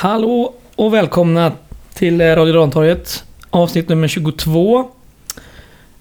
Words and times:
Hallå 0.00 0.54
och 0.76 0.94
välkomna 0.94 1.52
till 1.94 2.20
eh, 2.20 2.24
Radio 2.24 2.54
Rantorget. 2.54 3.24
Avsnitt 3.50 3.88
nummer 3.88 4.08
22. 4.08 4.90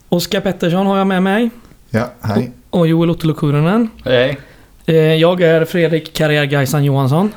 Oskar 0.09 0.41
Pettersson 0.41 0.87
har 0.87 0.97
jag 0.97 1.07
med 1.07 1.23
mig. 1.23 1.49
Ja, 1.89 2.11
hej. 2.21 2.51
Och 2.69 2.87
Joel 2.87 3.09
Ottolo 3.09 3.33
Kurunen. 3.33 3.89
Hej. 4.05 4.39
Eh, 4.85 4.95
Jag 4.95 5.41
är 5.41 5.65
Fredrik 5.65 6.13
Karriär 6.13 6.45
Gaisan 6.45 6.83
Johansson. 6.83 7.31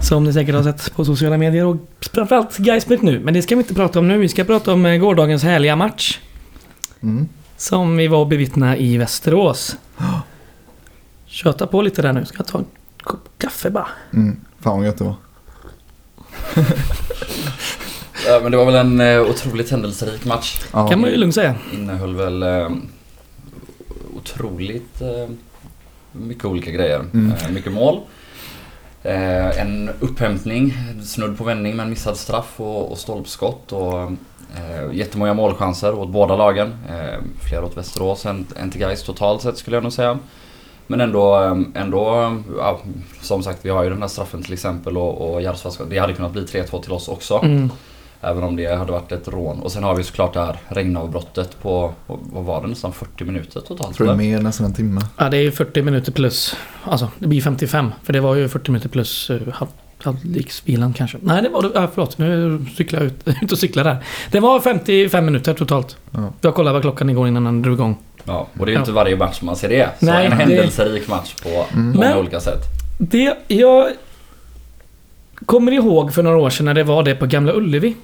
Som 0.00 0.24
ni 0.24 0.32
säkert 0.32 0.54
har 0.54 0.62
sett 0.62 0.94
på 0.96 1.04
sociala 1.04 1.36
medier 1.38 1.64
och 1.66 1.76
framförallt 2.12 2.56
Gaismet 2.58 3.02
nu. 3.02 3.20
Men 3.20 3.34
det 3.34 3.42
ska 3.42 3.54
vi 3.56 3.62
inte 3.62 3.74
prata 3.74 3.98
om 3.98 4.08
nu. 4.08 4.18
Vi 4.18 4.28
ska 4.28 4.44
prata 4.44 4.72
om 4.72 4.86
eh, 4.86 4.96
gårdagens 4.96 5.42
härliga 5.42 5.76
match. 5.76 6.20
Mm. 7.00 7.28
Som 7.56 7.96
vi 7.96 8.08
var 8.08 8.18
och 8.18 8.26
bevittna 8.28 8.76
i 8.76 8.96
Västerås. 8.96 9.76
Köta 11.26 11.66
på 11.66 11.82
lite 11.82 12.02
där 12.02 12.12
nu. 12.12 12.24
Ska 12.24 12.36
jag 12.38 12.46
ta 12.46 12.58
en 12.58 12.64
kopp 13.02 13.28
kaffe 13.38 13.70
bara. 13.70 13.88
Mm. 14.12 14.40
Fan 14.60 14.76
vad 14.78 14.86
gött 14.86 14.98
det 14.98 15.04
var. 15.04 15.14
Ja, 18.26 18.40
men 18.42 18.52
det 18.52 18.58
var 18.58 18.64
väl 18.64 18.74
en 18.74 19.00
eh, 19.00 19.20
otroligt 19.20 19.70
händelserik 19.70 20.24
match. 20.24 20.60
Ja. 20.72 20.88
Kan 20.88 21.00
man 21.00 21.10
ju 21.10 21.16
lugnt 21.16 21.34
säga. 21.34 21.54
Innehöll 21.72 22.14
väl 22.14 22.42
eh, 22.42 22.68
otroligt 24.16 25.00
eh, 25.00 25.28
mycket 26.12 26.44
olika 26.44 26.70
grejer. 26.70 26.98
Mm. 27.14 27.32
Mycket 27.50 27.72
mål. 27.72 28.00
En 29.04 29.90
upphämtning, 30.00 30.74
snudd 31.04 31.38
på 31.38 31.44
vändning 31.44 31.76
men 31.76 31.90
missad 31.90 32.16
straff 32.16 32.60
och, 32.60 32.92
och 32.92 32.98
stolpskott. 32.98 33.72
Och, 33.72 34.02
eh, 34.56 34.92
jättemånga 34.92 35.34
målchanser 35.34 35.94
åt 35.94 36.08
båda 36.08 36.36
lagen. 36.36 36.74
Eh, 36.90 37.18
fler 37.48 37.64
åt 37.64 37.76
Västerås 37.76 38.26
än, 38.26 38.46
än 38.56 38.70
till 38.70 38.80
Gais 38.80 39.02
totalt 39.02 39.42
sett 39.42 39.58
skulle 39.58 39.76
jag 39.76 39.82
nog 39.82 39.92
säga. 39.92 40.18
Men 40.86 41.00
ändå, 41.00 41.42
eh, 41.42 41.82
ändå 41.82 42.32
ja, 42.58 42.80
som 43.20 43.42
sagt 43.42 43.58
vi 43.62 43.70
har 43.70 43.82
ju 43.82 43.90
den 43.90 44.00
här 44.00 44.08
straffen 44.08 44.42
till 44.42 44.52
exempel 44.52 44.96
och, 44.96 45.34
och 45.34 45.42
Järvsö, 45.42 45.84
det 45.90 45.98
hade 45.98 46.12
kunnat 46.12 46.32
bli 46.32 46.42
3-2 46.42 46.82
till 46.82 46.92
oss 46.92 47.08
också. 47.08 47.40
Mm. 47.42 47.70
Även 48.24 48.42
om 48.42 48.56
det 48.56 48.74
hade 48.74 48.92
varit 48.92 49.12
ett 49.12 49.28
rån. 49.28 49.60
Och 49.60 49.72
sen 49.72 49.84
har 49.84 49.94
vi 49.94 50.02
såklart 50.02 50.34
det 50.34 50.40
här 50.40 50.56
regnavbrottet 50.68 51.62
på, 51.62 51.92
vad 52.06 52.44
var 52.44 52.62
det, 52.62 52.68
nästan 52.68 52.92
40 52.92 53.24
minuter 53.24 53.60
totalt? 53.60 53.96
Tror 53.96 54.06
det 54.06 54.12
är 54.12 54.16
mer, 54.16 54.40
nästan 54.40 54.66
en 54.66 54.74
timme. 54.74 55.00
Ja, 55.16 55.28
det 55.28 55.36
är 55.36 55.42
ju 55.42 55.52
40 55.52 55.82
minuter 55.82 56.12
plus. 56.12 56.56
Alltså, 56.84 57.08
det 57.18 57.26
blir 57.26 57.40
55. 57.40 57.92
För 58.02 58.12
det 58.12 58.20
var 58.20 58.34
ju 58.34 58.48
40 58.48 58.70
minuter 58.70 58.88
plus 58.88 59.30
uh, 59.30 59.48
halv, 59.52 59.68
halvleksvilan 60.02 60.92
kanske. 60.92 61.18
Nej, 61.20 61.42
det 61.42 61.48
var 61.48 61.62
det. 61.62 61.70
Ja, 61.74 61.88
förlåt. 61.94 62.18
Nu 62.18 62.58
cyklar 62.76 63.00
jag 63.00 63.06
ut, 63.06 63.22
ut 63.42 63.52
och 63.52 63.58
cyklar 63.58 63.84
där. 63.84 63.96
Det 64.30 64.40
var 64.40 64.60
55 64.60 65.24
minuter 65.24 65.54
totalt. 65.54 65.96
Ja. 66.10 66.32
Jag 66.40 66.54
kollade 66.54 66.72
vad 66.72 66.82
klockan 66.82 67.10
igår 67.10 67.28
innan 67.28 67.44
den 67.44 67.62
drog 67.62 67.74
igång. 67.74 67.96
Ja, 68.24 68.48
och 68.58 68.66
det 68.66 68.70
är 68.70 68.72
ju 68.72 68.74
Ja. 68.74 68.80
inte 68.80 68.92
varje 68.92 69.16
match 69.16 69.42
man 69.42 69.56
ser 69.56 69.68
det. 69.68 69.88
Så 70.00 70.06
Nej, 70.06 70.24
en 70.24 70.30
det- 70.30 70.36
händelserik 70.36 71.08
match 71.08 71.34
på 71.42 71.48
Mm. 71.48 71.86
många 71.86 71.98
Men- 72.08 72.18
olika 72.18 72.40
sätt. 72.40 72.60
Det 72.98 73.36
jag 73.48 73.88
kommer 75.46 75.72
ihåg 75.72 76.14
för 76.14 76.22
några 76.22 76.36
år 76.36 76.50
sedan 76.50 76.64
när 76.66 76.74
det 76.74 76.84
var 76.84 77.02
det 77.02 77.14
på 77.14 77.26
Gamla 77.26 77.52
Ullevi. 77.52 77.96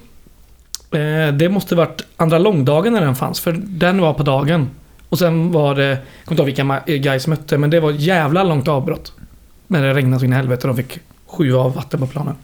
Eh, 0.91 1.33
det 1.33 1.49
måste 1.49 1.75
varit 1.75 2.01
andra 2.17 2.37
långdagen 2.37 2.93
när 2.93 3.01
den 3.01 3.15
fanns. 3.15 3.39
För 3.39 3.51
den 3.65 4.01
var 4.01 4.13
på 4.13 4.23
dagen. 4.23 4.69
Och 5.09 5.19
sen 5.19 5.51
var 5.51 5.75
det... 5.75 5.83
Jag 5.87 5.97
kommer 6.25 6.31
inte 6.31 6.41
ihåg 6.41 6.45
vilka 6.45 6.63
ma- 6.63 6.97
guys 6.97 7.27
mötte, 7.27 7.57
men 7.57 7.69
det 7.69 7.79
var 7.79 7.91
jävla 7.91 8.43
långt 8.43 8.67
avbrott. 8.67 9.13
När 9.67 9.83
det 9.83 9.93
regnade 9.93 10.19
så 10.19 10.25
in 10.25 10.33
i 10.33 10.35
helvete 10.35 10.67
och 10.67 10.75
de 10.75 10.83
fick 10.83 10.99
sju 11.27 11.55
av 11.55 11.75
vatten 11.75 11.99
på 11.99 12.07
planen. 12.07 12.35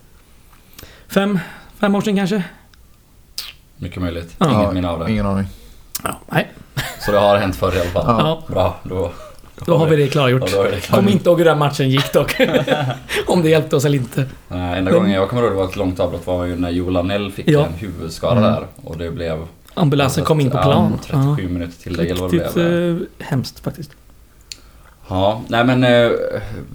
Fem, 1.08 1.40
fem 1.80 1.96
år 1.96 2.02
sedan 2.02 2.16
kanske? 2.16 2.44
Mycket 3.78 4.02
möjligt. 4.02 4.36
Ja. 4.38 4.52
Inget 4.62 4.74
minne 4.74 4.90
av 4.90 5.00
det. 5.00 5.12
Ingen 5.12 5.26
aning. 5.26 5.48
Ja, 6.04 6.20
nej. 6.32 6.52
Så 7.00 7.12
det 7.12 7.18
har 7.20 7.38
hänt 7.38 7.56
förr 7.56 7.76
i 7.76 7.80
alla 7.80 7.90
fall. 7.90 8.06
Ja. 8.08 8.44
Ja, 8.48 8.54
Bra, 8.54 8.76
då, 8.84 9.12
då 9.66 9.78
har 9.78 9.88
vi 9.88 9.96
det 9.96 10.08
klargjort. 10.08 10.50
Ja, 10.54 10.64
det. 10.64 10.88
Kom 10.92 11.10
inte 11.10 11.30
ihåg 11.30 11.38
hur 11.38 11.46
den 11.46 11.58
matchen 11.58 11.90
gick 11.90 12.14
dock. 12.14 12.36
Om 13.28 13.42
det 13.44 13.50
hjälpte 13.50 13.76
oss 13.76 13.86
eller 13.86 13.98
inte. 13.98 14.26
Nej, 14.48 14.78
enda 14.80 14.92
gången 14.92 15.12
jag 15.12 15.30
kommer 15.30 15.42
ihåg 15.42 15.52
det 15.52 15.56
var 15.58 15.66
ett 15.66 15.76
långt 15.76 16.00
avbrott 16.00 16.28
var 16.28 16.46
ju 16.46 16.56
när 16.56 16.70
Joel 16.70 16.98
Arnell 16.98 17.32
fick 17.32 17.48
Ja. 17.48 17.66
en 17.66 17.74
huvudskada 17.74 18.38
Mm. 18.40 18.52
där. 18.54 18.66
Och 18.84 18.98
det 18.98 19.12
blev... 19.12 19.46
Ambulansen 19.74 20.24
kom 20.24 20.40
in 20.42 20.52
på 20.52 20.58
plan. 20.58 21.00
Ja, 21.12 21.20
37 21.36 21.48
minuter 21.50 21.82
tillägg 21.84 22.10
eller 22.10 22.22
vad 22.22 22.32
det 22.32 22.38
Riktigt 22.38 22.54
blev. 22.54 22.90
eh, 23.20 23.26
hemskt 23.28 23.60
faktiskt. 23.60 23.92
Ja, 25.08 25.42
nej 25.48 25.64
men 25.66 25.84
eh, 25.84 26.12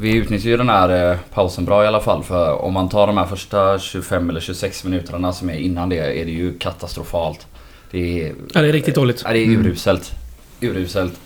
vi 0.00 0.14
utnyttjar 0.16 0.50
ju 0.50 0.56
den 0.56 0.68
här 0.68 1.10
eh, 1.12 1.16
pausen 1.34 1.64
bra 1.64 1.84
i 1.84 1.86
alla 1.86 2.00
fall. 2.00 2.22
För 2.24 2.62
om 2.62 2.72
man 2.72 2.88
tar 2.88 3.06
de 3.06 3.16
här 3.18 3.26
första 3.26 3.78
25 3.78 4.30
eller 4.30 4.40
26 4.40 4.84
minuterna 4.84 5.32
som 5.32 5.50
är 5.50 5.54
innan 5.54 5.88
det 5.88 5.96
är 6.20 6.24
det 6.24 6.30
ju 6.30 6.58
katastrofalt. 6.58 7.46
Det 7.90 8.22
är, 8.26 8.32
Ja, 8.54 8.62
det 8.62 8.68
är 8.68 8.72
riktigt 8.72 8.94
dåligt. 8.94 9.22
ja, 9.24 9.32
det 9.32 9.38
är 9.38 9.46
uruselt. 9.48 10.12
Uruselt. 10.60 11.20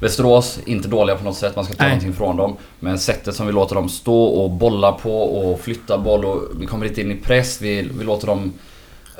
Västerås, 0.00 0.58
inte 0.66 0.88
dåliga 0.88 1.16
på 1.16 1.24
något 1.24 1.36
sätt, 1.36 1.56
man 1.56 1.64
ska 1.64 1.74
ta 1.74 1.82
Nej. 1.82 1.90
någonting 1.92 2.12
från 2.12 2.36
dem. 2.36 2.56
Men 2.80 2.98
sättet 2.98 3.34
som 3.34 3.46
vi 3.46 3.52
låter 3.52 3.74
dem 3.74 3.88
stå 3.88 4.24
och 4.24 4.50
bolla 4.50 4.92
på 4.92 5.22
och 5.22 5.60
flytta 5.60 5.98
boll 5.98 6.24
och 6.24 6.42
vi 6.60 6.66
kommer 6.66 6.86
inte 6.86 7.00
in 7.00 7.12
i 7.12 7.16
press, 7.16 7.60
vi, 7.62 7.88
vi 7.98 8.04
låter 8.04 8.26
dem... 8.26 8.52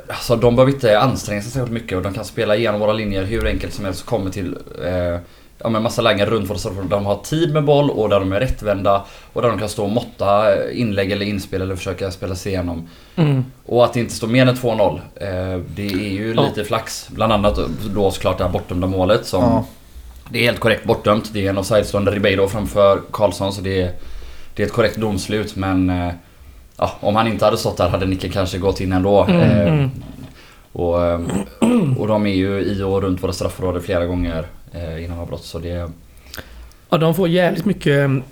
Alltså 0.07 0.35
de 0.35 0.55
behöver 0.55 0.73
inte 0.73 0.99
anstränga 0.99 1.41
sig 1.41 1.51
särskilt 1.51 1.71
mycket 1.73 1.97
och 1.97 2.03
de 2.03 2.13
kan 2.13 2.25
spela 2.25 2.55
igenom 2.55 2.79
våra 2.79 2.93
linjer 2.93 3.23
hur 3.23 3.47
enkelt 3.47 3.73
som 3.73 3.85
helst 3.85 4.01
och 4.01 4.07
kommer 4.07 4.31
till 4.31 4.57
eh, 4.85 5.19
ja, 5.63 5.69
men 5.69 5.83
massa 5.83 6.01
lägen 6.01 6.25
runt 6.25 6.47
där 6.63 6.89
de 6.89 7.05
har 7.05 7.15
tid 7.15 7.53
med 7.53 7.63
boll 7.63 7.89
och 7.89 8.09
där 8.09 8.19
de 8.19 8.31
är 8.33 8.39
rättvända 8.39 9.03
och 9.33 9.41
där 9.41 9.49
de 9.49 9.59
kan 9.59 9.69
stå 9.69 9.83
och 9.83 9.89
måtta 9.89 10.45
inlägg 10.71 11.11
eller 11.11 11.25
inspel 11.25 11.61
eller 11.61 11.75
försöka 11.75 12.11
spela 12.11 12.35
sig 12.35 12.51
igenom. 12.51 12.87
Mm. 13.15 13.45
Och 13.65 13.85
att 13.85 13.93
det 13.93 13.99
inte 13.99 14.13
står 14.13 14.27
mer 14.27 14.45
än 14.47 14.55
2-0, 14.55 15.01
eh, 15.15 15.61
det 15.75 15.87
är 15.87 16.11
ju 16.11 16.33
Ja. 16.37 16.41
lite 16.43 16.63
flax. 16.63 17.07
Bland 17.11 17.33
annat 17.33 17.59
då 17.95 18.11
såklart 18.11 18.37
det 18.37 18.43
här 18.43 18.51
bortdömda 18.51 18.87
målet 18.87 19.25
som... 19.25 19.43
Ja. 19.43 19.65
Det 20.29 20.39
är 20.39 20.43
helt 20.43 20.59
korrekt 20.59 20.83
bortdömt. 20.85 21.29
Det 21.33 21.45
är 21.45 21.49
en 21.49 21.57
offside-stående 21.57 22.11
Ribeiro 22.11 22.47
framför 22.47 23.01
Karlsson 23.11 23.53
så 23.53 23.61
det 23.61 23.81
är, 23.81 23.91
det 24.55 24.63
är 24.63 24.67
ett 24.67 24.73
korrekt 24.73 24.97
domslut 24.97 25.55
men... 25.55 25.89
Eh, 25.89 26.13
ja, 26.77 26.91
om 26.99 27.15
han 27.15 27.27
inte 27.27 27.45
hade 27.45 27.57
stått 27.57 27.77
där 27.77 27.89
hade 27.89 28.05
nicken 28.05 28.29
kanske 28.31 28.57
gått 28.57 28.81
in 28.81 28.91
ändå. 28.91 29.23
Mm, 29.23 29.41
Eh, 29.41 29.73
mm. 29.73 29.89
och, 30.71 31.05
eh, 31.05 31.19
och 31.97 32.07
de 32.07 32.25
är 32.25 32.33
ju 32.35 32.61
i 32.61 32.81
och 32.83 33.01
runt 33.01 33.23
våra 33.23 33.33
straffområden 33.33 33.81
flera 33.81 34.05
gånger 34.05 34.45
eh, 34.73 35.05
innan 35.05 35.19
avbrott 35.19 35.43
så 35.43 35.59
det... 35.59 35.91
Ja, 36.89 36.97
de 36.97 37.15
får 37.15 37.27
jävligt 37.27 37.65
mycket 37.65 37.99
mm, 38.05 38.23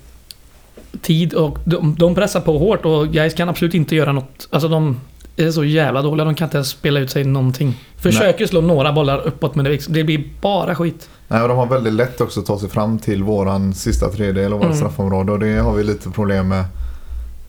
tid 1.02 1.34
och 1.34 1.58
de, 1.64 1.94
de 1.98 2.14
pressar 2.14 2.40
på 2.40 2.58
hårt 2.58 2.84
och 2.84 3.08
Gais 3.08 3.34
kan 3.34 3.48
absolut 3.48 3.74
inte 3.74 3.96
göra 3.96 4.12
något. 4.12 4.48
Alltså 4.50 4.68
de 4.68 5.00
är 5.36 5.50
så 5.50 5.64
jävla 5.64 6.02
dåliga. 6.02 6.24
De 6.24 6.34
kan 6.34 6.46
inte 6.46 6.56
ens 6.56 6.68
spela 6.68 7.00
ut 7.00 7.10
sig 7.10 7.24
någonting. 7.24 7.74
Försöker 7.96 8.46
slå 8.46 8.60
några 8.60 8.92
bollar 8.92 9.18
uppåt 9.18 9.54
men 9.54 9.64
det, 9.64 9.86
det 9.88 10.04
blir 10.04 10.24
bara 10.40 10.74
skit. 10.74 11.08
Nej, 11.28 11.42
och 11.42 11.48
de 11.48 11.56
har 11.56 11.66
väldigt 11.66 11.92
lätt 11.92 12.20
också 12.20 12.40
att 12.40 12.46
ta 12.46 12.58
sig 12.58 12.68
fram 12.68 12.98
till 12.98 13.22
våran 13.22 13.74
sista 13.74 14.08
tredjedel 14.08 14.52
av 14.52 14.58
vårt 14.58 14.64
Mm. 14.64 14.76
straffområde 14.76 15.32
och 15.32 15.38
det 15.38 15.54
har 15.58 15.72
vi 15.74 15.84
lite 15.84 16.10
problem 16.10 16.48
med 16.48 16.64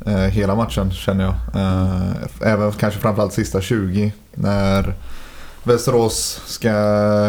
eh, 0.06 0.14
hela 0.18 0.56
matchen 0.56 0.92
känner 0.92 1.24
jag. 1.24 1.34
Eh, 1.62 2.52
även 2.54 2.72
kanske 2.72 3.00
framförallt 3.00 3.34
sista 3.34 3.62
20 3.62 4.12
när 4.34 4.94
Västerås 5.64 6.42
ska 6.46 6.72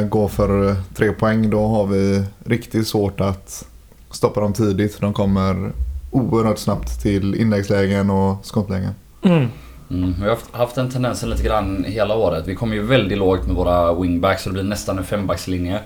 gå 0.00 0.28
för 0.28 0.76
tre 0.94 1.12
poäng 1.12 1.50
då 1.50 1.66
har 1.66 1.86
vi 1.86 2.24
riktigt 2.44 2.88
svårt 2.88 3.20
att 3.20 3.66
stoppa 4.10 4.40
dem 4.40 4.52
tidigt. 4.52 5.00
De 5.00 5.12
kommer 5.12 5.72
oerhört 6.10 6.58
snabbt 6.58 7.02
till 7.02 7.34
inläggslägen 7.34 8.10
och 8.10 8.46
skottlägen. 8.46 8.90
Mm. 9.22 9.48
Mm, 9.90 10.14
vi 10.18 10.22
har 10.22 10.30
haft, 10.30 10.54
haft 10.54 10.74
den 10.74 10.90
tendensen 10.90 11.30
lite 11.30 11.42
grann 11.42 11.84
hela 11.88 12.14
året. 12.16 12.46
Vi 12.46 12.54
kommer 12.54 12.74
ju 12.74 12.82
väldigt 12.82 13.18
lågt 13.18 13.46
med 13.46 13.56
våra 13.56 13.94
wingbacks 13.94 14.42
så 14.42 14.48
det 14.48 14.52
blir 14.52 14.62
nästan 14.62 14.98
en 14.98 15.04
fembackslinje. 15.04 15.80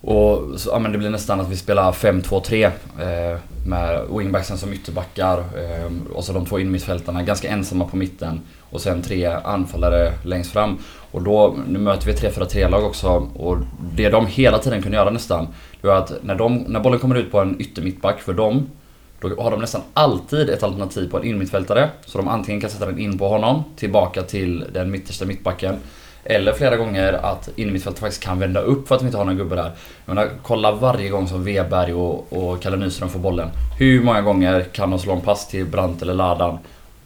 Och 0.00 0.60
så, 0.60 0.70
ja, 0.70 0.78
men 0.78 0.92
det 0.92 0.98
blir 0.98 1.10
nästan 1.10 1.40
att 1.40 1.48
vi 1.48 1.56
spelar 1.56 1.92
5-2-3 1.92 2.64
eh, 2.64 3.38
med 3.66 4.06
wingbacksen 4.18 4.58
som 4.58 4.72
ytterbackar 4.72 5.38
eh, 5.38 6.12
och 6.14 6.24
så 6.24 6.32
de 6.32 6.46
två 6.46 6.58
innermittfältarna 6.58 7.22
ganska 7.22 7.48
ensamma 7.48 7.84
på 7.84 7.96
mitten 7.96 8.40
och 8.70 8.80
sen 8.80 9.02
tre 9.02 9.26
anfallare 9.26 10.12
längst 10.24 10.52
fram. 10.52 10.78
Och 11.10 11.22
då, 11.22 11.56
nu 11.68 11.78
möter 11.78 12.06
vi 12.06 12.12
3-4-3-lag 12.12 12.84
också 12.84 13.08
och 13.34 13.58
det 13.94 14.08
de 14.08 14.26
hela 14.26 14.58
tiden 14.58 14.82
kunde 14.82 14.96
göra 14.96 15.10
nästan 15.10 15.48
det 15.80 15.86
var 15.86 15.96
att 15.96 16.12
när, 16.22 16.34
de, 16.34 16.56
när 16.56 16.80
bollen 16.80 17.00
kommer 17.00 17.14
ut 17.14 17.32
på 17.32 17.40
en 17.40 17.60
yttermittback 17.60 18.20
för 18.20 18.32
dem 18.32 18.66
då 19.20 19.42
har 19.42 19.50
de 19.50 19.60
nästan 19.60 19.80
alltid 19.94 20.50
ett 20.50 20.62
alternativ 20.62 21.10
på 21.10 21.18
en 21.18 21.24
innermittfältare. 21.24 21.90
Så 22.06 22.18
de 22.18 22.28
antingen 22.28 22.60
kan 22.60 22.70
sätta 22.70 22.86
den 22.86 22.98
in 22.98 23.18
på 23.18 23.28
honom, 23.28 23.64
tillbaka 23.76 24.22
till 24.22 24.64
den 24.72 24.90
mittersta 24.90 25.24
mittbacken. 25.24 25.76
Eller 26.24 26.52
flera 26.52 26.76
gånger 26.76 27.12
att 27.12 27.48
innermittfältet 27.56 28.00
faktiskt 28.00 28.22
kan 28.22 28.38
vända 28.38 28.60
upp 28.60 28.88
för 28.88 28.94
att 28.94 29.00
de 29.00 29.06
inte 29.06 29.18
har 29.18 29.24
någon 29.24 29.36
gubbe 29.36 29.56
där. 29.56 29.70
Jag 30.06 30.14
menar, 30.14 30.30
kolla 30.42 30.72
varje 30.72 31.08
gång 31.08 31.28
som 31.28 31.44
Weberg 31.44 31.92
och, 31.94 32.32
och 32.32 32.62
Kalle 32.62 32.76
Nyström 32.76 33.08
får 33.08 33.18
bollen. 33.18 33.48
Hur 33.78 34.02
många 34.02 34.22
gånger 34.22 34.64
kan 34.72 34.90
de 34.90 34.98
slå 34.98 35.12
en 35.12 35.20
pass 35.20 35.48
till 35.48 35.66
Brandt 35.66 36.02
eller 36.02 36.14
Ladan? 36.14 36.58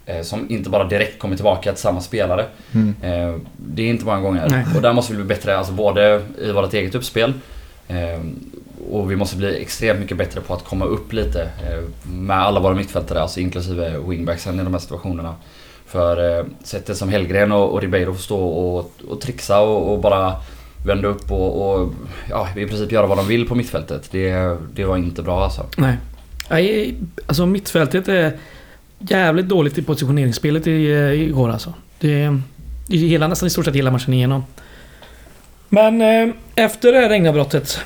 Eh, 0.07 0.23
som 0.23 0.51
inte 0.51 0.71
bara 0.71 0.85
direkt 0.85 1.19
kommer 1.19 1.37
tillbaka 1.37 1.73
till 1.73 1.83
samma 1.83 2.01
spelare. 2.01 2.47
Mm. 2.73 2.95
Eh, 3.03 3.41
det 3.57 3.83
är 3.83 3.87
inte 3.87 4.05
många 4.05 4.21
gånger. 4.21 4.49
Nej. 4.51 4.65
Och 4.77 4.83
där 4.83 4.93
måste 4.93 5.13
vi 5.13 5.17
bli 5.17 5.35
bättre, 5.35 5.59
alltså 5.59 5.73
både 5.73 6.23
i 6.43 6.53
vårt 6.53 6.75
eget 6.75 6.95
uppspel 6.95 7.33
eh, 7.89 8.21
och 8.91 9.11
vi 9.11 9.17
måste 9.17 9.37
bli 9.37 9.63
extremt 9.63 10.01
mycket 10.01 10.17
bättre 10.17 10.41
på 10.41 10.55
att 10.55 10.65
komma 10.65 10.85
upp 10.85 11.13
lite 11.13 11.43
eh, 11.43 12.11
med 12.13 12.37
alla 12.37 12.61
våra 12.61 12.75
mittfältare, 12.75 13.21
alltså 13.21 13.41
inklusive 13.41 13.99
wingbacksen 13.99 14.61
i 14.61 14.65
de 14.65 14.73
här 14.73 14.81
situationerna. 14.81 15.35
För 15.95 16.39
eh, 16.39 16.45
sättet 16.65 16.97
som 16.97 17.09
Hellgren 17.09 17.53
och, 17.53 17.73
och 17.73 17.81
Ribeiro 17.81 18.13
får 18.13 18.23
stå 18.23 18.39
och, 18.39 18.93
och 19.09 19.21
trixa 19.21 19.61
och, 19.61 19.93
och 19.93 20.01
bara 20.01 20.35
vända 20.87 21.09
upp 21.09 21.31
och, 21.31 21.75
och 21.75 21.93
ja, 22.31 22.49
i 22.57 22.67
princip 22.67 22.93
göra 22.93 23.07
vad 23.07 23.19
de 23.19 23.29
vill 23.29 23.49
på 23.49 23.55
mittfältet. 23.55 24.09
Det, 24.11 24.57
det 24.75 24.85
var 24.85 24.97
inte 24.97 25.23
bra 25.23 25.45
alltså. 25.45 25.67
Nej. 25.77 25.97
Nej, 26.51 26.95
alltså 27.27 27.47
mittfältet 27.47 28.09
är... 28.09 28.33
jävligt 28.99 29.49
dåligt 29.49 29.79
i 29.79 29.83
positioneringsspelet 29.83 30.67
eh, 30.67 30.73
igår 30.73 31.51
alltså. 31.51 31.75
Det, 31.99 32.39
i 32.89 33.09
hela, 33.09 33.29
nästan 33.29 33.47
i 33.47 33.51
stort 33.51 33.65
sett 33.65 33.75
hela 33.75 33.91
matchen 33.91 34.15
igenom. 34.15 34.45
Men 35.69 36.03
eh, 36.03 36.35
efter 36.55 36.93
det 36.93 36.99
här 36.99 37.09
regnavbrottet 37.09 37.81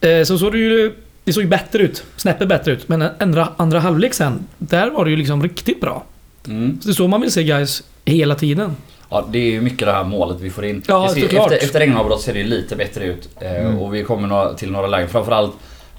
eh, 0.00 0.22
så 0.22 0.38
såg 0.38 0.52
det 0.52 0.58
ju... 0.58 0.94
Det 1.24 1.32
såg 1.32 1.42
ju 1.42 1.48
bättre 1.48 1.82
ut. 1.82 2.04
Snäppet 2.16 2.48
bättre 2.48 2.72
ut. 2.72 2.88
Men 2.88 3.02
eh, 3.02 3.08
andra, 3.18 3.48
andra 3.56 3.80
halvlek 3.80 4.14
sen, 4.14 4.46
där 4.58 4.90
var 4.90 5.04
det 5.04 5.10
ju 5.10 5.16
liksom 5.16 5.42
riktigt 5.42 5.80
bra. 5.80 6.04
Mm. 6.48 6.78
Så 6.80 6.88
det 6.88 6.92
är 6.92 6.94
så 6.94 7.08
man 7.08 7.20
vill 7.20 7.32
se 7.32 7.44
guys 7.44 7.82
hela 8.04 8.34
tiden. 8.34 8.76
Ja, 9.10 9.28
det 9.32 9.38
är 9.38 9.50
ju 9.50 9.60
mycket 9.60 9.86
det 9.86 9.92
här 9.92 10.04
målet 10.04 10.40
vi 10.40 10.50
får 10.50 10.64
in. 10.64 10.82
Ja, 10.88 11.08
ser, 11.14 11.24
efter, 11.24 11.56
efter 11.56 11.78
regnavbrott 11.78 12.20
ser 12.22 12.34
det 12.34 12.42
lite 12.42 12.76
bättre 12.76 13.04
ut. 13.04 13.28
Eh, 13.40 13.50
Mm. 13.50 13.78
Och 13.78 13.94
vi 13.94 14.04
kommer 14.04 14.28
några, 14.28 14.54
till 14.54 14.70
några 14.70 14.86
lägen. 14.86 15.08
Framförallt 15.08 15.52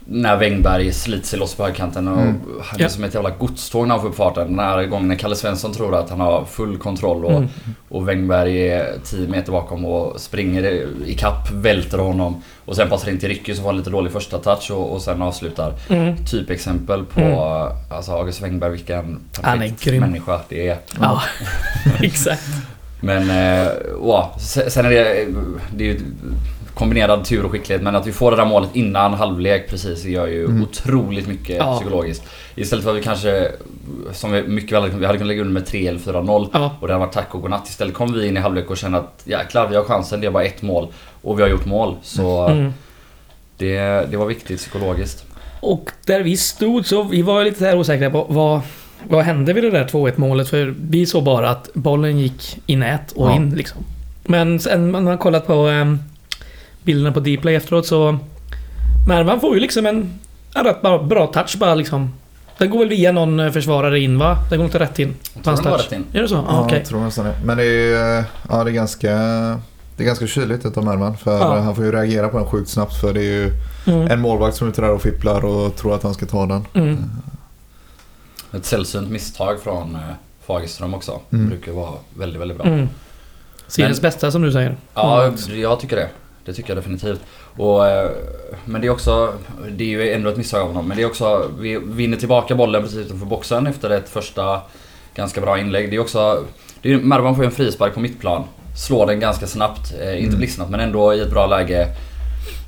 när 0.05 0.37
Wängberg 0.37 0.93
sliter 0.93 1.27
sig 1.27 1.39
loss 1.39 1.55
på 1.55 1.63
högkanten 1.63 2.07
och 2.07 2.21
Mm. 2.21 2.39
han 2.63 2.79
är 2.79 2.83
Ja. 2.83 2.89
som 2.89 3.03
ett 3.03 3.13
jävla 3.13 3.29
godståg 3.29 3.87
när 3.87 3.95
han 3.95 4.01
får 4.01 4.09
upp 4.09 4.15
farten. 4.15 4.47
Den 4.47 4.59
här 4.59 4.85
gången 4.85 5.07
när 5.07 5.15
Kalle 5.15 5.35
Svensson 5.35 5.73
tror 5.73 5.95
att 5.95 6.09
han 6.09 6.19
har 6.19 6.45
full 6.45 6.77
kontroll 6.77 7.25
och, 7.25 7.31
Mm. 7.31 7.47
och 7.89 8.09
Wängberg 8.09 8.69
är 8.69 8.93
10 9.03 9.27
meter 9.27 9.51
bakom 9.51 9.85
och 9.85 10.19
springer 10.21 10.63
i 11.05 11.13
kapp, 11.19 11.51
välter 11.51 11.97
honom 11.97 12.41
och 12.65 12.75
sen 12.75 12.89
passar 12.89 13.11
in 13.11 13.17
till 13.19 13.29
Ricky 13.29 13.53
som 13.55 13.63
får 13.63 13.69
en 13.69 13.77
lite 13.77 13.89
dålig 13.89 14.11
första 14.11 14.37
touch 14.37 14.71
och, 14.71 14.91
och 14.93 15.01
sen 15.01 15.21
avslutar. 15.21 15.73
Mm. 15.89 16.15
Typexempel 16.25 17.05
på 17.05 17.21
Mm. 17.21 17.37
alltså 17.91 18.11
August 18.11 18.41
Wängberg, 18.41 18.71
vilken 18.71 19.19
Han 19.41 19.61
är 19.61 19.69
perfekt 19.69 19.99
människa 19.99 20.39
det 20.49 20.67
är. 20.67 20.77
Ja, 20.99 21.21
exakt. 22.01 22.43
Men, 23.03 23.29
eh, 23.29 23.67
ja, 24.03 24.35
sen 24.39 24.71
sen 24.71 24.85
är 24.85 24.89
det, 24.89 25.27
det 25.75 25.83
är 25.83 25.87
ju 25.87 25.99
kombinerad 26.73 27.25
tur 27.25 27.45
och 27.45 27.51
skicklighet 27.51 27.83
men 27.83 27.95
att 27.95 28.07
vi 28.07 28.11
får 28.11 28.31
det 28.31 28.37
där 28.37 28.45
målet 28.45 28.69
innan 28.73 29.13
halvlek 29.13 29.69
precis 29.69 30.05
gör 30.05 30.27
ju 30.27 30.45
Mm. 30.45 30.63
otroligt 30.63 31.27
mycket 31.27 31.55
Ja. 31.57 31.75
psykologiskt. 31.75 32.23
Istället 32.55 32.83
för 32.85 32.91
att 32.91 32.97
vi 32.97 33.03
kanske, 33.03 33.51
som 34.11 34.31
vi 34.31 34.43
mycket 34.43 34.71
väl, 34.71 34.89
vi 34.89 35.05
hade 35.05 35.17
kunnat 35.17 35.27
lägga 35.27 35.41
under 35.41 35.53
med 35.53 35.65
3 35.65 35.87
eller 35.87 35.99
4-0 35.99 36.49
Ja. 36.53 36.75
och 36.79 36.87
det 36.87 36.93
hade 36.93 37.05
varit 37.05 37.13
tack 37.13 37.35
och 37.35 37.41
godnatt. 37.41 37.69
Istället 37.69 37.93
kom 37.93 38.13
vi 38.13 38.27
in 38.27 38.37
i 38.37 38.39
halvlek 38.39 38.69
och 38.69 38.77
kände 38.77 38.97
att 38.97 39.21
jäklar 39.25 39.67
vi 39.67 39.75
har 39.75 39.83
chansen, 39.83 40.21
det 40.21 40.27
är 40.27 40.31
bara 40.31 40.43
ett 40.43 40.61
mål 40.61 40.87
och 41.21 41.37
vi 41.39 41.41
har 41.43 41.49
gjort 41.49 41.65
mål. 41.65 41.95
Så 42.03 42.47
Mm. 42.47 42.73
det, 43.57 43.79
det 44.11 44.17
var 44.17 44.25
viktigt 44.25 44.57
psykologiskt. 44.59 45.25
Och 45.59 45.91
där 46.05 46.21
vi 46.23 46.37
stod 46.37 46.85
så 46.85 47.03
vi 47.03 47.21
var 47.21 47.43
lite 47.43 47.65
här 47.65 47.77
osäkra 47.79 48.09
på 48.09 48.25
vad, 48.29 48.61
vad 49.09 49.25
hände 49.25 49.53
vid 49.53 49.63
det 49.63 49.71
där 49.71 49.87
2-1 49.87 50.13
målet? 50.17 50.49
För 50.49 50.75
vi 50.79 51.05
såg 51.05 51.23
bara 51.23 51.49
att 51.49 51.69
bollen 51.73 52.19
gick 52.19 52.59
i 52.65 52.75
nät 52.75 53.11
och 53.11 53.27
Ja. 53.29 53.35
in 53.35 53.49
liksom. 53.49 53.77
Men 54.23 54.59
sen 54.59 54.91
man 54.91 55.07
har 55.07 55.17
kollat 55.17 55.47
på 55.47 55.67
um, 55.67 55.99
bilderna 56.83 57.11
på 57.11 57.19
Dplay 57.19 57.55
efteråt 57.55 57.85
så... 57.87 58.17
Mervan 59.07 59.39
får 59.39 59.53
ju 59.53 59.59
liksom 59.59 59.85
en, 59.85 60.19
en 60.55 60.63
rätt 60.63 60.81
bra, 60.81 61.03
bra 61.03 61.27
touch 61.27 61.57
bara 61.59 61.75
liksom. 61.75 62.13
Den 62.57 62.69
går 62.69 62.79
väl 62.79 62.89
via 62.89 63.11
någon 63.11 63.39
eh, 63.39 63.51
försvarare 63.51 63.99
in 63.99 64.17
va? 64.19 64.37
Den 64.49 64.57
går 64.59 64.65
inte 64.65 64.79
rätt 64.79 64.99
in. 64.99 65.15
Jag 65.33 65.43
på 65.43 65.43
tror 65.43 65.55
den 65.55 65.63
touch. 65.63 65.81
rätt 65.85 65.91
in. 65.91 66.05
Är 66.13 66.21
det 66.21 66.27
så? 66.27 66.35
Ja, 66.35 66.43
Ja, 66.47 66.65
okej. 66.65 66.77
jag 66.77 66.87
tror 66.87 66.99
nästan 67.01 67.25
det. 67.25 67.33
Men 67.45 67.57
det 67.57 67.63
är, 67.93 68.23
ja, 68.49 68.63
det 68.63 68.69
är 68.71 68.73
ganska... 68.73 69.09
Det 69.97 70.03
är 70.03 70.07
ganska 70.07 70.27
kyligt 70.27 70.65
utav 70.65 70.85
Mervan 70.85 71.17
för 71.17 71.39
Ja. 71.39 71.59
han 71.59 71.75
får 71.75 71.85
ju 71.85 71.91
reagera 71.91 72.27
på 72.29 72.37
den 72.37 72.47
sjukt 72.47 72.69
snabbt 72.69 72.95
för 73.01 73.13
det 73.13 73.19
är 73.19 73.23
ju 73.23 73.51
Mm. 73.87 74.11
en 74.11 74.19
målvakt 74.21 74.55
som 74.57 74.67
är 74.67 74.71
ute 74.71 74.81
där 74.81 74.89
och 74.91 75.01
fipplar 75.01 75.45
och 75.45 75.75
tror 75.75 75.95
att 75.95 76.03
han 76.03 76.13
ska 76.13 76.25
ta 76.25 76.45
den. 76.45 76.65
Mm. 76.73 76.97
Ett 78.53 78.65
sällsynt 78.65 79.09
misstag 79.09 79.59
från 79.61 79.95
eh, 79.95 80.01
Fagerström 80.47 80.93
också. 80.93 81.19
Mm. 81.33 81.49
Brukar 81.49 81.71
vara 81.71 81.91
väldigt, 82.17 82.41
väldigt 82.41 82.57
bra. 82.57 82.67
Mm. 82.67 82.89
Seriens 83.67 84.01
bästa 84.01 84.31
som 84.31 84.41
du 84.41 84.51
säger. 84.51 84.77
Ja, 84.93 85.23
Mm. 85.23 85.59
jag 85.61 85.79
tycker 85.79 85.95
det. 85.95 86.09
Det 86.45 86.53
tycker 86.53 86.69
jag 86.69 86.77
definitivt. 86.77 87.21
Och, 87.57 87.87
eh, 87.87 88.09
men 88.65 88.81
det 88.81 88.87
är 88.87 88.91
också, 88.91 89.33
det 89.69 89.83
är 89.83 89.87
ju 89.87 90.13
ändå 90.13 90.29
ett 90.29 90.37
misstag 90.37 90.61
av 90.61 90.67
honom. 90.67 90.87
Men 90.87 90.97
det 90.97 91.03
är 91.03 91.07
också, 91.07 91.51
vi 91.59 91.79
vinner 91.83 92.17
tillbaka 92.17 92.55
bollen 92.55 92.81
precis 92.81 92.97
utanför 92.97 93.25
boxen 93.25 93.67
efter 93.67 93.89
ett 93.89 94.09
första 94.09 94.61
ganska 95.15 95.41
bra 95.41 95.59
inlägg. 95.59 95.89
Det 95.89 95.95
är 95.95 95.99
också, 95.99 96.43
det 96.81 96.93
är, 96.93 96.97
Mervan 96.97 97.35
får 97.35 97.43
ju 97.43 97.45
en 97.45 97.55
frispark 97.55 97.93
på 97.93 97.99
mittplan. 97.99 98.43
Slår 98.77 99.05
den 99.05 99.19
ganska 99.19 99.47
snabbt, 99.47 99.93
eh, 100.01 100.13
inte 100.13 100.27
Mm. 100.27 100.37
blixtsnabbt 100.37 100.71
men 100.71 100.79
ändå 100.79 101.13
i 101.13 101.19
ett 101.19 101.31
bra 101.31 101.47
läge. 101.47 101.87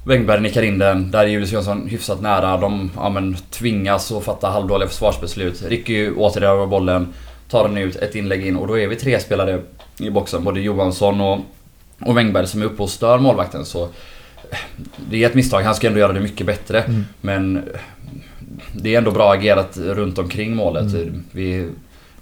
Wängberg 0.05 0.41
nickar 0.41 0.61
in 0.63 0.77
den, 0.77 1.11
där 1.11 1.19
är 1.19 1.27
Julius 1.27 1.51
Jönsson 1.51 1.87
hyfsat 1.87 2.21
nära. 2.21 2.57
De 2.57 2.91
ja, 2.95 3.09
men, 3.09 3.35
tvingas 3.51 4.11
att 4.11 4.23
fatta 4.23 4.49
halvdåliga 4.49 4.87
försvarsbeslut. 4.89 5.63
Ricky 5.67 6.11
återerövrar 6.11 6.65
bollen, 6.67 7.13
tar 7.49 7.67
den 7.67 7.77
ut, 7.77 7.95
ett 7.95 8.15
inlägg 8.15 8.47
in 8.47 8.55
och 8.57 8.67
då 8.67 8.79
är 8.79 8.87
vi 8.87 8.95
tre 8.95 9.19
spelare 9.19 9.59
i 9.99 10.09
boxen. 10.09 10.43
Både 10.43 10.59
Johansson 10.59 11.21
och, 11.21 11.39
och 12.05 12.17
Wängberg 12.17 12.47
som 12.47 12.61
är 12.61 12.65
uppe 12.65 12.83
och 12.83 12.89
stör 12.89 13.17
målvakten. 13.19 13.65
Så 13.65 13.83
eh, 13.83 14.57
det 15.09 15.23
är 15.23 15.29
ett 15.29 15.35
misstag, 15.35 15.61
han 15.61 15.75
ska 15.75 15.87
ändå 15.87 15.99
göra 15.99 16.13
det 16.13 16.19
mycket 16.19 16.47
bättre. 16.47 16.81
Mm. 16.81 17.05
Men 17.21 17.57
eh, 17.57 17.63
det 18.71 18.93
är 18.93 18.97
ändå 18.97 19.11
bra 19.11 19.33
agerat 19.33 19.77
runt 19.77 20.17
omkring 20.17 20.55
målet. 20.55 20.93
Mm. 20.93 21.23
Vi, 21.31 21.69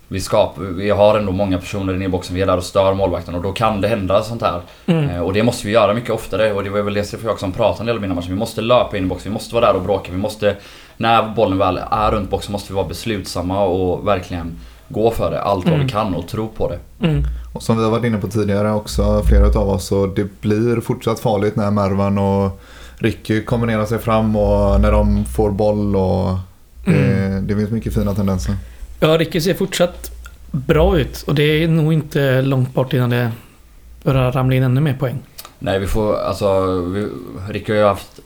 vi, 0.07 0.21
skap, 0.21 0.57
vi 0.57 0.89
har 0.89 1.17
ändå 1.17 1.31
många 1.31 1.57
personer 1.57 1.93
inne 1.93 2.05
i 2.05 2.07
boxen, 2.07 2.35
vi 2.35 2.41
är 2.41 2.45
där 2.45 2.57
och 2.57 2.63
stör 2.63 2.93
målvakten 2.93 3.35
och 3.35 3.41
då 3.41 3.51
kan 3.51 3.81
det 3.81 3.87
hända 3.87 4.23
sånt 4.23 4.41
här. 4.41 4.61
Mm. 4.85 5.09
Eh, 5.09 5.21
Och 5.21 5.33
det 5.33 5.43
måste 5.43 5.67
vi 5.67 5.73
göra 5.73 5.93
mycket 5.93 6.09
oftare 6.09 6.53
och 6.53 6.63
det 6.63 6.69
var 6.69 6.81
väl 6.81 6.93
det 6.93 7.03
Stefan 7.03 7.25
Jakobsson 7.25 7.51
pratade 7.51 7.91
om 7.91 8.03
innan 8.03 8.15
matchen. 8.15 8.31
Vi 8.31 8.39
måste 8.39 8.61
löpa 8.61 8.97
in 8.97 9.03
i 9.03 9.07
boxen, 9.07 9.31
vi 9.31 9.33
måste 9.33 9.55
vara 9.55 9.65
där 9.65 9.75
och 9.75 9.81
bråka. 9.81 10.11
Vi 10.11 10.17
måste, 10.17 10.55
när 10.97 11.23
bollen 11.35 11.57
väl 11.57 11.79
är 11.91 12.11
runt 12.11 12.29
boxen 12.29 12.51
måste 12.51 12.73
vi 12.73 12.75
vara 12.75 12.87
beslutsamma 12.87 13.63
och 13.63 14.07
verkligen 14.07 14.59
gå 14.91 15.11
för 15.11 15.31
det. 15.31 15.41
Allt 15.41 15.65
vad 15.65 15.73
Mm. 15.73 15.85
vi 15.85 15.91
kan 15.91 16.15
och 16.15 16.27
tro 16.27 16.47
på 16.47 16.69
det. 16.69 17.07
Mm. 17.07 17.23
Och 17.53 17.63
som 17.63 17.77
vi 17.77 17.83
har 17.83 17.91
varit 17.91 18.03
inne 18.05 18.17
på 18.17 18.27
tidigare 18.27 18.71
också, 18.71 19.23
flera 19.23 19.47
utav 19.47 19.69
oss, 19.69 19.85
så 19.87 20.05
det 20.07 20.41
blir 20.41 20.81
fortsatt 20.81 21.19
farligt 21.19 21.55
när 21.55 21.71
Mervan 21.71 22.17
och 22.17 22.61
Ricky 22.95 23.43
kombinerar 23.43 23.85
sig 23.85 23.99
fram 23.99 24.35
och 24.35 24.81
när 24.81 24.91
de 24.91 25.25
får 25.25 25.51
boll 25.51 25.95
och 25.95 26.37
det, 26.85 26.91
Mm. 26.91 27.47
det 27.47 27.55
finns 27.55 27.69
mycket 27.69 27.93
fina 27.93 28.13
tendenser. 28.15 28.55
Ja, 28.99 29.07
Ricky 29.17 29.41
ser 29.41 29.53
fortsatt 29.53 30.11
bra 30.51 30.97
ut 30.97 31.23
och 31.27 31.35
det 31.35 31.43
är 31.63 31.67
nog 31.67 31.93
inte 31.93 32.41
långt 32.41 32.73
bort 32.73 32.93
innan 32.93 33.09
det 33.09 33.31
börjar 34.03 34.31
ramla 34.31 34.55
in 34.55 34.63
ännu 34.63 34.81
mer 34.81 34.93
poäng. 34.93 35.19
Nej 35.59 35.79
vi 35.79 35.87
får, 35.87 36.15
alltså, 36.15 36.71
vi, 36.81 37.07
Ricky 37.49 37.71
har 37.73 37.79
ju 37.79 37.85
haft 37.85 38.19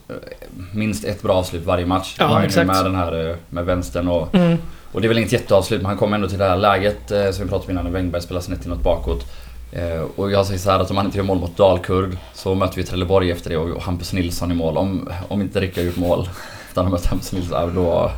minst 0.73 1.03
ett 1.05 1.21
bra 1.21 1.33
avslut 1.33 1.65
varje 1.65 1.85
match. 1.85 2.15
Ja, 2.19 2.25
Han 2.25 2.35
är 2.35 2.39
nu 2.39 2.45
exakt. 2.45 2.67
Med 2.67 2.85
den 2.85 2.95
här 2.95 3.29
eh, 3.29 3.35
med 3.49 3.65
vänstern 3.65 4.07
och, 4.07 4.35
Mm. 4.35 4.57
Och 4.95 5.01
det 5.01 5.05
är 5.07 5.09
väl 5.09 5.17
inget 5.17 5.31
jätteavslut 5.31 5.81
men 5.81 5.85
han 5.89 5.97
kommer 5.97 6.15
ändå 6.15 6.27
till 6.29 6.37
det 6.37 6.45
här 6.45 6.57
läget 6.57 7.11
eh, 7.11 7.31
som 7.31 7.43
vi 7.43 7.49
pratade 7.49 7.65
om 7.65 7.71
innan 7.71 7.83
när 7.83 7.91
Wängberg 7.91 8.21
spelar 8.21 8.41
snett 8.41 8.65
inåt 8.65 8.83
bakåt. 8.83 9.25
Eh, 9.71 10.01
och 10.15 10.31
jag 10.31 10.45
säger 10.45 10.59
så 10.59 10.71
här 10.71 10.79
att 10.79 10.91
om 10.91 10.97
han 10.97 11.05
inte 11.05 11.17
gör 11.17 11.25
mål 11.25 11.39
mot 11.39 11.57
Dalkurd 11.57 12.17
så 12.33 12.55
möter 12.55 12.75
vi 12.75 12.83
Trelleborg 12.83 13.31
efter 13.31 13.49
det 13.49 13.57
och 13.57 13.81
Hampus 13.81 14.13
Nilsson 14.13 14.51
i 14.51 14.55
mål. 14.55 14.77
Om, 14.77 15.09
om 15.27 15.41
inte 15.41 15.59
Ricky 15.61 15.81
har 15.81 15.85
gjort 15.85 15.97
mål 15.97 16.29
utan 16.71 16.83
han 16.85 16.91
mött 16.91 17.05
Hampus 17.05 17.31
Nilsson, 17.31 17.75
då... 17.75 18.11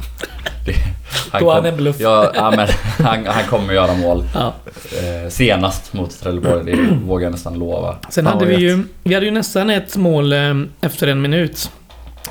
Det, 0.65 0.73
Då 1.39 1.51
är 1.51 1.55
han 1.55 1.65
en 1.65 1.77
bluff. 1.77 1.95
Ja, 1.99 2.31
ja 2.35 2.51
men 2.51 2.67
han, 3.07 3.25
han 3.25 3.43
kommer 3.43 3.73
göra 3.73 3.93
mål. 3.93 4.23
Ja. 4.33 4.53
Eh, 5.01 5.29
senast 5.29 5.93
mot 5.93 6.19
Trelleborg, 6.21 6.63
det 6.65 6.77
vågar 7.05 7.23
jag 7.25 7.31
nästan 7.31 7.59
lova. 7.59 7.95
Sen 8.09 8.25
hade 8.27 8.45
vi 8.45 8.55
ju... 8.55 8.83
Vi 9.03 9.13
hade 9.13 9.25
ju 9.25 9.31
nästan 9.31 9.69
ett 9.69 9.97
mål 9.97 10.33
eh, 10.33 10.53
efter 10.81 11.07
en 11.07 11.21
minut. 11.21 11.71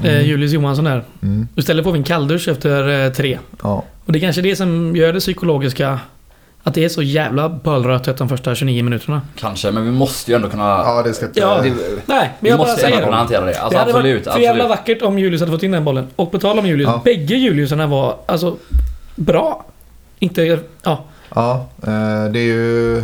Eh, 0.05 0.11
Mm. 0.11 0.27
Julius 0.27 0.53
Johansson 0.53 0.85
där. 0.85 1.05
Mm. 1.23 1.49
Istället 1.57 1.85
får 1.85 1.93
vi 1.93 1.99
en 1.99 2.05
kalldusch 2.05 2.49
efter 2.49 3.05
eh, 3.07 3.13
tre. 3.13 3.39
Ja. 3.63 3.85
Och 4.07 4.13
det 4.13 4.19
är 4.19 4.21
kanske 4.21 4.43
det 4.43 4.57
som 4.57 4.97
gör 4.97 5.13
det 5.13 5.21
psykologiska. 5.21 6.01
Att 6.63 6.75
det 6.75 6.85
är 6.85 6.89
så 6.89 7.03
jävla 7.03 7.49
bölrötet 7.49 8.17
de 8.17 8.29
första 8.29 8.55
29 8.55 8.83
minuterna. 8.85 9.23
Kanske, 9.37 9.71
men 9.71 9.85
vi 9.85 9.91
måste 9.91 10.31
ju 10.31 10.35
ändå 10.35 10.49
kunna... 10.49 10.65
ja, 10.65 11.03
det 11.05 11.15
ska 11.15 11.27
inte... 11.27 11.41
Ja, 11.41 11.61
det, 11.63 11.69
Nej, 11.71 11.77
men 12.07 12.31
vi 12.41 12.49
jag 12.49 12.59
bara 12.59 12.69
måste 12.69 12.87
ändå 12.87 12.97
säger 12.97 12.97
kunna 13.05 13.11
det. 13.11 13.17
hantera 13.17 13.45
det. 13.45 13.55
Alltså 13.55 13.71
det 13.71 13.79
hade 13.79 13.91
absolut, 13.91 14.27
varit 14.27 14.35
för 14.35 14.41
jävla 14.43 14.69
vackert 14.69 15.03
om 15.03 15.19
Julius 15.19 15.41
hade 15.41 15.53
fått 15.53 15.63
in 15.63 15.71
den 15.71 15.85
bollen. 15.85 16.07
Och 16.17 16.33
på 16.33 16.39
tal 16.39 16.59
om 16.59 16.67
Julius, 16.67 16.87
Ja. 16.89 17.01
bägge 17.05 17.35
Juliusarna 17.35 17.87
var 17.87 18.17
alltså 18.27 18.57
bra. 19.15 19.65
Inte... 20.19 20.61
Ja. 20.83 21.05
Ja, 21.35 21.69
eh, 21.83 22.31
det 22.33 22.39
är 22.39 22.45
ju 22.45 23.03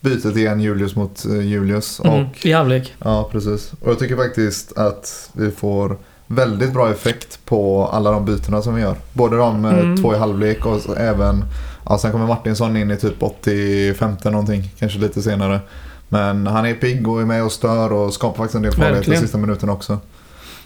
bytet 0.00 0.36
igen 0.36 0.60
Julius 0.60 0.96
mot 0.96 1.24
eh, 1.24 1.40
Julius. 1.46 2.00
Mm, 2.00 2.14
Och, 2.24 2.46
I 2.46 2.52
halvlek. 2.52 2.94
ja, 3.04 3.28
precis. 3.32 3.72
Och 3.80 3.90
jag 3.90 3.98
tycker 3.98 4.16
faktiskt 4.16 4.78
att 4.78 5.30
vi 5.32 5.50
får 5.50 5.96
väldigt 6.34 6.72
bra 6.72 6.90
effekt 6.90 7.38
på 7.44 7.86
alla 7.92 8.10
de 8.10 8.24
bytena 8.24 8.62
som 8.62 8.74
vi 8.74 8.82
gör. 8.82 8.96
Både 9.12 9.36
de 9.36 9.64
eh, 9.64 9.70
Mm. 9.78 9.96
två 9.96 10.14
i 10.14 10.18
halvlek 10.18 10.66
och 10.66 10.96
även... 10.98 11.44
Ja, 11.88 11.98
sen 11.98 12.12
kommer 12.12 12.26
Martinsson 12.26 12.76
in 12.76 12.90
i 12.90 12.96
typ 12.96 13.22
85 13.22 14.16
någonting, 14.24 14.70
kanske 14.78 14.98
lite 14.98 15.22
senare. 15.22 15.60
Men 16.08 16.46
han 16.46 16.66
är 16.66 16.74
pigg 16.74 17.08
och 17.08 17.20
är 17.20 17.24
med 17.24 17.42
och 17.44 17.52
stör 17.52 17.92
och 17.92 18.14
skapar 18.14 18.36
faktiskt 18.36 18.54
en 18.54 18.62
del 18.62 18.72
farlighet 18.72 18.92
de 18.92 18.98
Verkligen. 18.98 19.22
sista 19.22 19.38
minuterna 19.38 19.72
också. 19.72 19.98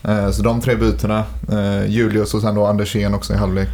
Eh, 0.03 0.31
Så 0.31 0.43
de 0.43 0.61
tre 0.61 0.75
bytena, 0.77 1.25
eh, 1.53 1.87
Julius 1.87 2.35
och 2.35 2.41
sen 2.41 2.55
då 2.55 2.67
Andersén 2.67 3.15
också 3.15 3.33
i 3.33 3.37
halvlek. 3.37 3.69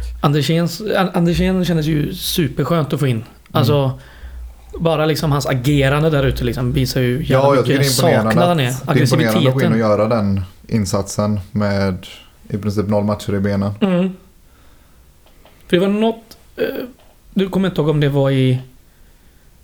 Andersén 1.13 1.65
kändes 1.65 1.85
ju 1.85 2.13
superskönt 2.13 2.93
att 2.93 2.99
få 2.99 3.07
in. 3.07 3.23
Alltså... 3.51 3.99
Bara 4.79 5.05
liksom 5.05 5.31
hans 5.31 5.45
agerande 5.45 6.09
där 6.09 6.23
ute 6.23 6.43
liksom 6.43 6.71
visar 6.71 7.01
ju 7.01 7.13
jävla 7.13 7.35
Ja, 7.35 7.55
jag 7.55 7.67
mycket 7.67 7.91
saknad 7.91 8.47
han 8.47 8.59
är. 8.59 8.67
att, 8.69 8.93
det 8.93 8.99
är 8.99 9.01
imponerande 9.01 9.49
att 9.49 9.53
gå 9.53 9.61
in 9.61 9.67
och 9.67 9.73
Aggressiviteten. 9.73 9.79
göra 9.79 10.07
den 10.07 10.41
insatsen 10.67 11.39
med 11.51 12.07
i 12.49 12.57
princip 12.57 12.87
noll 12.87 13.03
matcher 13.03 13.33
i 13.35 13.39
benen. 13.39 13.71
Mm. 13.81 14.13
För 15.67 15.77
det 15.77 15.79
var 15.79 15.87
något... 15.87 16.37
Eh, 16.57 16.63
du 17.33 17.49
kommer 17.49 17.69
inte 17.69 17.81
ihåg 17.81 17.89
om 17.89 17.99
det 17.99 18.09
var 18.09 18.31
i... 18.31 18.59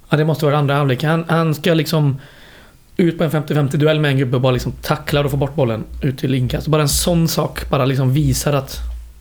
Ja, 0.10 0.18
det 0.18 0.26
måste 0.26 0.46
vara 0.46 0.58
andra 0.58 0.76
halvlek. 0.76 1.04
Han, 1.04 1.26
han 1.28 1.56
ska 1.56 1.74
liksom 1.74 2.18
ut 2.98 3.18
på 3.18 3.24
en 3.24 3.32
50-50 3.32 3.78
duell 3.78 4.00
med 4.00 4.12
en 4.12 4.18
gubbe 4.18 4.36
och 4.36 4.42
bara 4.42 4.52
liksom 4.52 4.72
tacklar 4.82 5.24
och 5.24 5.32
får 5.32 5.38
bort 5.38 5.56
bollen 5.56 5.84
ut 6.02 6.18
till 6.18 6.36
inkast. 6.36 6.68
Bara 6.68 6.82
en 6.82 6.90
sån 6.90 7.28
sak 7.28 7.70
bara 7.70 7.86
liksom 7.86 8.14
visar 8.14 8.54
att 8.54 8.78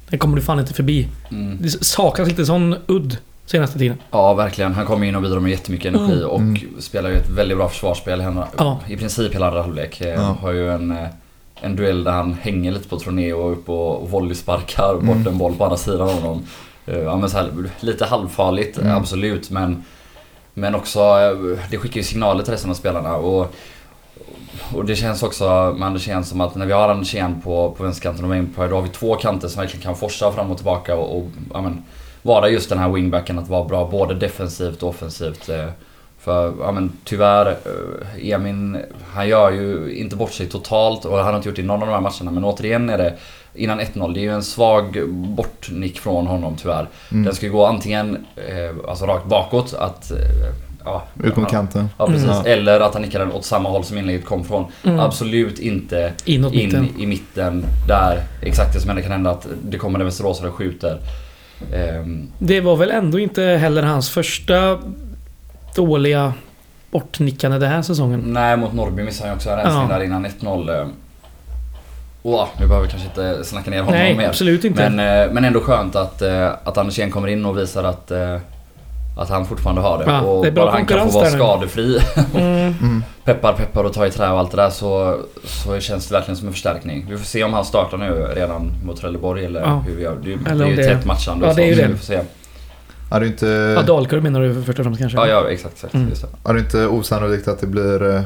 den 0.09 0.19
kommer 0.19 0.37
du 0.37 0.43
fan 0.43 0.61
inte 0.61 0.75
förbi. 0.75 1.09
Mm. 1.31 1.59
Det 1.61 1.85
saknas 1.85 2.29
lite 2.29 2.47
sån 2.47 2.77
udd. 2.87 3.17
Senaste 3.51 3.79
tiden. 3.79 3.99
Ja, 4.11 4.35
verkligen. 4.35 4.75
Han 4.75 4.87
kommer 4.87 5.07
in 5.07 5.17
och 5.17 5.23
bidrar 5.23 5.41
med 5.41 5.51
jättemycket 5.51 5.95
energi 5.95 6.13
Mm. 6.13 6.29
och 6.29 6.39
Mm. 6.39 6.57
spelar 6.79 7.11
ju 7.11 7.17
ett 7.17 7.29
väldigt 7.31 7.57
bra 7.59 7.69
försvarsspel. 7.69 8.21
Han, 8.21 8.45
Ja. 8.59 8.79
I 8.89 8.97
princip 8.97 9.35
hela 9.35 9.47
andra 9.47 9.63
halvlek. 9.63 10.01
Eh, 10.01 10.09
Ja. 10.09 10.37
Har 10.41 10.53
ju 10.53 10.71
en, 10.73 10.91
eh, 10.91 11.07
en 11.61 11.77
duell 11.77 12.05
där 12.05 12.13
han 12.13 12.37
hänger 12.43 12.73
lite 12.73 12.89
på 12.89 12.99
Troné 12.99 13.33
och 13.33 13.53
upp 13.53 13.69
och 13.69 14.11
volleysparkar 14.11 14.95
bort 14.95 15.03
Mm. 15.17 15.27
en 15.27 15.39
boll 15.39 15.55
på 15.55 15.65
andra 15.65 15.77
sidan 15.77 16.01
av 16.09 16.13
honom. 16.23 16.43
Eh, 16.87 16.99
Ja, 16.99 17.17
men 17.17 17.31
så 17.31 17.37
här, 17.37 17.51
lite 17.81 18.05
halvfarligt, 18.05 18.79
Mm. 18.79 18.97
absolut. 18.97 19.51
Men, 19.51 19.85
men 20.55 20.75
också, 20.75 21.01
det 21.71 21.77
skickar 21.79 21.97
ju 21.97 22.03
signaler 22.05 22.43
till 22.43 22.53
resten 22.53 22.71
av 22.71 22.75
spelarna. 22.75 23.15
Och, 23.17 23.55
och 24.75 24.85
det 24.85 24.97
känns 24.97 25.23
också 25.23 25.75
med 25.79 25.87
Andersén 25.87 26.25
som 26.25 26.41
att 26.41 26.55
när 26.55 26.67
vi 26.67 26.73
har 26.73 26.89
Andersén 26.89 27.41
på, 27.41 27.71
på 27.71 27.83
vänsterkanten 27.85 28.25
och 28.25 28.37
Empire 28.37 28.69
då 28.69 28.75
har 28.77 28.83
vi 28.83 28.89
två 28.89 29.15
kanter 29.17 29.49
som 29.49 29.61
verkligen 29.61 29.83
kan 29.83 29.97
forsa 29.97 30.33
fram 30.33 30.51
och 30.51 30.57
tillbaka 30.57 30.97
och, 30.97 31.17
och 31.19 31.27
ja, 31.53 31.61
men, 31.63 31.83
vara 32.23 32.49
just 32.49 32.69
den 32.69 32.79
här 32.79 32.89
wingbacken 32.89 33.39
att 33.39 33.49
vara 33.49 33.65
bra 33.65 33.89
både 33.91 34.15
defensivt 34.15 34.83
och 34.83 34.89
offensivt. 34.89 35.49
eh, 35.49 35.67
För 36.21 36.53
ja, 36.61 36.73
men, 36.73 36.93
tyvärr, 37.05 37.47
eh, 37.51 38.31
Emin, 38.33 38.79
han 39.13 39.29
gör 39.29 39.51
ju 39.51 39.95
inte 39.95 40.17
bort 40.17 40.33
sig 40.33 40.47
totalt 40.47 41.05
och 41.05 41.17
han 41.19 41.27
har 41.27 41.37
inte 41.37 41.49
gjort 41.49 41.57
det 41.57 41.63
i 41.63 41.65
någon 41.65 41.83
av 41.83 41.89
de 41.89 41.95
här 41.95 42.01
matcherna 42.01 42.31
men 42.31 42.45
återigen 42.45 42.91
är 42.91 42.99
det 42.99 43.15
innan 43.55 43.81
1-0, 43.81 44.15
det 44.15 44.21
är 44.21 44.23
ju 44.23 44.35
en 44.35 44.43
svag 44.43 44.99
bortnick 45.11 45.99
från 46.01 46.27
honom 46.27 46.57
tyvärr. 46.57 46.89
Mm. 47.11 47.25
Den 47.25 47.35
ska 47.35 47.47
ju 47.47 47.53
gå 47.53 47.67
antingen 47.67 48.27
eh, 48.37 48.89
alltså 48.89 49.07
rakt 49.07 49.27
bakåt, 49.27 49.75
att... 49.75 50.13
Ja, 50.85 51.03
Ut 51.25 51.37
mot 51.37 51.51
kanten. 51.51 51.89
Ja 51.99 52.07
precis, 52.07 52.25
Mm. 52.31 52.43
eller 52.47 52.81
att 52.81 52.93
han 52.95 53.03
nickar 53.03 53.19
den 53.19 53.33
åt 53.33 53.45
samma 53.45 53.69
håll 53.69 53.85
som 53.85 53.99
inlägget 53.99 54.25
kom 54.25 54.45
från. 54.45 54.65
Mm. 54.85 55.01
Absolut 55.01 55.59
inte 55.59 56.13
Inåt 56.25 56.53
in 56.53 56.67
mitten. 56.67 56.89
i 56.99 57.07
mitten 57.07 57.65
där 57.89 58.23
exakt 58.43 58.75
det 58.75 58.81
som 58.81 58.89
händer 58.89 59.03
kan 59.03 59.13
hända 59.13 59.31
att 59.31 59.47
det 59.63 59.79
kommer 59.79 59.99
en 59.99 60.05
västeråsare 60.05 60.49
och 60.49 60.55
skjuter. 60.55 60.99
Ehm, 61.73 62.29
Det 62.39 62.61
var 62.61 62.77
väl 62.77 62.91
ändå 62.91 63.19
inte 63.19 63.43
heller 63.43 63.83
hans 63.83 64.11
första 64.11 64.79
dåliga 65.77 66.33
bortnickande 66.91 67.59
den 67.59 67.71
här 67.71 67.83
säsongen. 67.83 68.21
nej, 68.27 68.57
mot 68.57 68.73
Norrby 68.73 69.03
missade 69.03 69.29
han 69.29 69.37
också 69.37 69.51
en 69.51 69.57
rensning 69.57 69.83
Ja. 69.91 69.97
där 69.99 70.05
innan 70.05 70.27
1-0. 70.27 70.69
ehm. 70.83 70.93
Åh, 72.23 72.49
nu 72.61 72.67
behöver 72.67 72.87
vi 72.87 72.91
kanske 72.93 73.09
inte 73.09 73.45
snacka 73.45 73.71
ner 73.71 73.79
honom 73.79 73.95
Nej, 73.95 74.17
mer. 74.17 74.29
absolut 74.29 74.65
inte. 74.65 74.91
Men, 74.91 75.23
eh, 75.29 75.33
men 75.33 75.45
ändå 75.45 75.61
skönt 75.61 75.97
att, 75.97 76.23
eh, 76.23 76.49
att 76.65 76.79
Andersén 76.79 77.11
kommer 77.11 77.29
in 77.29 77.45
och 77.47 77.59
visar 77.59 77.85
att, 77.85 78.11
eh, 78.11 78.37
att 79.17 79.29
han 79.29 79.47
fortfarande 79.47 79.81
har 79.81 79.99
det. 79.99 80.05
Ja, 80.07 80.21
och 80.21 80.45
det 80.45 80.53
bara 80.53 80.71
han 80.71 80.87
kan 80.87 81.11
få 81.11 81.19
vara 81.19 81.31
skadefri, 81.31 81.99
Mm. 82.35 82.75
Mm. 82.83 83.05
peppar 83.25 83.53
peppar 83.53 83.85
och 83.85 83.93
ta 83.93 84.07
i 84.07 84.11
trä 84.11 84.31
och 84.31 84.39
allt 84.39 84.51
det 84.51 84.57
där 84.57 84.71
så, 84.71 85.19
så 85.45 85.81
känns 85.81 86.07
det 86.09 86.15
verkligen 86.15 86.37
som 86.37 86.47
en 86.49 86.53
förstärkning. 86.55 87.07
Vi 87.11 87.17
får 87.17 87.25
se 87.25 87.45
om 87.45 87.53
han 87.53 87.65
startar 87.65 87.99
nu 87.99 88.27
redan 88.35 88.73
mot 88.85 89.01
Trelleborg 89.01 89.45
eller 89.45 89.61
Ja. 89.61 89.85
hur 89.87 89.97
vi 89.97 90.03
gör. 90.03 90.17
Det, 90.25 90.33
är- 90.33 90.39
Eller 90.51 90.65
det 90.65 90.71
är 90.71 90.77
ju 90.77 90.77
det- 90.77 90.85
tätt 90.97 91.05
matchande 91.05 91.45
Ja, 91.47 91.51
och 91.51 91.57
det 91.57 91.63
är 91.63 91.67
ju 91.67 91.75
så, 91.75 91.81
så 91.81 91.87
det. 91.87 91.93
vi 91.93 91.99
får 91.99 92.05
se. 92.07 92.21
Är 93.11 93.21
det 93.21 93.27
inte, 93.27 93.47
Ja, 93.47 93.83
Dalkurd 93.83 94.23
menar 94.23 94.41
du 94.41 94.63
först 94.63 94.79
och 94.79 94.85
främst 94.85 95.01
kanske? 95.01 95.19
Ja, 95.19 95.27
ja 95.27 95.49
exakt. 95.51 95.75
exakt 95.75 95.95
Mm. 95.95 96.09
just 96.09 96.23
det. 96.23 96.51
är 96.51 96.55
det 96.55 96.61
inte 96.61 96.87
osannolikt 96.87 97.49
att 97.49 97.61
det 97.61 97.67
blir 97.67 98.15
eh, 98.17 98.23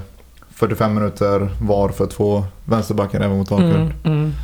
45 0.55 0.95
minuter 0.95 1.49
var 1.61 1.89
för 1.89 2.07
två 2.07 2.45
vänsterbackar 2.65 3.21
även 3.21 3.37
mot 3.39 3.49
Dalkurd? 3.49 3.71
Mm, 3.71 3.93
mm. 4.05 4.35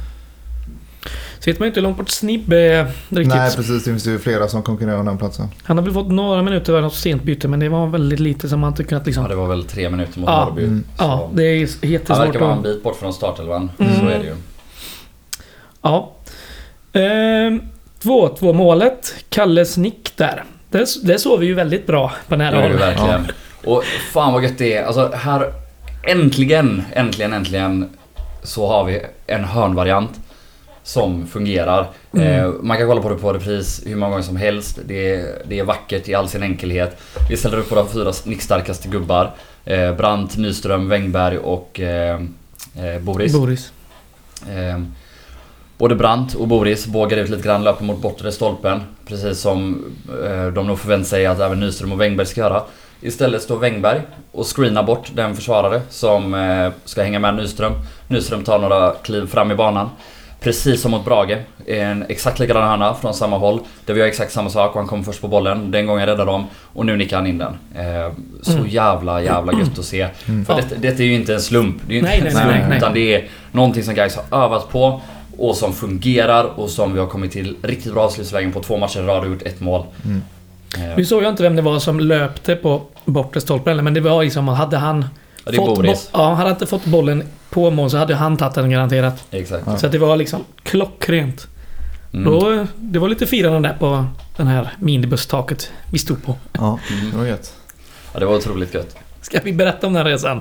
Så 1.40 1.50
vet 1.50 1.58
man 1.58 1.66
ju 1.66 1.68
inte 1.68 1.80
hur 1.80 1.82
långt 1.82 1.96
bort 1.96 2.10
Snibb 2.10 2.52
är 2.52 2.84
riktigt. 3.08 3.26
Nej 3.36 3.56
precis, 3.56 3.84
det 3.84 3.90
finns 3.90 4.06
ju 4.06 4.18
flera 4.18 4.48
som 4.48 4.62
konkurrerar 4.62 4.96
om 4.98 5.06
den 5.06 5.18
platsen. 5.18 5.48
Han 5.62 5.78
har 5.78 5.84
väl 5.84 5.94
fått 5.94 6.08
några 6.10 6.42
minuter 6.42 6.72
av 6.74 6.82
något 6.82 6.94
sent 6.94 7.22
byte 7.22 7.48
men 7.48 7.60
det 7.60 7.68
var 7.68 7.86
väldigt 7.86 8.20
lite 8.20 8.48
som 8.48 8.60
man 8.60 8.74
tycker 8.74 8.96
att 8.96 9.06
liksom... 9.06 9.22
Ja, 9.24 9.28
det 9.28 9.34
var 9.34 9.46
väl 9.48 9.64
tre 9.64 9.90
minuter 9.90 10.20
mot 10.20 10.28
Ja. 10.28 10.44
Norrby. 10.44 10.62
Mm. 10.64 10.84
Ja, 10.98 11.30
det 11.34 11.42
är 11.42 11.68
Han 11.82 11.90
jättesvårt 11.90 12.18
verkar 12.26 12.40
vara 12.40 12.52
en 12.52 12.62
bit 12.62 12.82
bort 12.82 12.96
från 12.96 13.12
startelvan. 13.12 13.70
Mm. 13.78 13.96
Så 14.00 14.06
är 14.06 14.18
det 14.18 14.24
ju. 14.24 14.34
Ja. 15.82 16.12
Ehm, 16.92 17.60
2-2 18.02 18.52
målet. 18.52 19.14
Kalles 19.28 19.76
nick 19.76 20.12
där. 20.16 20.44
Det, 20.70 20.86
det 21.02 21.18
såg 21.18 21.40
vi 21.40 21.46
ju 21.46 21.54
väldigt 21.54 21.86
bra 21.86 22.12
på 22.28 22.36
nära 22.36 22.50
Det 22.50 22.56
är 22.56 22.62
det 22.62 22.68
håll. 22.68 22.78
verkligen. 22.78 23.26
Och 23.64 23.84
fan 24.12 24.32
vad 24.32 24.42
gött 24.42 24.58
det 24.58 24.74
är. 24.76 24.84
Alltså 24.84 25.10
här... 25.14 25.52
Äntligen, 26.02 26.82
äntligen, 26.92 27.32
äntligen 27.32 27.88
så 28.42 28.66
har 28.68 28.84
vi 28.84 29.00
en 29.26 29.44
hörnvariant 29.44 30.10
som 30.82 31.26
fungerar. 31.26 31.86
Mm. 32.12 32.26
Eh, 32.26 32.52
man 32.62 32.78
kan 32.78 32.86
kolla 32.86 33.02
på 33.02 33.08
det 33.08 33.16
på 33.16 33.32
repris 33.32 33.82
hur 33.86 33.96
många 33.96 34.10
gånger 34.10 34.22
som 34.22 34.36
helst. 34.36 34.78
Det 34.86 35.14
är, 35.14 35.42
det 35.48 35.58
är 35.58 35.64
vackert 35.64 36.08
i 36.08 36.14
all 36.14 36.28
sin 36.28 36.42
enkelhet. 36.42 37.00
Vi 37.30 37.36
ställer 37.36 37.58
upp 37.58 37.72
våra 37.72 37.86
fyra 37.86 38.12
nickstarkaste 38.24 38.88
gubbar. 38.88 39.30
Eh, 39.64 39.94
Brandt, 39.94 40.36
Nyström, 40.36 40.88
Wängberg 40.88 41.38
och 41.38 41.80
eh, 41.80 42.20
eh, 42.76 43.00
Boris. 43.00 43.32
Boris. 43.32 43.72
Eh, 44.48 44.80
både 45.78 45.94
Brandt 45.94 46.34
och 46.34 46.48
Boris 46.48 46.86
bågar 46.86 47.18
ut 47.18 47.30
lite 47.30 47.42
grann, 47.42 47.64
löper 47.64 47.84
mot 47.84 48.02
bortre 48.02 48.32
stolpen. 48.32 48.80
Precis 49.06 49.40
som 49.40 49.84
de 50.54 50.66
nog 50.66 50.78
förväntar 50.78 51.08
sig 51.08 51.26
att 51.26 51.40
även 51.40 51.60
Nyström 51.60 51.92
och 51.92 52.00
Wängberg 52.00 52.26
ska 52.26 52.40
göra. 52.40 52.62
Istället 53.00 53.42
står 53.42 53.58
Wängberg 53.58 54.02
och 54.32 54.56
screenar 54.56 54.82
bort 54.82 55.10
den 55.14 55.36
försvarare 55.36 55.80
som 55.88 56.72
ska 56.84 57.02
hänga 57.02 57.18
med 57.18 57.34
Nyström. 57.36 57.72
Nyström 58.08 58.44
tar 58.44 58.58
några 58.58 58.92
kliv 58.92 59.26
fram 59.26 59.50
i 59.50 59.54
banan. 59.54 59.88
Precis 60.40 60.80
som 60.82 60.90
mot 60.90 61.04
Brage. 61.04 61.36
En 61.66 62.04
exakt 62.08 62.38
likadan 62.38 62.68
hörna 62.68 62.94
från 62.94 63.14
samma 63.14 63.38
håll. 63.38 63.60
Där 63.86 63.94
vi 63.94 64.00
gör 64.00 64.06
exakt 64.06 64.32
samma 64.32 64.50
sak 64.50 64.70
och 64.70 64.76
han 64.80 64.86
kommer 64.88 65.02
först 65.02 65.20
på 65.20 65.28
bollen. 65.28 65.70
Den 65.70 65.86
gången 65.86 66.06
räddar 66.06 66.26
de 66.26 66.46
och 66.72 66.86
nu 66.86 66.96
nickar 66.96 67.16
han 67.16 67.26
in 67.26 67.38
den. 67.38 67.52
Eh, 67.76 68.12
så 68.42 68.52
Mm. 68.52 68.68
jävla 68.68 69.22
jävla 69.22 69.52
gött 69.52 69.78
att 69.78 69.84
se. 69.84 70.08
Mm. 70.28 70.44
För 70.44 70.52
Ja. 70.58 70.60
det, 70.80 70.90
det 70.90 71.02
är 71.02 71.06
ju 71.06 71.14
inte 71.14 71.34
en 71.34 71.40
slump. 71.40 71.76
Det 71.86 71.92
är 71.92 71.94
ju 71.94 71.98
inte 71.98 72.10
Nej, 72.10 72.20
en 72.26 72.30
slump. 72.32 72.46
nej, 72.50 72.64
nej. 72.68 72.78
Utan 72.78 72.94
det 72.94 73.14
är 73.14 73.28
någonting 73.52 73.82
som 73.82 73.94
guys 73.94 74.16
har 74.30 74.44
övat 74.44 74.70
på. 74.70 75.00
Och 75.38 75.56
som 75.56 75.72
fungerar 75.72 76.44
och 76.44 76.70
som 76.70 76.92
vi 76.94 77.00
har 77.00 77.06
kommit 77.06 77.32
till 77.32 77.56
riktigt 77.62 77.92
bra 77.92 78.02
avslutsvägen 78.04 78.52
på 78.52 78.60
två 78.62 78.76
matcher 78.76 79.00
i 79.00 79.02
rad 79.02 79.20
och 79.24 79.30
gjort 79.30 79.42
ett 79.42 79.60
mål. 79.60 79.82
Mm. 80.04 80.22
Eh, 80.90 80.96
Nu 80.96 81.04
såg 81.04 81.22
jag 81.22 81.30
inte 81.30 81.42
vem 81.42 81.56
det 81.56 81.62
var 81.62 81.78
som 81.78 82.00
löpte 82.00 82.56
på 82.56 82.82
bortre 83.04 83.40
stolpen 83.40 83.84
men 83.84 83.94
det 83.94 84.00
var 84.00 84.24
liksom 84.24 84.48
hade 84.48 84.76
han... 84.76 85.04
Ja, 85.44 85.50
det 85.50 85.56
är 85.56 85.66
fått 85.66 85.76
Boris. 85.76 86.10
bo- 86.12 86.18
ja, 86.18 86.24
hade 86.28 86.36
han 86.42 86.50
inte 86.50 86.66
fått 86.66 86.84
bollen 86.84 87.22
på 87.50 87.70
mål 87.70 87.90
så 87.90 87.96
hade 87.96 88.14
han 88.14 88.36
tagit 88.36 88.54
den 88.54 88.70
garanterat. 88.70 89.24
Exakt. 89.30 89.62
Ja. 89.66 89.78
Så 89.78 89.86
att 89.86 89.92
det 89.92 89.98
var 89.98 90.16
liksom 90.16 90.44
klockrent. 90.62 91.46
Mm. 92.12 92.24
Då, 92.32 92.66
det 92.76 92.98
var 92.98 93.08
lite 93.08 93.26
firande 93.26 93.68
där 93.68 93.76
på 93.78 94.06
den 94.36 94.46
här 94.46 94.72
minibustaket 94.78 95.70
vi 95.92 95.98
stod 95.98 96.22
på. 96.24 96.36
Ja, 96.52 96.78
Mm. 96.92 97.10
det 97.10 97.16
var 97.16 97.26
gött. 97.26 97.54
Ja, 98.12 98.20
det 98.20 98.26
var 98.26 98.34
otroligt 98.36 98.74
gött. 98.74 98.96
Ska 99.22 99.40
vi 99.44 99.52
berätta 99.52 99.86
om 99.86 99.92
den 99.92 100.06
här 100.06 100.12
resan? 100.12 100.40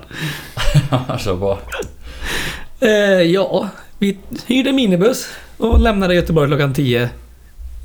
Så 1.19 1.35
bra. 1.35 1.59
Eh, 2.79 2.89
ja, 3.21 3.69
vi 3.99 4.17
hyrde 4.47 4.71
minibuss 4.71 5.27
och 5.57 5.79
lämnade 5.79 6.15
Göteborg 6.15 6.47
klockan 6.49 6.73
10 6.73 7.09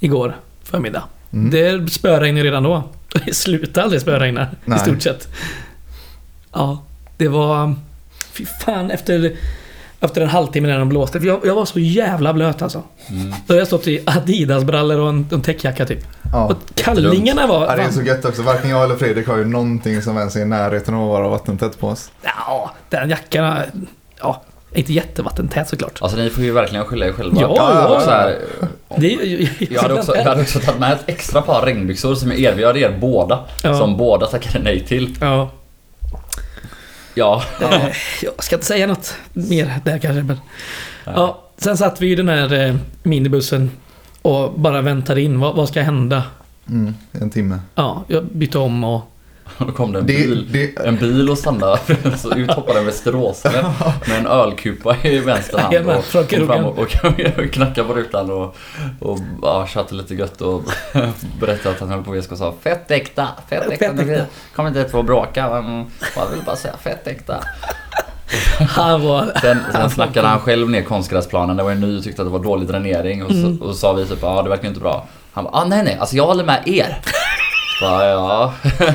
igår 0.00 0.37
förmiddag. 0.64 1.02
Mm. 1.33 1.50
Det 1.50 1.92
spöregnade 1.92 2.47
redan 2.47 2.62
då. 2.62 2.83
Det 3.26 3.35
slutade 3.35 3.85
aldrig 3.85 4.00
spöregna 4.02 4.49
i 4.76 4.78
stort 4.78 5.02
sett. 5.02 5.28
Ja, 6.52 6.83
det 7.16 7.28
var... 7.28 7.75
Fy 8.33 8.47
fan, 8.47 8.90
efter, 8.90 9.33
efter 10.00 10.21
en 10.21 10.28
halvtimme 10.28 10.68
när 10.68 10.78
de 10.78 10.88
blåste. 10.88 11.21
För 11.21 11.26
jag, 11.26 11.40
jag 11.44 11.54
var 11.54 11.64
så 11.64 11.78
jävla 11.78 12.33
blöt 12.33 12.62
alltså. 12.62 12.83
Mm. 13.09 13.30
Då 13.30 13.35
hade 13.47 13.59
jag 13.59 13.66
stått 13.66 13.87
i 13.87 14.02
Adidas-brallor 14.06 14.99
och 14.99 15.09
en, 15.09 15.28
en 15.33 15.42
täckjacka 15.42 15.87
typ. 15.87 16.06
Ja. 16.33 16.44
Och 16.44 16.56
kallingarna 16.75 17.47
var... 17.47 17.66
Ja, 17.66 17.76
det 17.76 17.83
är 17.83 17.90
så 17.90 18.02
gött 18.02 18.25
också. 18.25 18.42
Varken 18.42 18.71
jag 18.71 18.85
eller 18.85 18.97
Fredrik 18.97 19.28
har 19.28 19.37
ju 19.37 19.44
någonting 19.44 20.02
som 20.02 20.18
ens 20.18 20.37
är 20.37 20.40
i 20.40 20.44
närheten 20.44 20.94
av 20.94 21.02
att 21.02 21.09
vara 21.09 21.28
vattentätt 21.28 21.80
på 21.80 21.88
oss. 21.88 22.11
Ja, 22.23 22.73
den 22.88 23.11
jackan... 23.11 23.59
Ja, 24.21 24.42
inte 24.75 24.92
jättevattentät 24.92 25.68
såklart. 25.68 25.99
Alltså 26.02 26.18
ni 26.18 26.30
får 26.30 26.44
ju 26.44 26.52
verkligen 26.52 26.85
skylla 26.85 27.06
er 27.06 27.12
själva. 27.12 27.40
Ja, 27.40 27.56
ja, 27.59 28.00
Så 28.00 28.11
här, 28.11 28.38
Det 28.97 29.14
är, 29.14 29.49
jag, 29.73 29.83
hade 29.83 29.94
också, 29.94 30.16
jag 30.16 30.25
hade 30.25 30.42
också 30.42 30.59
tagit 30.59 30.80
med 30.80 30.92
ett 30.92 31.04
extra 31.06 31.42
par 31.42 31.62
regnbyxor 31.62 32.14
som 32.14 32.30
jag 32.30 32.40
erbjöd 32.40 32.76
er 32.76 32.99
båda. 33.00 33.44
Ja. 33.62 33.78
Som 33.78 33.97
båda 33.97 34.26
tackade 34.26 34.64
nej 34.64 34.80
till. 34.80 35.16
Ja. 35.21 35.50
Ja. 37.14 37.42
Jag 38.23 38.44
ska 38.44 38.56
inte 38.56 38.66
säga 38.66 38.87
något 38.87 39.14
mer 39.33 39.75
där 39.85 39.99
kanske. 39.99 40.23
Men. 40.23 40.38
Ja, 41.04 41.42
sen 41.56 41.76
satt 41.76 42.00
vi 42.00 42.12
i 42.12 42.14
den 42.14 42.28
här 42.28 42.66
eh, 42.66 42.76
minibussen 43.02 43.71
och 44.23 44.52
bara 44.52 44.80
väntade 44.80 45.23
in. 45.23 45.40
Vad, 45.40 45.56
vad 45.56 45.68
ska 45.68 45.83
hända? 45.83 46.23
Mm, 46.68 46.94
en 47.12 47.30
timme. 47.30 47.59
Ja, 47.75 48.04
jag 48.09 48.25
bytte 48.25 48.59
om 48.59 48.85
och... 48.85 49.11
Då 49.58 49.72
kom 49.72 49.92
det 49.92 49.98
en 49.98 50.06
Det, 50.06 50.12
bil. 50.12 50.48
det, 50.52 50.86
En 50.86 50.96
bil 50.96 51.30
och 51.30 51.38
stannade. 51.38 51.78
Så 52.18 52.34
ut 52.34 52.50
hoppade 52.50 52.78
en 52.78 52.86
västeråsare 52.86 53.62
med 54.08 54.18
en 54.18 54.26
ölkupa 54.26 54.96
i 55.02 55.18
vänster 55.18 55.58
hand. 55.58 55.74
Jajamän, 55.74 55.96
Och 55.96 56.30
kom 56.30 56.46
fram 56.46 56.64
och, 56.64 56.78
och 56.78 56.88
knackade 57.52 57.88
på 57.88 57.94
rutan 57.94 58.30
och, 58.30 58.56
och 59.00 59.18
ja, 59.42 59.66
chattade 59.66 59.94
lite 60.02 60.14
gött 60.14 60.40
och 60.40 60.62
berättade 61.40 61.74
att 61.74 61.80
han 61.80 61.88
höll 61.88 62.02
på 62.04 62.10
VSK 62.12 62.32
och 62.32 62.38
sa 62.38 62.54
Fett 62.62 62.90
äkta, 62.90 63.28
fett 63.48 63.70
äkta. 63.70 63.86
Fett 63.96 64.00
äkta. 64.08 64.24
Kommer 64.56 64.68
inte 64.68 64.80
hit 64.80 64.90
för 64.90 64.98
att 65.00 65.06
bråka. 65.06 65.50
Men 65.62 65.86
jag 66.16 66.26
vill 66.30 66.42
bara 66.46 66.56
säga 66.56 66.74
fett 66.76 67.06
äkta. 67.06 67.40
Han 68.68 69.02
var... 69.02 69.32
Sen, 69.40 69.58
sen 69.72 69.90
snackade 69.90 70.28
han 70.28 70.40
själv 70.40 70.70
ner 70.70 70.82
konstgräsplanen. 70.82 71.56
Det 71.56 71.62
var 71.62 71.70
ju 71.70 71.76
ny 71.76 71.98
och 71.98 72.04
tyckte 72.04 72.22
att 72.22 72.28
det 72.28 72.32
var 72.32 72.44
dålig 72.44 72.68
dränering. 72.68 73.24
Och 73.24 73.30
så, 73.30 73.36
Mm. 73.36 73.62
och 73.62 73.68
så 73.68 73.74
sa 73.74 73.92
vi 73.92 74.06
typ 74.06 74.18
ja 74.22 74.42
det 74.42 74.48
verkar 74.48 74.68
inte 74.68 74.80
bra. 74.80 75.06
Han 75.32 75.44
bara 75.44 75.52
ah, 75.56 75.64
nej 75.64 75.82
nej, 75.84 75.96
alltså 76.00 76.16
jag 76.16 76.26
håller 76.26 76.44
med 76.44 76.62
er. 76.68 76.98
Så 77.78 77.85
ja, 77.85 78.02
ja, 78.78 78.95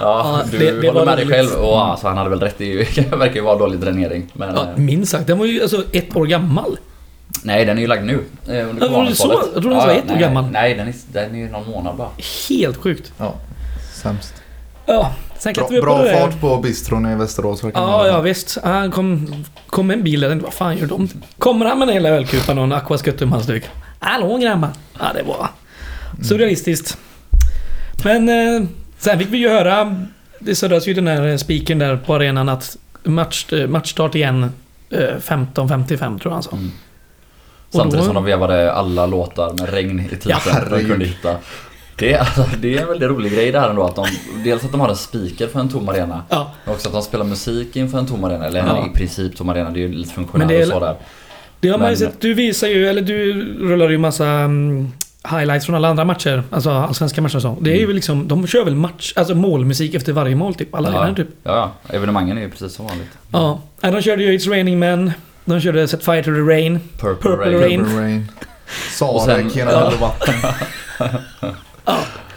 Ja, 0.00 0.40
du 0.50 0.58
det- 0.58 0.80
det 0.80 0.88
håller 0.88 1.04
med 1.04 1.18
dig 1.18 1.26
själv. 1.26 1.50
Och 1.52 1.84
alltså, 1.90 2.08
han 2.08 2.16
hade 2.16 2.30
väl 2.30 2.40
rätt 2.40 2.60
i, 2.60 2.88
det 3.10 3.16
verkar 3.16 3.34
ju 3.34 3.40
vara 3.40 3.58
dålig 3.58 3.80
dränering. 3.80 4.26
Men 4.32 4.54
Ja, 4.54 4.62
eh, 4.62 4.76
minst 4.76 5.10
sagt. 5.12 5.26
Den 5.26 5.38
var 5.38 5.46
ju 5.46 5.62
alltså 5.62 5.84
ett 5.92 6.16
år 6.16 6.26
gammal. 6.26 6.78
Nej, 7.42 7.64
den 7.64 7.76
är 7.76 7.80
ju 7.82 7.86
lagd 7.86 8.04
nu. 8.04 8.12
eh, 8.12 8.20
Under 8.50 8.56
Ja, 8.58 8.62
var 8.68 8.78
det 8.80 8.88
coronautfallet. 8.88 9.16
så? 9.38 9.50
Jag 9.54 9.62
trodde 9.62 9.68
den 9.68 9.86
var 9.86 9.90
ett 9.94 10.04
år 10.04 10.10
nej, 10.10 10.18
gammal. 10.20 10.44
Nej, 10.50 10.74
den 10.74 10.88
är, 10.88 10.94
den 11.12 11.34
är 11.34 11.38
ju 11.38 11.48
någon 11.50 11.70
månad 11.70 11.96
bara. 11.96 12.08
Helt 12.48 12.76
sjukt. 12.76 13.12
Ja, 13.18 13.34
sämst. 14.02 14.34
Ja, 14.86 15.12
sen 15.38 15.52
Bra, 15.52 15.68
vi 15.70 15.80
bra 15.80 15.98
på 15.98 16.04
det. 16.04 16.12
fart 16.20 16.40
på 16.40 16.56
bistron 16.56 17.12
i 17.12 17.14
Västerås 17.14 17.64
verkar 17.64 17.80
Ja, 17.80 18.06
ja 18.06 18.20
visst. 18.20 18.58
Han 18.64 18.90
kom, 18.90 19.44
kom 19.66 19.86
med 19.86 19.96
en 19.98 20.04
bil. 20.04 20.22
Jag 20.22 20.30
tänkte, 20.30 20.44
vad 20.44 20.54
fan 20.54 20.76
gör 20.76 20.86
de? 20.86 21.08
Kommer 21.38 21.66
han 21.66 21.78
med 21.78 21.88
en 21.88 21.94
hela 21.94 22.08
ölkupan 22.08 22.58
och 22.58 22.64
en 22.64 22.72
aquascuttum-halsduk? 22.72 23.62
Hallå 23.98 24.36
grabbar! 24.38 24.70
Ja, 24.98 25.04
det 25.14 25.22
var 25.22 25.48
surrealistiskt. 26.22 26.98
Men 28.06 28.28
eh, 28.28 28.68
sen 28.98 29.18
fick 29.18 29.28
vi 29.32 29.38
ju 29.38 29.48
höra, 29.48 29.96
det 30.38 30.54
suddades 30.54 30.88
ju 30.88 30.94
den 30.94 31.06
här 31.06 31.36
spiken 31.36 31.78
där 31.78 31.96
på 31.96 32.14
arenan 32.14 32.48
att 32.48 32.76
match, 33.04 33.52
eh, 33.52 33.68
matchstart 33.68 34.14
igen 34.14 34.50
eh, 34.90 34.98
15.55 34.98 35.98
tror 35.98 36.18
jag 36.24 36.30
han 36.30 36.42
sa. 36.42 36.50
Mm. 36.52 36.70
Samtidigt 37.70 37.98
då- 37.98 38.04
som 38.04 38.14
de 38.14 38.24
vevade 38.24 38.72
alla 38.72 39.06
låtar 39.06 39.52
med 39.60 39.70
regn 39.72 40.00
i 40.00 40.08
titeln. 40.08 40.34
de 40.44 40.50
herregud. 40.50 40.90
kunde 40.90 41.04
hitta. 41.04 41.36
Det 41.98 42.12
är, 42.12 42.18
alltså, 42.18 42.44
det 42.60 42.76
är 42.76 42.82
en 42.82 42.88
väldigt 42.88 43.08
rolig 43.10 43.32
grej 43.32 43.52
det 43.52 43.60
här 43.60 43.70
ändå 43.70 43.84
att 43.84 43.96
de, 43.96 44.06
dels 44.44 44.64
att 44.64 44.72
de 44.72 44.80
har 44.80 44.88
en 44.88 44.96
speaker 44.96 45.46
för 45.46 45.60
en 45.60 45.68
tom 45.68 45.88
arena. 45.88 46.22
Ja, 46.28 46.52
Men 46.64 46.74
också 46.74 46.88
att 46.88 46.92
de 46.94 47.02
spelar 47.02 47.24
musik 47.24 47.76
inför 47.76 47.98
en 47.98 48.06
tom 48.06 48.24
arena. 48.24 48.46
Eller 48.46 48.60
Ja. 48.66 48.86
i 48.86 48.96
princip 48.98 49.36
tom 49.36 49.48
arena, 49.48 49.70
det 49.70 49.78
är 49.78 49.88
ju 49.88 49.92
lite 49.92 50.14
funktionellt 50.14 50.66
och 50.66 50.72
så 50.72 50.80
där. 50.80 50.96
det 51.60 51.68
har 51.68 51.78
man 51.78 51.90
ju 51.90 51.96
sett. 51.96 52.20
Du 52.20 52.34
visar 52.34 52.68
ju, 52.68 52.88
eller 52.88 53.02
du 53.02 53.32
rullar 53.68 53.88
ju 53.90 53.98
massa 53.98 54.26
mm, 54.26 54.92
highlights 55.30 55.66
från 55.66 55.74
alla 55.74 55.88
andra 55.88 56.04
matcher. 56.04 56.42
Alltså 56.50 56.70
allsvenska 56.70 57.22
matcher 57.22 57.36
och 57.36 57.42
så. 57.42 57.56
Det 57.60 57.70
är 57.70 57.76
ju 57.76 57.84
Mm. 57.84 57.94
liksom, 57.96 58.28
de 58.28 58.46
kör 58.46 58.64
väl 58.64 58.74
match, 58.74 59.12
alltså 59.16 59.34
målmusik 59.34 59.94
efter 59.94 60.12
varje 60.12 60.34
mål 60.34 60.54
typ. 60.54 60.74
Alla 60.74 60.92
Ja. 60.92 60.98
arenor 60.98 61.14
typ. 61.16 61.28
Ja, 61.42 61.72
ja. 61.88 61.96
Evenemangen 61.96 62.38
är 62.38 62.42
ju 62.42 62.50
precis 62.50 62.72
som 62.74 62.86
vanligt. 62.86 63.08
Ja, 63.32 63.60
Ja, 63.80 63.90
de 63.90 64.02
körde 64.02 64.22
ju 64.22 64.38
It's 64.38 64.50
Raining 64.50 64.78
Men. 64.78 65.12
De 65.44 65.60
körde 65.60 65.88
Set 65.88 66.04
Fire 66.04 66.22
to 66.22 66.30
the 66.30 66.40
Rain. 66.40 66.80
Purple, 67.00 67.30
Purple 67.30 67.52
Rain. 67.52 67.60
Rain. 67.60 67.84
Purple 67.84 68.00
Rain. 68.02 68.26
Och 69.00 69.20
sen- 69.20 69.20
Sarek 69.20 69.56
genom 69.56 69.74
ja. 69.74 69.84
eld 69.86 69.94
och 69.94 70.00
vatten. 70.00 70.34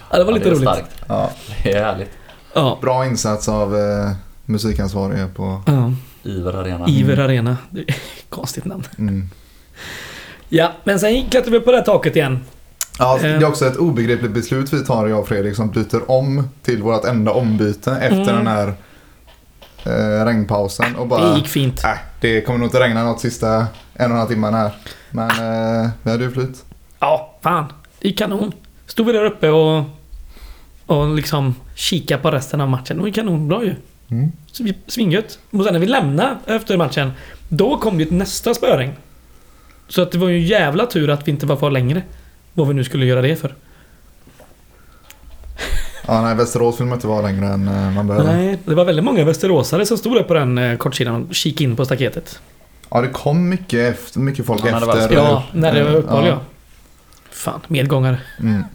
Ja, 0.10 0.18
det 0.18 0.24
var 0.24 0.32
Ja, 0.32 0.32
lite 0.32 0.50
det 0.50 0.50
är 0.50 0.56
roligt. 0.56 0.70
starkt. 0.70 1.02
Ja, 1.08 1.32
Det 1.64 1.74
är 1.74 1.84
härligt. 1.84 2.10
Ja. 2.54 2.78
bra 2.82 3.06
insats 3.06 3.50
av 3.50 3.76
eh, 3.78 4.12
musikansvariga 4.46 5.28
på... 5.36 5.62
ja. 5.68 5.94
Iver 6.24 6.54
Arena. 6.54 6.86
Iver 6.90 7.18
Arena. 7.18 7.58
Det 7.70 7.80
är 7.88 7.96
konstigt 8.30 8.66
namn. 8.66 8.84
Mm. 8.98 9.30
Ja, 10.50 10.72
men 10.84 11.00
sen 11.00 11.22
klättrade 11.30 11.52
vi 11.52 11.58
upp 11.58 11.66
på 11.66 11.72
det 11.72 11.78
här 11.78 11.86
taket 11.86 12.16
igen. 12.16 12.40
Ja, 13.00 13.18
det 13.22 13.28
Eh. 13.28 13.36
är 13.38 13.46
också 13.46 13.66
ett 13.66 13.78
obegripligt 13.78 14.32
beslut 14.32 14.74
vi 14.74 14.86
tar, 14.86 15.08
jag 15.08 15.20
och 15.20 15.28
Fredrik, 15.28 15.56
som 15.56 15.70
byter 15.72 16.12
om 16.12 16.50
till 16.64 16.84
vårt 16.84 17.06
enda 17.06 17.32
ombyte 17.32 17.92
efter 17.92 18.22
Mm. 18.34 18.36
den 18.36 18.48
här 18.48 18.74
eh, 19.84 20.26
regnpausen. 20.26 20.96
Och 20.96 21.08
bara, 21.08 21.30
Det 21.30 21.38
gick 21.38 21.48
fint. 21.48 21.84
äh, 21.84 21.90
det 22.22 22.42
kommer 22.42 22.60
nog 22.60 22.68
inte 22.68 22.80
regna 22.80 23.04
något 23.04 23.20
sista 23.20 23.56
en 23.58 23.66
och 23.94 24.02
en 24.12 24.12
halv 24.18 24.28
timmen 24.28 24.54
här. 24.54 24.72
Men 25.12 25.30
eh, 25.30 25.90
vi 26.04 26.12
hade 26.12 26.24
ju 26.24 26.32
flyt. 26.32 26.64
Ja, 27.00 27.38
fan. 27.42 27.66
Det 28.00 28.08
gick 28.08 28.18
kanon. 28.18 28.52
Stod 28.86 29.06
vi 29.06 29.14
där 29.14 29.26
uppe 29.26 29.50
och, 29.50 29.84
och 30.86 31.16
liksom 31.16 31.56
kika 31.76 32.18
på 32.18 32.32
resten 32.32 32.62
av 32.62 32.70
matchen. 32.70 32.98
Det 32.98 33.04
var 33.04 33.10
kanonbra 33.10 33.64
ju. 33.64 33.76
Mm. 34.12 34.32
Svingött. 34.88 35.40
Och 35.52 35.64
sen 35.64 35.74
när 35.74 35.80
vi 35.80 35.88
lämnade 35.88 36.38
efter 36.46 36.78
matchen, 36.78 37.12
då 37.50 37.78
kom 37.78 38.00
ett 38.00 38.12
nästa 38.12 38.54
spöregn. 38.54 38.92
Så 39.88 40.02
att 40.02 40.12
det 40.12 40.18
var 40.18 40.28
ju 40.30 40.36
en 40.36 40.46
jävla 40.46 40.86
tur 40.86 41.10
att 41.10 41.28
vi 41.28 41.32
inte 41.32 41.46
var 41.46 41.56
kvar 41.56 41.72
längre. 41.72 42.02
Vad 42.54 42.68
vi 42.68 42.74
nu 42.74 42.84
skulle 42.84 43.06
göra 43.06 43.22
det 43.22 43.36
för. 43.36 43.56
Ja, 46.08 46.22
nej, 46.22 46.36
Västerås 46.36 46.80
vill 46.80 46.88
man 46.88 46.98
inte 46.98 47.08
vara 47.08 47.22
längre 47.22 47.46
än 47.46 47.68
eh, 47.68 47.92
man 47.92 48.08
behöver. 48.08 48.34
Nej, 48.34 48.60
det 48.66 48.76
var 48.76 48.86
väldigt 48.86 49.06
många 49.06 49.24
västeråsare 49.24 49.86
som 49.86 49.98
stod 49.98 50.16
där 50.16 50.24
på 50.24 50.34
den 50.34 50.58
eh, 50.58 50.78
kortsidan 50.78 51.28
och 51.30 51.36
kikade 51.36 51.64
in 51.64 51.76
på 51.76 51.86
staketet. 51.86 52.40
Ja, 52.90 53.02
det 53.02 53.08
kom 53.08 53.50
mycket, 53.50 53.94
efter, 53.94 54.20
mycket 54.20 54.46
folk 54.46 54.62
Ja, 54.66 54.72
när 54.72 54.80
det 54.80 54.86
var 54.86 54.98
efter. 54.98 55.16
Ja, 55.16 55.44
när 55.54 55.74
det 55.74 55.84
var 55.84 55.92
uppehåll 55.96 56.26
ja. 56.26 56.30
ja. 56.32 56.40
Fan, 57.32 57.60
medgångare. 57.68 58.18
Mm. 58.40 58.64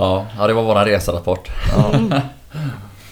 Ja, 0.00 0.26
ja, 0.38 0.46
det 0.46 0.52
var 0.52 0.62
våran 0.62 0.84
reserapport. 0.84 1.50
Ja. 1.76 2.20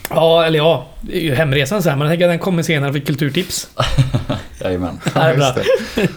Ja, 0.09 0.45
eller 0.45 0.59
ja. 0.59 0.87
Det 1.01 1.17
är 1.17 1.21
ju 1.21 1.35
hemresan 1.35 1.83
sen, 1.83 1.99
men 1.99 2.07
jag 2.07 2.11
tänker 2.11 2.25
att 2.25 2.31
den 2.31 2.39
kommer 2.39 2.63
senare 2.63 2.93
för 2.93 2.99
kulturtips. 2.99 3.69
Jajamän. 4.61 4.99
Bra. 5.13 5.33
just 5.33 5.55
det. 5.55 6.07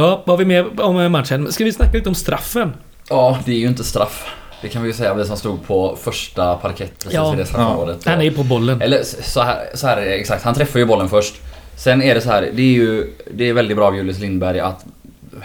Ja, 0.00 0.22
vad 0.24 0.32
har 0.32 0.36
vi 0.36 0.44
med 0.44 0.80
om 0.80 1.12
matchen? 1.12 1.52
Ska 1.52 1.64
vi 1.64 1.72
snacka 1.72 1.92
lite 1.92 2.08
om 2.08 2.14
straffen? 2.14 2.72
Ja, 3.08 3.38
det 3.44 3.52
är 3.52 3.56
ju 3.58 3.66
inte 3.68 3.84
straff. 3.84 4.24
Det 4.62 4.68
kan 4.68 4.82
vi 4.82 4.88
ju 4.88 4.94
säga, 4.94 5.14
vi 5.14 5.24
som 5.24 5.36
stod 5.36 5.66
på 5.66 5.98
första 6.02 6.54
parkett 6.54 6.92
precis 6.98 7.12
Ja. 7.14 7.34
i 7.34 7.36
det 7.36 7.46
straffområdet. 7.46 8.04
Han 8.06 8.18
är 8.20 8.24
ju 8.24 8.30
på 8.30 8.42
bollen. 8.44 8.82
Eller 8.82 9.02
så 9.22 9.40
här, 9.40 9.64
så 9.74 9.86
här 9.86 9.96
är 9.96 10.04
det 10.04 10.14
exakt, 10.14 10.44
han 10.44 10.54
träffar 10.54 10.78
ju 10.78 10.84
bollen 10.84 11.08
först. 11.08 11.34
Sen 11.76 12.02
är 12.02 12.14
det 12.14 12.20
så 12.20 12.30
här, 12.30 12.50
det 12.54 12.62
är 12.62 12.66
ju 12.72 13.12
det 13.34 13.48
är 13.48 13.52
väldigt 13.52 13.76
bra 13.76 13.86
av 13.86 13.96
Julius 13.96 14.18
Lindberg 14.18 14.60
att 14.60 14.84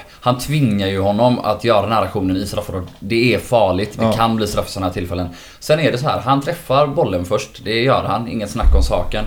han 0.10 0.38
tvingar 0.40 0.88
ju 0.88 1.00
honom 1.02 1.40
att 1.40 1.64
göra 1.64 1.82
den 1.82 1.92
här 1.92 2.02
aktionen 2.02 2.38
i 2.38 2.46
straffområdet. 2.46 2.90
Det 3.00 3.34
är 3.36 3.40
farligt, 3.40 3.98
det 4.00 4.06
Ja. 4.06 4.12
kan 4.14 4.36
bli 4.36 4.48
straff 4.48 4.68
i 4.68 4.72
sådana 4.72 4.88
här 4.88 4.94
tillfällen. 4.94 5.30
Sen 5.60 5.80
är 5.80 5.92
det 5.92 5.98
så 5.98 6.08
här, 6.08 6.20
han 6.20 6.42
träffar 6.42 6.88
bollen 6.88 7.26
först, 7.26 7.62
det 7.66 7.82
gör 7.82 8.04
han, 8.04 8.28
inget 8.28 8.50
snack 8.50 8.76
om 8.76 8.84
saken. 8.84 9.26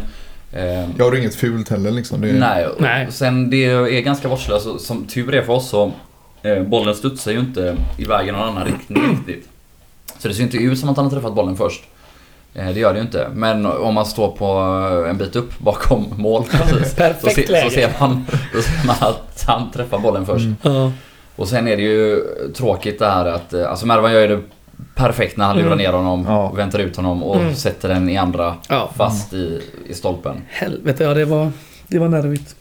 Eh, 0.53 0.91
Jag 0.99 1.05
har 1.05 1.17
inget 1.17 1.35
fult 1.35 1.69
heller 1.69 1.91
liksom. 1.91 2.21
Det 2.21 2.29
är, 2.29 2.33
Nej, 2.33 2.67
och 2.67 2.81
Nej. 2.81 3.07
sen 3.11 3.51
det 3.51 3.65
är 3.67 4.01
ganska 4.01 4.29
vårdslöst. 4.29 4.67
och 4.67 4.81
Som 4.81 5.05
tur 5.05 5.35
är 5.35 5.43
för 5.43 5.53
oss 5.53 5.69
så 5.69 5.93
eh, 6.43 6.63
bollen 6.63 6.95
studsar 6.95 7.33
ju 7.33 7.39
inte 7.39 7.77
iväg 7.99 8.29
i 8.29 8.33
någon 8.33 8.43
annan 8.49 8.65
riktning 8.65 9.03
riktigt. 9.27 9.49
Så 10.19 10.29
det 10.29 10.35
ser 10.35 10.43
inte 10.43 10.57
ut 10.57 10.79
som 10.79 10.89
att 10.89 10.97
han 10.97 11.07
har 11.07 11.13
träffat 11.13 11.35
bollen 11.35 11.57
först. 11.57 11.85
Eh, 12.55 12.67
det 12.69 12.81
gör 12.81 12.93
det 12.93 12.99
ju 12.99 13.05
inte. 13.05 13.29
Men 13.35 13.67
om 13.67 13.95
man 13.95 14.07
står 14.07 14.29
på 14.29 14.45
eh, 15.05 15.11
en 15.11 15.17
bit 15.19 15.37
upp 15.37 15.59
bakom 15.59 16.07
mål 16.17 16.45
precis, 16.45 16.95
så, 17.21 17.29
se, 17.29 17.63
så 17.65 17.71
ser 17.71 17.91
man, 18.01 18.27
då 18.55 18.63
ser 18.63 18.87
man 18.87 18.97
att 19.01 19.45
han 19.47 19.71
träffar 19.71 19.99
bollen 19.99 20.27
först. 20.27 20.47
Mm. 20.65 20.91
Och 21.37 21.49
sen 21.49 21.69
är 21.69 21.77
det 21.77 21.83
ju 21.83 22.21
tråkigt 22.55 22.99
det 22.99 23.07
här 23.07 23.27
att, 23.27 23.55
alltså 23.55 23.87
Mervan 23.87 24.13
gör 24.13 24.21
ju 24.21 24.27
det 24.29 24.41
perfekt 24.95 25.37
när 25.37 25.45
han 25.45 25.57
lurar 25.57 25.67
Mm. 25.67 25.79
ner 25.79 25.93
honom, 25.93 26.25
Ja. 26.29 26.51
väntar 26.53 26.79
ut 26.79 26.97
honom 26.97 27.23
och 27.23 27.37
Mm. 27.41 27.55
sätter 27.55 27.89
den 27.89 28.09
i 28.09 28.17
andra 28.17 28.55
ja. 28.69 28.91
fast 28.97 29.33
i, 29.33 29.61
i 29.89 29.95
stolpen. 29.95 30.43
Helvete, 30.49 31.05
ja 31.05 31.15
det 31.15 31.25
var... 31.25 31.51
Det 31.89 31.99
var 31.99 32.09
nervigt. 32.09 32.55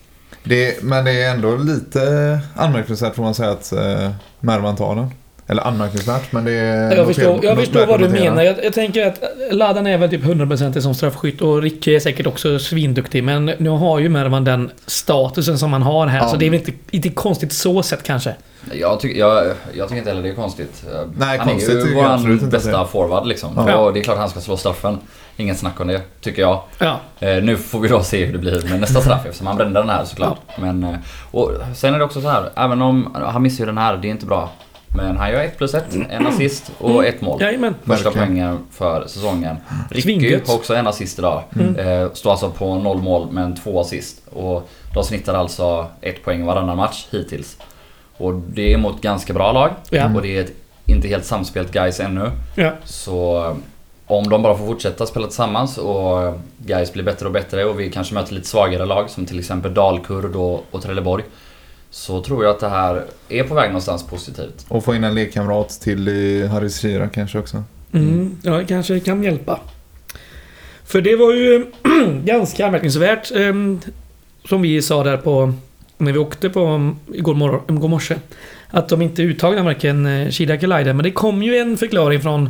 Det, 0.44 0.84
men 0.84 1.06
det 1.06 1.24
är 1.24 1.32
ändå 1.32 1.56
lite 1.58 2.40
anmärkningsvärt 2.56 3.16
får 3.16 3.24
man 3.24 3.36
säga 3.36 3.52
att 3.52 3.72
eh, 3.74 4.10
Mervan 4.40 4.76
tar 4.76 4.96
den. 4.96 5.08
Eller 5.48 5.64
anmärkningsvärt, 5.68 6.32
men 6.32 6.46
det 6.46 6.52
är... 6.52 6.96
Jag 6.98 7.08
förstår, 7.08 7.40
jag 7.46 7.58
not- 7.58 7.60
förstår 7.60 7.86
vad 7.86 8.00
du 8.00 8.10
menar. 8.10 8.44
Jag, 8.44 8.56
jag 8.66 8.74
tänker 8.74 9.08
att 9.08 9.20
Ladan 9.52 9.88
är 9.88 9.98
väl 9.98 10.10
typ 10.10 10.24
100% 10.24 10.80
som 10.80 10.96
straffskytt 10.96 11.42
och 11.42 11.62
Ricky 11.62 11.96
är 11.96 12.00
säkert 12.00 12.28
också 12.28 12.60
svinduktig. 12.60 13.24
Men 13.24 13.46
nu 13.46 13.70
har 13.70 14.00
ju 14.00 14.10
Mervan 14.10 14.44
den 14.44 14.72
statusen 14.86 15.58
som 15.60 15.74
han 15.74 15.82
har 15.82 16.08
här. 16.08 16.20
Ja. 16.20 16.28
Så 16.30 16.36
det 16.38 16.46
är 16.46 16.50
väl 16.50 16.60
inte, 16.60 16.72
inte 16.92 17.10
konstigt 17.10 17.54
så 17.54 17.84
sett 17.84 18.04
kanske. 18.04 18.36
Jag, 18.74 19.00
tycker- 19.00 19.20
jag, 19.20 19.46
jag 19.74 19.88
tycker 19.88 19.98
inte 19.98 20.10
heller 20.10 20.24
det 20.24 20.30
är 20.30 20.36
konstigt. 20.36 20.86
Nej, 21.18 21.38
han 21.38 21.48
konstigt 21.48 21.76
är 21.76 21.88
ju 21.88 21.94
vår 21.94 22.48
bästa 22.52 22.80
det 22.80 22.88
forward 22.88 23.28
liksom. 23.28 23.50
Ja. 23.56 23.78
Och 23.78 23.94
det 23.94 24.00
är 24.00 24.04
klart 24.04 24.18
han 24.18 24.30
ska 24.30 24.40
slå 24.40 24.58
straffen. 24.58 24.98
Inget 25.38 25.58
snack 25.58 25.80
om 25.80 25.88
det, 25.88 26.02
tycker 26.22 26.42
jag. 26.42 26.62
Ja. 26.80 27.00
Eh, 27.20 27.44
nu 27.44 27.58
får 27.58 27.80
vi 27.80 27.88
då 27.88 28.04
se 28.04 28.26
hur 28.26 28.34
det 28.34 28.40
blir 28.40 28.70
med 28.70 28.80
nästa 28.82 29.02
straff 29.02 29.26
eftersom 29.26 29.48
han 29.48 29.58
brände 29.58 29.80
den 29.80 29.90
här 29.90 30.06
såklart. 30.06 30.40
Men, 30.58 30.84
eh, 30.84 30.96
och 31.32 31.52
sen 31.76 31.94
är 31.94 32.00
det 32.00 32.06
också 32.06 32.22
så 32.22 32.30
här, 32.30 32.50
även 32.56 32.82
om 32.82 33.16
han 33.26 33.42
missar 33.42 33.60
ju 33.60 33.66
den 33.66 33.78
här, 33.78 33.98
det 33.98 34.08
är 34.08 34.10
inte 34.10 34.26
bra. 34.26 34.50
Men 34.88 35.18
han 35.18 35.32
gör 35.32 35.40
ett 35.44 35.58
plus 35.58 35.74
ett, 35.74 35.96
en 36.10 36.28
assist 36.28 36.72
och 36.78 37.06
ett 37.06 37.22
mål. 37.22 37.42
Jajamän. 37.42 37.76
Första 37.86 38.04
Verkligen. 38.10 38.28
poängen 38.28 38.60
för 38.72 39.08
säsongen. 39.08 39.56
Ricky 39.90 40.40
har 40.48 40.56
också 40.56 40.76
en 40.76 40.88
assist 40.88 41.20
idag. 41.20 41.44
Mm. 41.60 41.76
Eh, 42.04 42.12
står 42.14 42.32
alltså 42.32 42.50
på 42.50 42.76
noll 42.76 43.02
mål 43.02 43.28
men 43.32 43.56
två 43.56 43.80
assist. 43.82 44.22
Och 44.34 44.70
de 44.94 45.04
snittar 45.04 45.34
alltså 45.34 45.88
ett 46.02 46.24
poäng 46.24 46.46
varannan 46.46 46.78
match 46.78 47.08
hittills. 47.12 47.58
Och 48.18 48.34
det 48.34 48.74
är 48.74 48.78
mot 48.78 49.02
ganska 49.02 49.34
bra 49.34 49.52
lag. 49.52 49.72
Ja. 49.90 50.16
Och 50.16 50.22
det 50.22 50.38
är 50.38 50.42
ett 50.44 50.54
inte 50.86 51.08
helt 51.08 51.26
samspelt 51.26 51.72
guys 51.72 52.00
ännu. 52.00 52.32
Ja. 52.56 52.72
Så 52.84 53.46
eh, 53.46 53.56
om 54.08 54.30
de 54.30 54.42
bara 54.42 54.58
får 54.58 54.66
fortsätta 54.66 55.06
spela 55.06 55.28
tillsammans 55.28 55.78
och 55.78 56.40
guys 56.58 56.94
blir 56.94 57.04
bättre 57.04 57.26
och 57.26 57.32
bättre 57.32 57.66
och 57.66 57.80
vi 57.80 57.92
kanske 57.92 58.14
möter 58.14 58.34
lite 58.34 58.48
svagare 58.48 58.86
lag 58.86 59.10
som 59.10 59.26
till 59.26 59.40
exempel 59.40 59.74
Dalkurd 59.74 60.36
och, 60.36 60.66
och 60.72 60.82
Trelleborg. 60.82 61.24
Så 61.90 62.22
tror 62.22 62.44
jag 62.44 62.52
att 62.52 62.60
det 62.60 62.70
här 62.70 63.04
är 63.30 63.44
på 63.44 63.54
väg 63.56 63.68
någonstans 63.70 64.04
positivt. 64.04 64.66
Och 64.68 64.84
få 64.84 64.96
in 64.96 65.04
en 65.04 65.16
lekkamrat 65.16 65.70
till 65.70 66.08
i 66.08 66.48
Harry 66.48 66.70
Shira 66.70 67.08
kanske 67.10 67.40
också. 67.40 67.64
Mm, 67.94 68.38
ja, 68.44 68.52
det 68.52 68.66
kanske 68.66 69.00
kan 69.00 69.24
hjälpa. 69.24 69.60
För 70.86 71.02
det 71.02 71.16
var 71.16 71.34
ju 71.34 71.66
ganska 72.26 72.66
anmärkningsvärt. 72.66 73.32
ehm, 73.36 73.80
som 74.50 74.62
vi 74.62 74.82
sa 74.82 75.04
där 75.04 75.18
på... 75.18 75.54
När 75.98 76.12
vi 76.12 76.18
åkte 76.20 76.50
på 76.50 76.94
igår, 77.14 77.34
morgon, 77.36 77.62
igår 77.78 77.88
morse. 77.88 78.16
Att 78.70 78.90
de 78.90 79.02
inte 79.02 79.22
är 79.22 79.26
uttagna 79.26 79.64
varken 79.64 80.06
eh, 80.06 80.30
Shida 80.30 80.54
eller 80.54 80.68
Laida. 80.68 80.94
Men 80.94 81.04
det 81.04 81.12
kom 81.12 81.44
ju 81.44 81.58
en 81.58 81.78
förklaring 81.78 82.22
från 82.22 82.50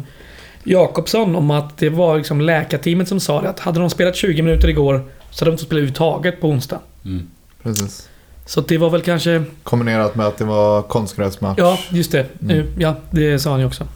Jakobsson 0.64 1.36
om 1.36 1.52
att 1.52 1.78
det 1.78 1.90
var 1.90 2.18
liksom 2.18 2.42
läkarteamet 2.42 3.08
som 3.08 3.20
sa 3.20 3.42
det. 3.42 3.50
Att 3.50 3.60
hade 3.60 3.80
de 3.80 3.90
spelat 3.90 4.16
20 4.16 4.42
minuter 4.42 4.68
igår 4.70 5.04
så 5.32 5.42
hade 5.46 5.52
de 5.52 5.54
inte 5.54 5.64
spelat 5.64 5.78
överhuvudtaget 5.78 6.42
på 6.42 6.48
onsdag. 6.50 6.80
Mm. 7.06 7.28
Precis. 7.64 8.10
Så 8.46 8.62
det 8.62 8.78
var 8.78 8.90
väl 8.90 9.02
kanske... 9.02 9.44
Kombinerat 9.64 10.16
med 10.16 10.26
att 10.26 10.38
det 10.38 10.46
var 10.46 10.82
konstgräsmatch. 10.82 11.58
Ja, 11.60 11.80
just 11.90 12.12
det. 12.12 12.26
Mm. 12.42 12.60
Eh, 12.60 12.66
Ja, 12.78 12.96
det 13.12 13.40
sa 13.40 13.52
han 13.52 13.60
ju 13.60 13.66
också. 13.66 13.88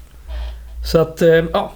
Så 0.91 0.97
att, 0.99 1.21
eh, 1.21 1.27
ja. 1.29 1.71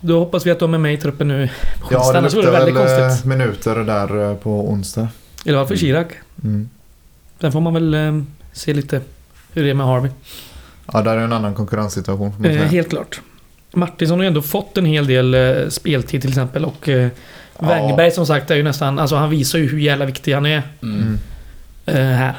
Då 0.00 0.18
hoppas 0.18 0.46
vi 0.46 0.50
att 0.50 0.58
de 0.58 0.74
är 0.74 0.78
med 0.78 0.94
i 0.94 0.96
truppen 0.96 1.28
nu 1.28 1.48
på 1.80 1.88
Ja, 1.94 1.98
onsdag. 1.98 2.20
vore 2.20 2.28
det 2.30 2.36
luktar 2.36 2.52
väldigt 2.52 2.74
väl 2.76 2.98
konstigt. 3.00 3.24
eh, 3.24 3.28
minuter 3.28 3.76
där 3.76 4.30
eh, 4.30 4.36
på 4.36 4.50
onsdag. 4.70 5.08
Eller 5.46 5.58
varför 5.58 5.76
Chirac? 5.76 6.06
Mm. 6.44 6.68
Sen 7.42 7.52
får 7.52 7.60
man 7.60 7.74
väl 7.74 7.94
eh, 7.94 8.22
se 8.52 8.74
lite 8.74 9.00
hur 9.52 9.64
det 9.64 9.70
är 9.70 9.74
med 9.74 9.86
Harvey. 9.86 10.10
Ja, 10.92 11.02
där 11.02 11.16
är 11.16 11.20
en 11.20 11.32
annan 11.32 11.54
konkurrenssituation 11.54 12.44
Eh, 12.44 12.56
helt 12.56 12.90
klart. 12.90 13.20
Martinsson 13.74 14.18
har 14.18 14.22
ju 14.24 14.28
ändå 14.28 14.42
fått 14.42 14.78
en 14.78 14.86
hel 14.86 15.06
del 15.06 15.34
eh, 15.34 15.68
speltid 15.68 16.20
till 16.20 16.30
exempel 16.30 16.64
och 16.64 16.88
eh, 16.88 17.08
Ja. 17.58 17.68
Wängberg 17.68 18.10
som 18.10 18.26
sagt 18.26 18.50
är 18.50 18.54
ju 18.54 18.62
nästan... 18.62 18.98
Alltså 18.98 19.16
han 19.16 19.30
visar 19.30 19.58
ju 19.58 19.68
hur 19.68 19.78
jävla 19.78 20.04
viktig 20.04 20.32
han 20.34 20.46
är 20.46 20.62
Mm. 20.82 21.18
eh, 21.86 21.94
här. 21.96 22.34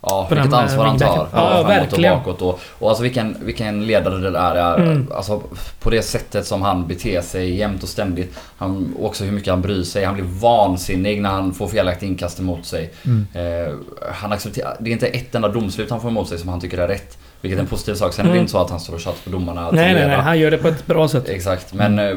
Ja, 0.00 0.26
På 0.28 0.34
vilket 0.34 0.50
den, 0.50 0.60
ansvar 0.60 0.84
eh, 0.84 0.90
han 0.90 0.98
tar. 0.98 1.06
wingbacken. 1.06 1.38
Ja, 1.40 1.50
framåt 1.50 1.68
verkligen. 1.70 2.12
Och 2.12 2.18
bakåt 2.18 2.42
och, 2.42 2.60
och 2.78 2.88
alltså 2.88 3.02
vilken, 3.02 3.36
vilken 3.40 3.86
ledare 3.86 4.18
det 4.18 4.30
där 4.30 4.54
är. 4.54 4.76
Mm. 4.78 5.06
Alltså 5.14 5.42
på 5.80 5.90
det 5.90 6.02
sättet 6.02 6.46
som 6.46 6.62
han 6.62 6.86
beter 6.86 7.20
sig 7.20 7.54
jämt 7.56 7.82
och 7.82 7.88
ständigt. 7.88 8.38
Han, 8.56 8.94
också 9.00 9.24
hur 9.24 9.32
mycket 9.32 9.50
han 9.50 9.62
bryr 9.62 9.82
sig. 9.82 10.04
Han 10.04 10.14
blir 10.14 10.24
vansinnig 10.24 11.22
när 11.22 11.30
han 11.30 11.54
får 11.54 11.68
felaktigt 11.68 12.08
inkast 12.08 12.40
emot 12.40 12.66
sig. 12.66 12.90
Mm. 13.04 13.26
Eh, 13.34 13.74
han 14.12 14.32
accepterar, 14.32 14.76
det 14.80 14.90
är 14.90 14.92
inte 14.92 15.06
ett 15.06 15.34
enda 15.34 15.48
domslut 15.48 15.90
han 15.90 16.00
får 16.00 16.08
emot 16.08 16.28
sig 16.28 16.38
som 16.38 16.48
han 16.48 16.60
tycker 16.60 16.78
är 16.78 16.88
rätt. 16.88 17.18
Vilket 17.40 17.58
är 17.58 17.62
en 17.62 17.68
positiv 17.68 17.94
sak. 17.94 18.12
Sen 18.12 18.24
är 18.24 18.28
det 18.28 18.32
Mm. 18.32 18.40
inte 18.40 18.52
så 18.52 18.58
att 18.58 18.70
han 18.70 18.80
står 18.80 18.94
och 18.94 19.00
tjatar 19.00 19.18
på 19.24 19.30
domarna 19.30 19.70
Nej, 19.70 19.94
nej, 19.94 20.06
nej. 20.06 20.16
Han 20.16 20.38
gör 20.38 20.50
det 20.50 20.58
på 20.58 20.68
ett 20.68 20.86
bra 20.86 21.08
sätt. 21.08 21.28
Exakt, 21.28 21.74
men 21.74 21.98
eh, 21.98 22.16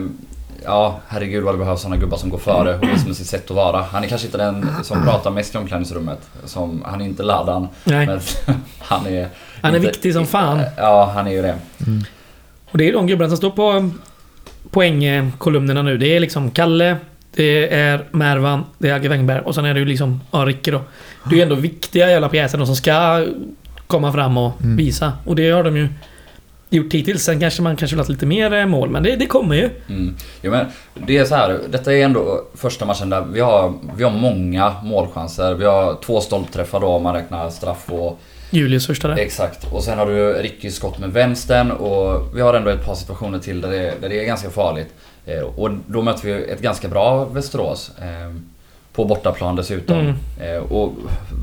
ja, 0.65 0.99
herregud 1.07 1.43
vad 1.43 1.53
det 1.53 1.57
behövs 1.59 1.81
sådana 1.81 1.97
gubbar 1.97 2.17
som 2.17 2.29
går 2.29 2.37
före 2.37 2.75
och 2.77 2.83
visar 2.83 3.07
med 3.07 3.15
sitt 3.17 3.27
sätt 3.27 3.51
att 3.51 3.55
vara. 3.57 3.81
Han 3.81 4.03
är 4.03 4.07
kanske 4.07 4.27
inte 4.27 4.37
den 4.37 4.67
som 4.83 5.03
pratar 5.03 5.31
mest 5.31 5.55
i 5.55 5.57
omklädningsrummet. 5.57 6.19
Som, 6.45 6.83
han 6.85 7.01
är 7.01 7.05
inte 7.05 7.23
Ladan, 7.23 7.67
Nej. 7.83 8.05
men 8.07 8.19
han 8.79 9.05
är... 9.07 9.27
Han 9.61 9.71
är 9.71 9.75
inte- 9.77 9.87
viktig 9.87 10.13
som 10.13 10.25
fan. 10.27 10.61
Ja, 10.77 11.11
han 11.15 11.27
är 11.27 11.31
ju 11.31 11.41
det. 11.41 11.55
Och 12.71 12.77
det 12.77 12.89
är 12.89 12.93
de 12.93 13.07
gubbarna 13.07 13.29
som 13.29 13.37
står 13.37 13.49
på 13.51 13.71
eh, 13.71 13.85
poängkolumnerna 14.71 15.81
nu. 15.81 15.97
Det 15.97 16.15
är 16.15 16.19
liksom 16.19 16.51
Kalle, 16.51 16.97
det 17.35 17.73
är 17.75 18.05
Mervan, 18.11 18.63
det 18.77 18.89
är 18.89 18.93
Agge 18.93 19.09
Wängberg 19.09 19.39
och 19.41 19.55
sen 19.55 19.65
är 19.65 19.73
det 19.73 19.79
ju 19.79 19.85
liksom 19.85 20.21
ja, 20.31 20.37
Ricke 20.45 20.71
då. 20.71 20.81
Det 21.29 21.35
är 21.35 21.37
ju 21.37 21.41
ändå 21.43 21.55
viktiga 21.55 22.09
jävla 22.09 22.29
pjäser 22.29 22.57
de 22.57 22.65
som 22.67 22.75
ska 22.75 23.25
komma 23.87 24.11
fram 24.13 24.37
och 24.37 24.61
Mm. 24.61 24.75
visa. 24.77 25.13
Och 25.25 25.35
det 25.35 25.51
har 25.51 25.63
de 25.63 25.77
ju 25.77 25.87
gjort 26.71 26.93
hittills. 26.93 27.23
Sen 27.23 27.39
kanske 27.39 27.61
man 27.61 27.75
kanske 27.75 27.95
vill 27.95 28.05
ha 28.05 28.09
lite 28.09 28.25
mer 28.25 28.53
eh, 28.53 28.65
mål, 28.65 28.89
men 28.89 29.03
det, 29.03 29.15
det 29.15 29.25
kommer 29.25 29.55
ju. 29.55 29.69
Mm. 29.89 30.15
Jo, 30.41 30.51
men 30.51 30.65
det 31.07 31.17
är 31.17 31.25
så 31.25 31.35
här, 31.35 31.59
detta 31.69 31.93
är 31.93 32.05
ändå 32.05 32.45
första 32.53 32.85
matchen 32.85 33.09
där 33.09 33.21
vi 33.21 33.39
har, 33.39 33.73
vi 33.97 34.03
har 34.03 34.11
många 34.11 34.75
målchanser. 34.83 35.53
Vi 35.53 35.65
har 35.65 35.97
två 36.05 36.21
stolpträffar 36.21 36.79
då 36.79 36.87
om 36.87 37.03
man 37.03 37.15
räknar 37.15 37.49
straff 37.49 37.89
och... 37.89 38.19
Julius 38.49 38.87
första 38.87 39.07
där. 39.07 39.15
Exakt. 39.17 39.73
Och 39.73 39.83
sen 39.83 39.97
har 39.97 40.05
du 40.05 40.33
Ricky 40.33 40.71
skott 40.71 40.99
med 40.99 41.13
vänstern 41.13 41.71
och 41.71 42.37
vi 42.37 42.41
har 42.41 42.53
ändå 42.53 42.69
ett 42.69 42.85
par 42.85 42.95
situationer 42.95 43.39
till 43.39 43.61
där 43.61 43.69
det, 43.69 43.93
där 44.01 44.09
det 44.09 44.19
är 44.21 44.25
ganska 44.25 44.49
farligt. 44.49 44.93
Eh, 45.25 45.39
och 45.39 45.69
då 45.87 46.01
möter 46.01 46.27
vi 46.27 46.43
ett 46.43 46.61
ganska 46.61 46.87
bra 46.87 47.25
Västerås. 47.25 47.91
Eh, 47.99 48.35
på 48.93 49.05
bortaplan 49.05 49.55
dessutom. 49.55 50.15
Mm. 50.39 50.63
Och 50.63 50.93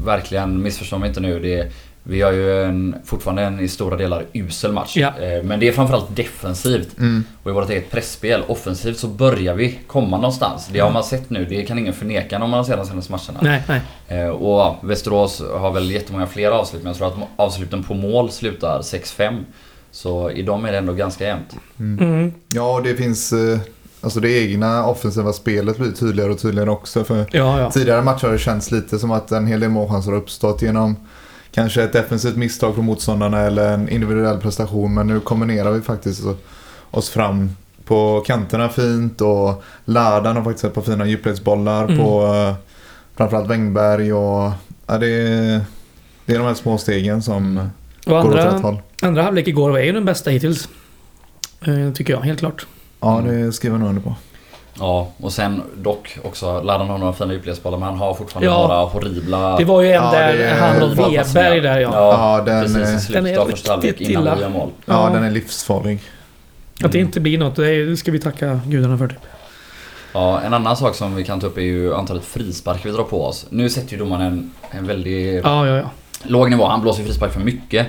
verkligen, 0.05 0.63
missförstå 0.63 0.99
mig 0.99 1.09
inte 1.09 1.21
nu. 1.21 1.41
Det, 1.41 1.73
vi 2.11 2.23
har 2.23 2.33
ju 2.33 2.63
en, 2.65 2.95
fortfarande 3.05 3.43
en 3.43 3.61
i 3.61 3.69
stora 3.69 3.97
delar 3.97 4.25
usel 4.33 4.73
match. 4.73 4.97
Ja. 4.97 5.09
Eh, 5.21 5.43
men 5.43 5.61
det 5.61 5.69
är 5.69 5.73
framförallt 5.73 6.17
defensivt. 6.17 6.99
Mm. 6.99 7.25
Och 7.43 7.51
i 7.51 7.55
vårt 7.55 7.71
eget 7.71 7.91
pressspel, 7.91 8.43
offensivt, 8.49 8.99
så 8.99 9.07
börjar 9.09 9.55
vi 9.55 9.79
komma 9.87 10.17
någonstans. 10.17 10.69
Det 10.73 10.79
har 10.81 10.91
man 10.91 11.05
sett 11.05 11.31
nu, 11.31 11.45
det 11.45 11.63
kan 11.65 11.79
ingen 11.79 11.95
förneka 11.95 12.43
om 12.45 12.51
man 12.51 12.65
ser 12.65 12.77
de 12.77 12.87
senaste 12.87 13.13
matcherna. 13.13 13.39
Nej, 13.43 13.63
nej. 13.69 13.81
Eh, 14.21 14.29
och 14.29 14.59
ja, 14.61 14.77
Västerås 14.83 15.43
har 15.59 15.71
väl 15.73 15.91
jättemånga 15.91 16.27
fler 16.27 16.51
avslut, 16.51 16.83
men 16.83 16.91
jag 16.91 16.97
tror 16.97 17.09
att 17.09 17.29
avsluten 17.37 17.83
på 17.85 17.95
mål 17.95 18.31
slutar 18.31 18.81
6-5. 18.83 19.45
Så 19.91 20.31
i 20.31 20.43
dem 20.43 20.65
är 20.65 20.73
det 20.73 20.79
ändå 20.79 20.93
ganska 20.93 21.27
jämnt. 21.27 21.57
Mm. 21.79 22.33
Ja, 22.49 22.73
och 22.75 22.83
det 22.83 22.95
finns... 22.95 23.33
eh, 23.33 23.59
Alltså 24.01 24.21
det 24.21 24.31
egna 24.45 24.87
offensiva 24.87 25.33
spelet 25.33 25.77
blir 25.79 25.93
tydligare 25.93 26.31
och 26.33 26.39
tydligare 26.41 26.71
också. 26.71 27.05
För 27.05 27.17
Ja, 27.33 27.61
ja. 27.61 27.71
tidigare 27.71 28.03
matcher 28.03 28.25
har 28.27 28.33
det 28.33 28.39
känts 28.39 28.71
lite 28.71 28.99
som 28.99 29.11
att 29.11 29.33
en 29.33 29.47
hel 29.47 29.61
del 29.61 29.71
målchanser 29.71 30.11
har 30.11 30.19
uppstått 30.19 30.63
genom 30.63 30.97
kanske 31.51 31.83
ett 31.83 31.93
defensivt 31.93 32.37
misstag 32.37 32.75
från 32.75 32.85
motståndarna 32.85 33.41
eller 33.41 33.73
en 33.75 33.89
individuell 33.89 34.39
prestation. 34.39 34.95
Men 34.95 35.07
nu 35.07 35.21
kombinerar 35.21 35.71
vi 35.71 35.81
faktiskt 35.81 36.23
oss 36.91 37.11
fram 37.11 37.51
på 37.85 38.23
kanterna 38.27 38.69
fint 38.69 39.21
och 39.21 39.63
Ladan 39.85 40.37
har 40.37 40.45
faktiskt 40.45 40.65
ett 40.65 40.75
par 40.75 40.83
fina 40.83 41.07
djupledsbollar 41.07 41.85
Mm. 41.85 41.99
på 41.99 42.25
eh, 42.35 42.55
framförallt 43.17 43.51
Wängberg 43.51 44.13
och 44.13 44.51
ja, 44.87 44.99
det, 44.99 45.09
är, 45.09 45.61
det 46.27 46.35
är 46.35 46.39
de 46.39 46.45
här 46.47 46.55
små 46.55 46.79
stegen 46.79 47.23
som 47.23 47.71
Och 48.07 48.13
går 48.13 48.19
åt 48.31 48.35
rätt 48.37 48.45
andra, 48.47 48.59
håll. 48.69 48.81
andra 49.03 49.23
halvlek 49.23 49.49
igår 49.49 49.71
var 49.71 49.79
ju 49.79 49.93
den 49.93 50.05
bästa 50.05 50.31
hittills. 50.31 50.69
Eh, 51.61 51.93
tycker 51.95 52.13
jag, 52.13 52.21
helt 52.21 52.39
klart. 52.39 52.67
Ja, 53.01 53.23
det 53.27 53.53
skriver 53.53 53.75
jag 53.75 53.81
nog 53.81 53.89
under 53.89 54.03
på. 54.03 54.15
Ja, 54.81 55.09
och 55.21 55.33
sen 55.33 55.63
dock 55.77 56.19
också, 56.25 56.63
Ladan 56.63 56.89
har 56.89 56.99
några 56.99 57.13
fina 57.13 57.33
djupledsbollar 57.33 57.79
men 57.79 57.89
han 57.89 57.99
har 57.99 58.15
fortfarande 58.15 58.47
Ja. 58.51 58.63
några 58.69 58.77
horribla... 58.85 59.57
Det 59.57 59.65
var 59.65 59.83
ju 59.83 59.89
en 59.89 59.95
Ja, 59.95 60.11
där, 60.13 60.57
han 60.61 60.83
och 60.83 60.99
Weberg 60.99 61.61
där 61.61 61.79
ja. 61.81 61.91
Ja, 61.93 62.39
Ja, 62.39 62.45
den, 62.45 62.63
precis 62.63 62.77
i 62.79 62.81
Den 62.83 63.01
slutet 63.01 63.27
är 63.27 63.39
av 63.39 63.47
första 63.49 63.71
halvlek 63.73 63.91
riktigt 63.93 64.09
innan 64.09 64.23
illa. 64.23 64.41
gör 64.41 64.49
mål. 64.49 64.71
Ja, 64.87 65.09
Ja. 65.09 65.15
den 65.15 65.25
är 65.25 65.31
livsfarlig. 65.31 66.01
Att 66.85 66.93
det 66.93 66.99
inte 66.99 67.21
blir 67.21 67.39
något, 67.39 67.57
det, 67.57 67.97
ska 67.99 68.13
vi 68.13 68.19
tacka 68.21 68.61
gudarna 68.67 68.99
för. 68.99 69.09
Typ. 69.09 69.19
Ja, 70.13 70.41
en 70.41 70.55
annan 70.55 70.77
sak 70.77 70.95
som 70.95 71.15
vi 71.17 71.25
kan 71.25 71.41
ta 71.41 71.47
upp 71.47 71.57
är 71.59 71.63
ju 71.63 71.95
antalet 71.95 72.25
frisparkar 72.25 72.91
vi 72.91 72.97
drar 72.97 73.05
på 73.05 73.25
oss. 73.25 73.47
Nu 73.51 73.71
sätter 73.71 73.93
ju 73.93 73.99
domaren 73.99 74.23
en, 74.27 74.51
en 74.71 74.87
väldigt 74.87 75.45
Ja, 75.45 75.67
ja, 75.67 75.77
ja. 75.77 75.91
låg 76.23 76.51
nivå. 76.51 76.67
Han 76.67 76.81
blåser 76.81 77.05
frispark 77.05 77.33
för 77.33 77.41
mycket. 77.41 77.87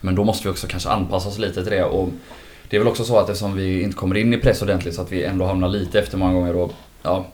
Men 0.00 0.14
då 0.14 0.24
måste 0.24 0.48
vi 0.48 0.52
också 0.54 0.66
kanske 0.66 0.88
anpassa 0.88 1.28
oss 1.28 1.38
lite 1.38 1.62
till 1.62 1.72
det. 1.72 1.84
Och 1.84 2.08
det 2.70 2.76
är 2.76 2.80
väl 2.80 2.88
också 2.88 3.04
så 3.04 3.18
att 3.18 3.28
eftersom 3.28 3.56
vi 3.56 3.82
inte 3.82 3.96
kommer 3.96 4.16
in 4.16 4.34
i 4.34 4.36
press 4.36 4.62
ordentligt 4.62 4.94
så 4.94 5.02
att 5.02 5.12
vi 5.12 5.24
ändå 5.24 5.44
hamnar 5.46 5.68
lite 5.68 5.98
efter 5.98 6.18
många 6.18 6.32
gånger. 6.32 6.56
Och, 6.56 6.72
ja, 7.02 7.26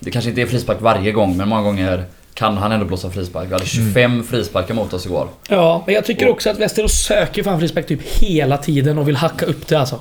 det 0.00 0.10
kanske 0.10 0.28
inte 0.30 0.42
är 0.42 0.46
frispark 0.46 0.78
varje 0.80 1.12
gång 1.12 1.36
men 1.36 1.48
många 1.48 1.62
gånger 1.62 2.04
kan 2.34 2.56
han 2.56 2.72
ändå 2.72 2.86
blåsa 2.86 3.10
frispark. 3.10 3.48
Vi 3.48 3.52
hade 3.52 3.66
25 3.66 4.24
frisparkar 4.24 4.74
mot 4.74 4.92
oss 4.92 5.06
igår. 5.06 5.28
Ja, 5.48 5.82
men 5.86 5.94
jag 5.94 6.04
tycker 6.04 6.28
också 6.28 6.50
att 6.50 6.58
Västerås 6.58 6.92
söker 6.92 7.42
fan 7.42 7.58
frispark 7.60 7.86
typ 7.86 8.02
hela 8.02 8.58
tiden 8.58 8.98
och 8.98 9.08
vill 9.08 9.16
hacka 9.16 9.46
upp 9.46 9.66
det 9.68 9.76
alltså. 9.76 10.00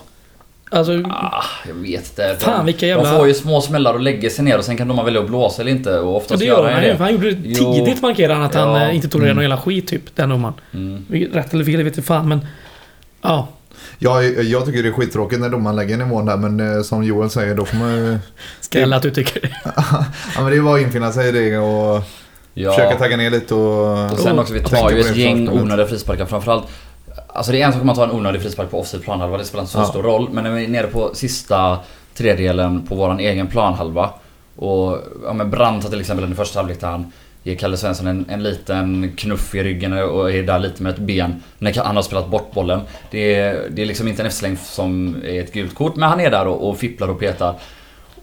Alltså, 0.70 0.92
Ah, 1.10 1.44
jag 1.68 1.74
vet 1.74 2.10
inte. 2.10 2.36
Fan, 2.40 2.66
vilka 2.66 2.88
jävla- 2.88 3.12
de 3.12 3.18
får 3.18 3.28
ju 3.28 3.34
små 3.34 3.62
smällar 3.62 3.94
och 3.94 4.00
lägger 4.00 4.30
sig 4.30 4.46
ner 4.46 4.58
och 4.58 4.66
sen 4.66 4.78
kan 4.78 4.88
de 4.88 5.06
välja 5.06 5.22
att 5.22 5.28
blåsa 5.28 5.62
eller 5.62 5.72
inte. 5.72 6.00
Och 6.00 6.12
ja, 6.14 6.16
oftast 6.18 6.40
det 6.40 6.46
gör 6.46 6.72
han 6.72 6.84
ju 6.84 6.94
Han 6.94 7.12
gjorde 7.12 7.32
det 7.32 7.56
tidigt 7.56 8.02
markerade 8.02 8.34
han 8.34 8.44
att 8.44 8.56
han 8.56 8.70
Ja. 8.82 8.88
eh, 8.90 8.96
inte 8.96 9.08
tolererar 9.10 9.34
någon 9.34 9.44
jävla 9.44 9.58
skit 9.58 9.88
typ, 9.88 10.16
den 10.16 10.30
domaren. 10.30 10.54
Mm. 10.74 11.06
Rätt 11.34 11.54
eller 11.54 11.66
fel, 11.66 11.84
vet 11.84 11.96
jag 11.98 12.06
fan 12.06 12.28
men... 12.28 12.46
Ja. 13.22 13.48
Ja, 14.00 14.24
jag 14.24 14.66
tycker 14.66 14.84
det 14.84 14.90
är 14.90 14.94
skittråkigt 14.94 15.42
när 15.42 15.50
domaren 15.50 15.76
lägger 15.76 15.98
nivån 15.98 16.26
där 16.26 16.38
men 16.38 16.76
eh, 16.76 16.82
som 16.82 17.04
Joel 17.04 17.30
säger 17.30 17.56
då 17.56 17.66
får 17.66 17.78
man 17.78 17.96
ju... 17.96 18.18
Skräll 18.62 18.94
att 18.94 19.02
du 19.02 19.12
tycker 19.12 19.42
det. 19.42 19.50
Ja 20.36 20.42
men 20.42 20.46
det 20.52 20.58
är 20.58 20.62
bara 20.62 20.76
att 20.76 20.82
infinna 20.82 21.12
sig 21.12 21.30
i 21.30 21.32
det 21.32 21.58
och 21.58 22.04
Ja. 22.54 22.72
försöka 22.72 22.96
tagga 22.98 23.18
ner 23.18 23.30
lite 23.30 23.56
och... 23.56 24.12
Och 24.12 24.20
sen 24.20 24.40
också, 24.40 24.54
vi 24.54 24.60
tar 24.60 24.92
ju 24.92 25.00
ett 25.00 25.16
gäng 25.16 25.50
onödiga 25.50 25.88
frisparkar 25.88 26.26
framförallt. 26.26 26.64
Alltså 27.28 27.52
det 27.52 27.62
är 27.62 27.66
en 27.66 27.72
sak 27.74 27.82
om 27.82 27.88
man 27.88 27.96
tar 27.96 28.04
en 28.04 28.12
onödig 28.12 28.42
frispark 28.42 28.72
på 28.72 28.80
offside 28.80 29.04
planhalva, 29.04 29.38
det 29.38 29.46
spelar 29.46 29.62
inte 29.64 29.74
så 29.74 29.80
Ja. 29.80 29.86
stor 29.86 30.04
roll. 30.04 30.30
Men 30.32 30.44
när 30.44 30.52
vi 30.52 30.64
är 30.64 30.68
nere 30.68 30.88
på 30.88 31.12
sista 31.14 31.80
tredjedelen 32.16 32.88
på 32.88 32.96
våran 32.96 33.20
egen 33.20 33.48
planhalva. 33.48 34.10
Och 34.56 34.98
ja 35.26 35.34
men 35.34 35.50
Brandt 35.50 35.84
har 35.84 35.90
till 35.92 36.00
exempel 36.00 36.32
i 36.32 36.36
första 36.36 36.60
halvlek 36.60 36.80
där 36.82 36.88
han 36.88 37.12
ger 37.48 37.56
Kalle 37.56 37.78
Svensson 37.78 38.08
en, 38.08 38.26
en 38.30 38.44
liten 38.44 39.12
knuff 39.18 39.56
i 39.56 39.64
ryggen 39.64 39.94
och 39.94 40.32
är 40.32 40.44
där 40.44 40.60
lite 40.60 40.84
med 40.84 40.94
ett 40.94 41.00
ben. 41.00 41.44
När 41.60 41.84
han 41.84 41.96
har 41.96 42.04
spelat 42.04 42.30
bort 42.30 42.52
bollen. 42.54 42.82
Det 43.12 43.36
är, 43.36 43.64
det 43.70 43.82
är 43.82 43.86
liksom 43.86 44.08
inte 44.08 44.22
en 44.22 44.26
eftersläng 44.26 44.58
som 44.58 45.16
är 45.26 45.42
ett 45.42 45.54
gult 45.54 45.76
kort, 45.76 45.96
men 45.96 46.10
han 46.10 46.20
är 46.20 46.32
där 46.32 46.48
och, 46.48 46.70
och 46.70 46.78
fipplar 46.78 47.08
och 47.08 47.20
petar. 47.20 47.56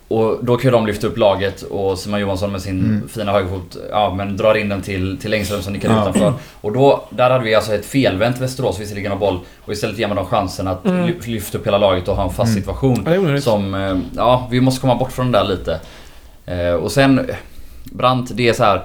Och 0.08 0.38
då 0.44 0.56
kan 0.56 0.64
ju 0.64 0.70
de 0.70 0.86
lyfta 0.86 1.06
upp 1.06 1.18
laget 1.18 1.62
och 1.62 1.98
Simon 1.98 2.20
Johansson 2.20 2.52
med 2.52 2.62
sin 2.62 2.80
Mm. 2.84 3.08
fina 3.08 3.32
högerfot 3.32 3.76
ja, 3.90 4.14
men 4.14 4.36
drar 4.36 4.54
in 4.54 4.68
den 4.68 4.82
till, 4.82 5.18
till 5.18 5.34
Engström 5.34 5.62
som 5.62 5.72
nickar 5.72 5.88
Ja. 5.90 6.00
utanför. 6.02 6.32
Och 6.60 6.72
då, 6.72 7.04
där 7.10 7.30
hade 7.30 7.44
vi 7.44 7.54
alltså 7.54 7.74
ett 7.74 7.84
felvänt 7.86 8.40
Västerås 8.40 8.80
visserligen 8.80 9.12
av 9.12 9.18
boll 9.18 9.38
och 9.64 9.72
istället 9.72 9.98
ger 9.98 10.08
man 10.08 10.16
dem 10.16 10.26
chansen 10.26 10.68
att 10.68 10.84
Mm. 10.86 11.06
ly- 11.06 11.14
lyfta 11.32 11.58
upp 11.58 11.66
hela 11.66 11.78
laget 11.78 12.08
och 12.08 12.16
ha 12.16 12.24
en 12.24 12.30
fast 12.30 12.50
Mm. 12.52 12.62
situation. 12.62 13.02
Ja, 13.04 13.10
det 13.10 13.16
är 13.16 13.20
onödigt. 13.20 13.44
Som, 13.44 13.74
eh, 13.74 13.96
ja, 14.16 14.48
vi 14.50 14.60
måste 14.60 14.80
komma 14.80 14.94
bort 14.94 15.12
från 15.12 15.32
det 15.32 15.38
där 15.38 15.44
lite. 15.44 15.80
Eh, 16.46 16.74
och 16.74 16.92
sen, 16.92 17.30
Brandt, 17.84 18.30
det 18.36 18.48
är 18.48 18.52
så 18.52 18.64
här 18.64 18.82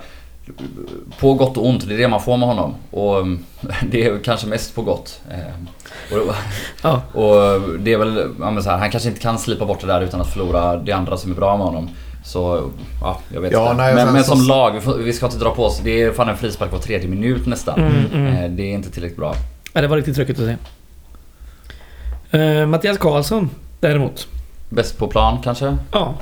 på 1.19 1.33
gott 1.33 1.57
och 1.57 1.67
ont, 1.67 1.87
det 1.87 1.93
är 1.93 1.97
det 1.97 2.07
man 2.07 2.21
får 2.21 2.37
med 2.37 2.47
honom. 2.47 2.75
Och 2.91 3.17
mm, 3.19 3.39
det 3.91 4.05
är 4.05 4.19
kanske 4.23 4.47
mest 4.47 4.75
på 4.75 4.81
gott. 4.81 5.21
Eh, 5.31 6.17
och, 6.17 6.35
Ja. 6.83 7.01
och 7.13 7.61
det 7.79 7.93
är 7.93 7.97
väl, 7.97 8.17
ja, 8.39 8.51
men 8.51 8.63
så 8.63 8.69
här, 8.69 8.77
han 8.77 8.89
kanske 8.91 9.09
inte 9.09 9.21
kan 9.21 9.39
slipa 9.39 9.65
bort 9.65 9.81
det 9.81 9.87
där 9.87 10.01
utan 10.01 10.21
att 10.21 10.33
förlora 10.33 10.75
det 10.77 10.91
andra 10.91 11.17
som 11.17 11.31
är 11.31 11.35
bra 11.35 11.57
med 11.57 11.65
honom. 11.65 11.89
Så, 12.25 12.69
ja, 13.01 13.19
jag 13.33 13.41
vet 13.41 13.51
Ja, 13.51 13.71
inte. 13.71 13.83
nej, 13.83 13.95
men, 13.95 14.13
men 14.13 14.23
så- 14.23 14.35
som 14.35 14.47
lag, 14.47 14.71
vi 14.73 14.81
får- 14.81 14.97
vi 14.97 15.13
ska 15.13 15.25
inte 15.25 15.37
dra 15.37 15.55
på 15.55 15.65
oss. 15.65 15.79
Det 15.83 16.01
är 16.01 16.11
fan 16.11 16.29
en 16.29 16.37
frispark 16.37 16.71
på 16.71 16.79
tredje 16.79 17.07
minut 17.07 17.45
nästan. 17.45 17.79
Mm, 17.79 18.05
mm. 18.13 18.27
Eh, 18.43 18.49
det 18.51 18.63
är 18.63 18.73
inte 18.73 18.89
tillräckligt 18.91 19.17
bra. 19.19 19.33
Ja, 19.73 19.81
det 19.81 19.87
var 19.87 19.97
riktigt 19.97 20.15
tråkigt 20.15 20.39
att 20.39 20.45
se. 20.45 20.55
Uh, 22.37 22.65
Mattias 22.67 22.97
Karlsson 22.97 23.49
däremot. 23.79 24.27
Bäst 24.69 24.97
på 24.97 25.07
plan 25.07 25.37
kanske? 25.43 25.77
Ja. 25.91 26.13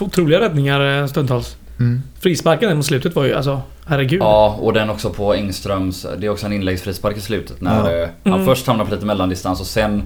Otroliga 0.00 0.40
räddningar 0.40 1.00
eh, 1.00 1.06
stundtals. 1.06 1.56
Mm. 1.80 2.02
Frisparken 2.20 2.76
mot 2.76 2.86
slutet 2.86 3.14
var 3.16 3.24
ju 3.24 3.34
alltså... 3.34 3.62
Herregud. 3.86 4.20
Ja, 4.22 4.56
och 4.60 4.72
den 4.72 4.90
också 4.90 5.10
på 5.10 5.34
Engströms. 5.34 6.06
Det 6.18 6.26
är 6.26 6.30
också 6.30 6.46
en 6.46 6.52
inläggsfrispark 6.52 7.16
i 7.16 7.20
slutet. 7.20 7.60
När 7.60 7.90
Ja. 7.90 8.02
eh, 8.02 8.08
han 8.24 8.32
Mm. 8.32 8.46
först 8.46 8.66
hamnar 8.66 8.84
på 8.84 8.94
lite 8.94 9.06
mellandistans 9.06 9.60
och 9.60 9.66
sen 9.66 10.02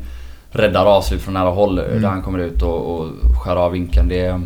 räddar 0.51 0.87
avslut 0.87 1.23
från 1.23 1.35
nära 1.35 1.51
håll 1.51 1.79
eh, 1.79 1.85
Mm. 1.85 2.03
där 2.03 2.09
han 2.09 2.23
kommer 2.23 2.39
ut 2.39 2.63
och, 2.63 2.95
och 3.01 3.07
skär 3.45 3.57
av 3.57 3.73
vinkeln. 3.73 4.09
Det 4.09 4.21
är, 4.21 4.43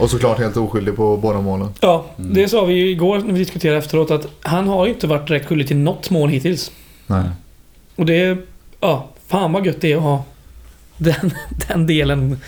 Och 0.00 0.10
såklart 0.10 0.38
helt 0.38 0.56
oskyldig 0.56 0.96
på 0.96 1.16
båda 1.16 1.40
målen. 1.40 1.68
Ja, 1.80 2.04
Mm. 2.18 2.34
det 2.34 2.48
sa 2.48 2.64
vi 2.64 2.74
ju 2.74 2.90
igår 2.90 3.18
när 3.18 3.32
vi 3.32 3.38
diskuterade 3.38 3.78
efteråt 3.78 4.10
att 4.10 4.26
han 4.42 4.68
har 4.68 4.86
ju 4.86 4.92
inte 4.92 5.06
varit 5.06 5.26
direkt 5.28 5.46
skyldig 5.46 5.66
till 5.68 5.76
något 5.76 6.10
mål 6.10 6.28
hittills. 6.28 6.70
Nej. 7.06 7.22
Och 7.96 8.06
det 8.06 8.20
är... 8.24 8.38
Ja, 8.80 9.06
fan 9.28 9.52
vad 9.52 9.66
gött 9.66 9.80
det 9.80 9.92
är 9.92 9.96
att 9.96 10.02
ha 10.02 10.24
den, 10.96 11.32
den 11.68 11.86
delen. 11.86 12.38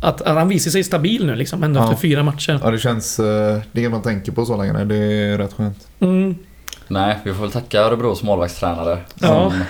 Att, 0.00 0.22
att 0.22 0.36
han 0.36 0.48
visar 0.48 0.70
sig 0.70 0.84
stabil 0.84 1.26
nu 1.26 1.34
liksom, 1.34 1.62
ändå 1.62 1.80
Ja. 1.80 1.84
efter 1.84 1.96
fyra 1.96 2.22
matcher. 2.22 2.60
Ja, 2.64 2.70
det 2.70 2.78
känns... 2.78 3.18
eh, 3.20 3.58
Det 3.72 3.84
är 3.84 3.88
man 3.88 4.02
tänker 4.02 4.32
på 4.32 4.44
så 4.46 4.56
länge. 4.56 4.84
Det 4.84 4.96
är 4.96 5.38
rätt 5.38 5.52
skönt. 5.52 5.88
Mm. 6.00 6.34
Nej, 6.88 7.18
vi 7.24 7.34
får 7.34 7.42
väl 7.42 7.50
tacka 7.52 7.80
Örebros 7.80 8.22
målvaktstränare. 8.22 8.98
Ja. 9.20 9.50
Som 9.50 9.62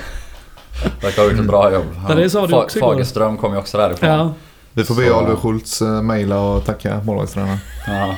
verkar 1.02 1.22
ha 1.22 1.30
gjort 1.30 1.40
ett 1.40 1.46
bra 1.46 1.72
jobb. 1.72 1.84
Ja, 2.08 2.14
det 2.14 2.30
sa 2.30 2.46
du 2.46 2.54
också. 2.54 2.78
Fagerström 2.78 3.36
kom 3.36 3.52
ju 3.52 3.58
också 3.58 3.78
därifrån. 3.78 4.08
Ja. 4.10 4.34
Vi 4.72 4.84
får 4.84 4.94
be 4.94 5.06
Så- 5.08 5.18
Oliver 5.20 5.36
Schultz 5.36 5.82
eh, 5.82 6.02
mejla 6.02 6.40
och 6.40 6.64
tacka 6.64 7.00
målvaktstränaren. 7.04 7.58
Ja. 7.86 8.14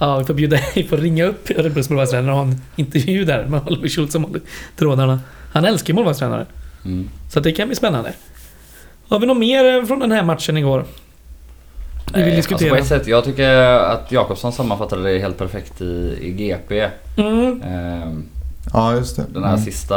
ja, 0.00 0.18
vi 0.18 0.24
får 0.24 0.34
bjuda 0.34 0.58
vi 0.74 0.84
får 0.84 0.96
ringa 0.96 1.24
upp 1.24 1.50
Örebros 1.50 1.90
målvaktstränare 1.90 2.30
och 2.32 2.36
ha 2.38 2.44
en 2.44 2.60
intervju 2.76 3.24
där 3.24 3.46
med 3.46 3.60
Oliver 3.66 3.88
Schultz 3.88 4.12
som 4.12 4.24
håller 4.24 4.40
trådarna. 4.76 5.20
Han 5.52 5.64
älskar 5.64 5.94
målvaktstränare. 5.94 6.46
Mm. 6.84 7.08
Så 7.30 7.40
det 7.40 7.52
kan 7.52 7.68
bli 7.68 7.76
spännande. 7.76 8.12
Har 9.10 9.18
vi 9.18 9.26
något 9.26 9.36
mer 9.38 9.64
eh, 9.78 9.84
från 9.84 9.98
den 9.98 10.12
här 10.12 10.22
matchen 10.22 10.56
igår? 10.56 10.84
Vi 12.14 12.22
vill 12.22 12.34
diskutera. 12.36 12.74
Alltså 12.76 12.76
på 12.94 12.94
ett 12.94 13.00
sätt, 13.02 13.08
jag 13.08 13.24
tycker 13.24 13.48
att 13.78 14.12
Jakobsson 14.12 14.52
sammanfattade 14.52 15.12
det 15.12 15.18
helt 15.18 15.38
perfekt 15.38 15.80
i, 15.80 16.18
i 16.20 16.30
GP. 16.30 16.88
Mm. 17.16 17.62
Ehm, 17.62 18.24
Ja, 18.72 18.94
just 18.94 19.16
det. 19.16 19.24
Den 19.32 19.42
här 19.44 19.50
Mm. 19.52 19.64
sista 19.64 19.96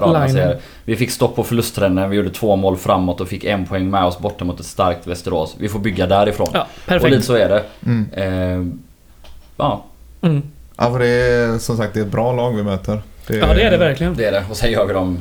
raden 0.00 0.30
ser. 0.32 0.58
Vi 0.84 0.96
fick 0.96 1.10
stopp 1.10 1.36
på 1.36 1.44
förlusttrenden, 1.44 2.10
vi 2.10 2.16
gjorde 2.16 2.30
två 2.30 2.56
mål 2.56 2.76
framåt 2.76 3.20
och 3.20 3.28
fick 3.28 3.44
en 3.44 3.66
poäng 3.66 3.90
med 3.90 4.04
oss 4.04 4.18
borta 4.18 4.44
mot 4.44 4.60
ett 4.60 4.66
starkt 4.66 5.06
Västerås. 5.06 5.56
Vi 5.58 5.68
får 5.68 5.78
bygga 5.78 6.06
därifrån. 6.06 6.48
Ja, 6.52 6.60
och 6.86 6.92
lite 6.92 7.00
perfekt. 7.08 7.24
så 7.24 7.34
är 7.34 7.48
det. 7.48 7.62
Mm. 7.86 8.06
Ehm, 8.14 8.78
ja, 9.56 9.84
Mm. 10.22 10.42
Ja, 10.76 10.92
för 10.92 10.98
det 10.98 11.06
är 11.06 11.58
som 11.58 11.76
sagt 11.76 11.94
det 11.94 12.00
är 12.00 12.04
ett 12.04 12.10
bra 12.12 12.32
lag 12.32 12.52
vi 12.56 12.62
möter. 12.62 13.02
Ja, 13.26 13.54
det 13.54 13.62
är 13.62 13.70
det 13.70 13.76
verkligen. 13.76 14.14
det 14.14 14.24
är 14.24 14.32
det. 14.32 14.44
Och 14.50 14.56
sen 14.56 14.70
gör 14.72 14.86
vi 14.86 14.92
dem... 14.92 15.18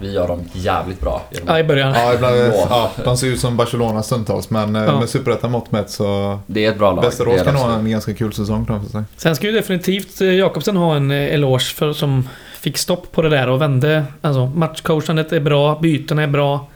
Vi 0.00 0.12
gör 0.12 0.28
dem 0.28 0.40
jävligt 0.52 1.00
bra. 1.00 1.22
Ja, 1.46 1.58
i 1.58 1.64
början. 1.64 1.94
Ja, 1.94 2.14
ibland, 2.14 2.36
Ja. 2.70 2.90
de 3.04 3.16
ser 3.16 3.26
ut 3.26 3.40
som 3.40 3.56
Barcelona 3.56 4.02
stundtals 4.02 4.50
men 4.50 4.76
eh, 4.76 4.84
Ja. 4.84 5.00
med 5.00 5.08
superettan 5.08 5.50
mått 5.50 5.72
mätt 5.72 5.90
så... 5.90 6.38
Det 6.46 6.64
är 6.66 6.70
ett 6.70 6.78
bra 6.78 6.92
lag. 6.92 7.02
Västerås 7.04 7.42
kan 7.42 7.54
ha 7.56 7.74
en 7.74 7.90
ganska 7.90 8.14
kul 8.14 8.32
säsong 8.32 8.66
framför 8.66 8.90
sig. 8.90 9.02
Sen 9.16 9.36
ska 9.36 9.46
ju 9.46 9.52
definitivt 9.52 10.20
eh, 10.20 10.28
Jakobsen 10.34 10.76
ha 10.76 10.96
en 10.96 11.10
eh, 11.10 11.34
eloge 11.34 11.74
för 11.74 11.92
som 11.92 12.28
fick 12.60 12.78
stopp 12.78 13.12
på 13.12 13.22
det 13.22 13.28
där 13.28 13.48
och 13.48 13.60
vände. 13.60 14.04
Alltså 14.20 14.46
matchcoachandet 14.46 15.32
är 15.32 15.40
bra, 15.40 15.78
bytena 15.82 16.22
är 16.22 16.26
bra. 16.26 16.66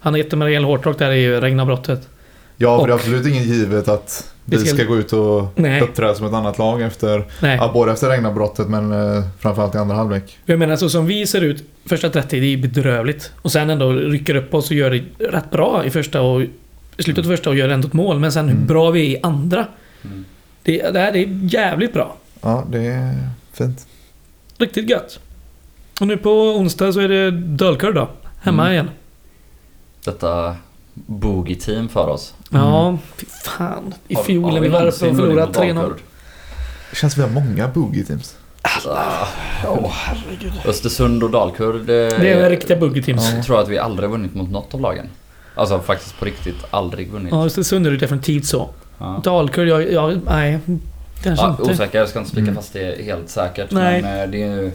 Han 0.00 0.12
har 0.12 0.18
gett 0.18 0.30
dem 0.30 0.42
en 0.42 0.48
rejäl 0.48 0.64
hårdrock 0.64 0.98
där 0.98 1.10
i 1.12 1.40
regnavbrottet. 1.40 2.08
Ja, 2.56 2.76
för 2.76 2.80
Och- 2.82 2.86
det 2.86 2.92
är 2.92 2.94
absolut 2.94 3.26
ingen 3.26 3.42
givet 3.44 3.88
att 3.88 4.30
Vi 4.44 4.58
ska- 4.58 4.74
ska 4.76 4.84
gå 4.84 4.96
ut 4.96 5.12
och 5.12 5.46
Nej. 5.56 5.80
uppträda 5.80 6.14
som 6.14 6.26
ett 6.26 6.32
annat 6.32 6.58
lag 6.58 6.82
efter... 6.82 7.24
Nej. 7.42 7.56
Ja, 7.56 7.70
både 7.74 7.92
efter 7.92 8.08
regnavbrottet 8.08 8.68
men 8.68 8.92
eh, 8.92 9.24
framförallt 9.38 9.74
i 9.74 9.78
andra 9.78 9.94
halvlek. 9.96 10.38
Jag 10.44 10.58
menar 10.58 10.76
så 10.76 10.90
som 10.90 11.06
vi 11.06 11.26
ser 11.26 11.40
ut 11.40 11.64
första 11.86 12.10
30, 12.10 12.40
det 12.40 12.46
är 12.46 12.56
bedrövligt. 12.56 13.32
Och 13.42 13.52
sen 13.52 13.70
ändå 13.70 13.92
rycker 13.92 14.34
upp 14.34 14.54
oss 14.54 14.70
och 14.70 14.76
gör 14.76 14.90
det 14.90 15.24
rätt 15.24 15.50
bra 15.50 15.84
i 15.84 15.90
första 15.90 16.20
och 16.22 16.42
i 16.96 17.02
slutet 17.02 17.24
av 17.24 17.28
första 17.30 17.50
och 17.50 17.56
gör 17.56 17.68
ändå 17.68 17.86
ett 17.88 17.92
mål. 17.94 18.18
Men 18.18 18.32
sen 18.32 18.44
hur 18.48 18.54
Mm. 18.54 18.66
bra 18.66 18.90
vi 18.90 19.00
är 19.00 19.18
i 19.18 19.20
andra. 19.22 19.66
Mm. 20.04 20.24
Det, 20.62 20.90
det 20.90 20.98
här 21.00 21.16
är 21.16 21.38
jävligt 21.54 21.92
bra. 21.92 22.16
Ja, 22.40 22.64
det 22.70 22.78
är 22.86 23.28
fint. 23.52 23.86
Riktigt 24.58 24.90
gött. 24.90 25.20
Och 26.00 26.06
nu 26.06 26.16
på 26.16 26.30
onsdag 26.30 26.92
så 26.92 27.00
är 27.00 27.08
det 27.08 27.30
Dölkur 27.30 27.92
då. 27.92 28.08
Hemma 28.42 28.62
Mm. 28.62 28.72
igen. 28.72 28.90
Detta 30.04 30.56
boogie-team 30.94 31.88
för 31.88 32.08
oss. 32.08 32.34
Ja, 32.54 32.98
fy 33.16 33.26
fan. 33.44 33.94
I 34.08 34.16
fjol 34.16 34.54
när 34.54 34.60
vi 34.60 34.68
var 34.68 34.86
uppe 34.86 35.08
och 35.10 35.16
förlorade 35.16 35.46
mot 35.46 35.56
3-0. 35.56 35.74
Dalkurd? 35.74 35.98
Det 36.90 36.96
känns 36.96 37.12
som 37.14 37.22
vi 37.22 37.28
har 37.28 37.40
många 37.44 37.68
boogie-teams. 37.68 38.34
Ah, 38.62 39.26
Åh 39.68 39.90
herregud. 39.92 40.52
Östersund 40.66 41.22
och 41.22 41.30
Dalkurd. 41.30 41.74
Det, 41.86 42.08
Det 42.18 42.32
är 42.32 42.50
riktiga 42.50 42.76
buggy 42.76 43.02
teams. 43.02 43.28
Ja. 43.30 43.36
Jag 43.36 43.44
tror 43.46 43.60
att 43.60 43.68
vi 43.68 43.78
aldrig 43.78 44.10
vunnit 44.10 44.34
mot 44.34 44.50
något 44.50 44.74
av 44.74 44.80
lagen. 44.80 45.06
Alltså 45.54 45.78
faktiskt 45.80 46.18
på 46.18 46.24
riktigt 46.24 46.56
aldrig 46.70 47.10
vunnit. 47.12 47.32
Ja, 47.32 47.44
Östersund 47.46 47.86
är 47.86 47.90
det 47.90 47.96
definitivt 47.96 48.44
så. 48.46 48.68
Ja. 48.98 49.20
Dalkurd, 49.24 49.68
jag, 49.68 49.92
jag, 49.92 50.20
nej. 50.26 50.58
Kanske 51.22 51.44
Ja, 51.46 51.50
inte. 51.50 51.62
osäker, 51.62 51.98
jag 51.98 52.08
ska 52.08 52.18
inte 52.18 52.30
spika 52.30 52.42
Mm. 52.42 52.54
fast 52.54 52.72
det 52.72 53.04
helt 53.04 53.28
säkert. 53.30 53.70
Nej. 53.70 54.02
Men 54.02 54.20
eh, 54.20 54.30
det 54.30 54.42
är 54.42 54.56
ju... 54.62 54.70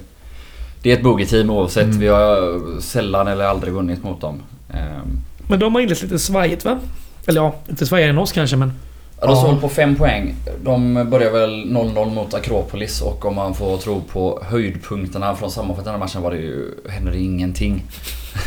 Det 0.82 0.92
är 0.92 0.98
ett 0.98 1.04
bogey-team 1.04 1.50
oavsett. 1.50 1.84
Mm. 1.84 2.00
Vi 2.00 2.08
har 2.08 2.82
sällan 2.82 3.28
eller 3.28 3.46
aldrig 3.46 3.74
vunnit 3.74 4.04
mot 4.04 4.22
dem. 4.22 4.42
Ehm, 4.74 5.20
Men 5.48 5.60
de 5.60 5.76
har 5.76 5.82
inlett 5.82 6.02
lite 6.02 6.20
svajigt 6.20 6.66
va? 6.66 6.80
Eller 7.28 7.42
ja, 7.42 7.56
inte 7.70 7.86
svajigare 7.86 8.10
än 8.10 8.18
oss 8.18 8.32
kanske 8.32 8.56
men... 8.56 8.74
Ja, 9.22 9.28
de 9.28 9.36
står 9.36 9.56
på 9.56 9.70
fem 9.70 9.96
poäng. 9.96 10.36
De 10.64 11.10
börjar 11.10 11.32
väl 11.32 11.50
0-0 11.66 12.14
mot 12.14 12.34
Akropolis 12.34 13.02
och 13.02 13.26
om 13.26 13.36
man 13.36 13.54
får 13.54 13.78
tro 13.78 14.02
på 14.02 14.42
höjdpunkterna 14.46 15.36
från 15.36 15.52
sammanfattningen 15.52 15.94
av 15.94 16.00
matchen 16.00 16.22
var 16.22 16.32
det 16.32 16.38
ju, 16.38 16.72
hände 16.90 17.12
det 17.12 17.18
ingenting. 17.20 17.84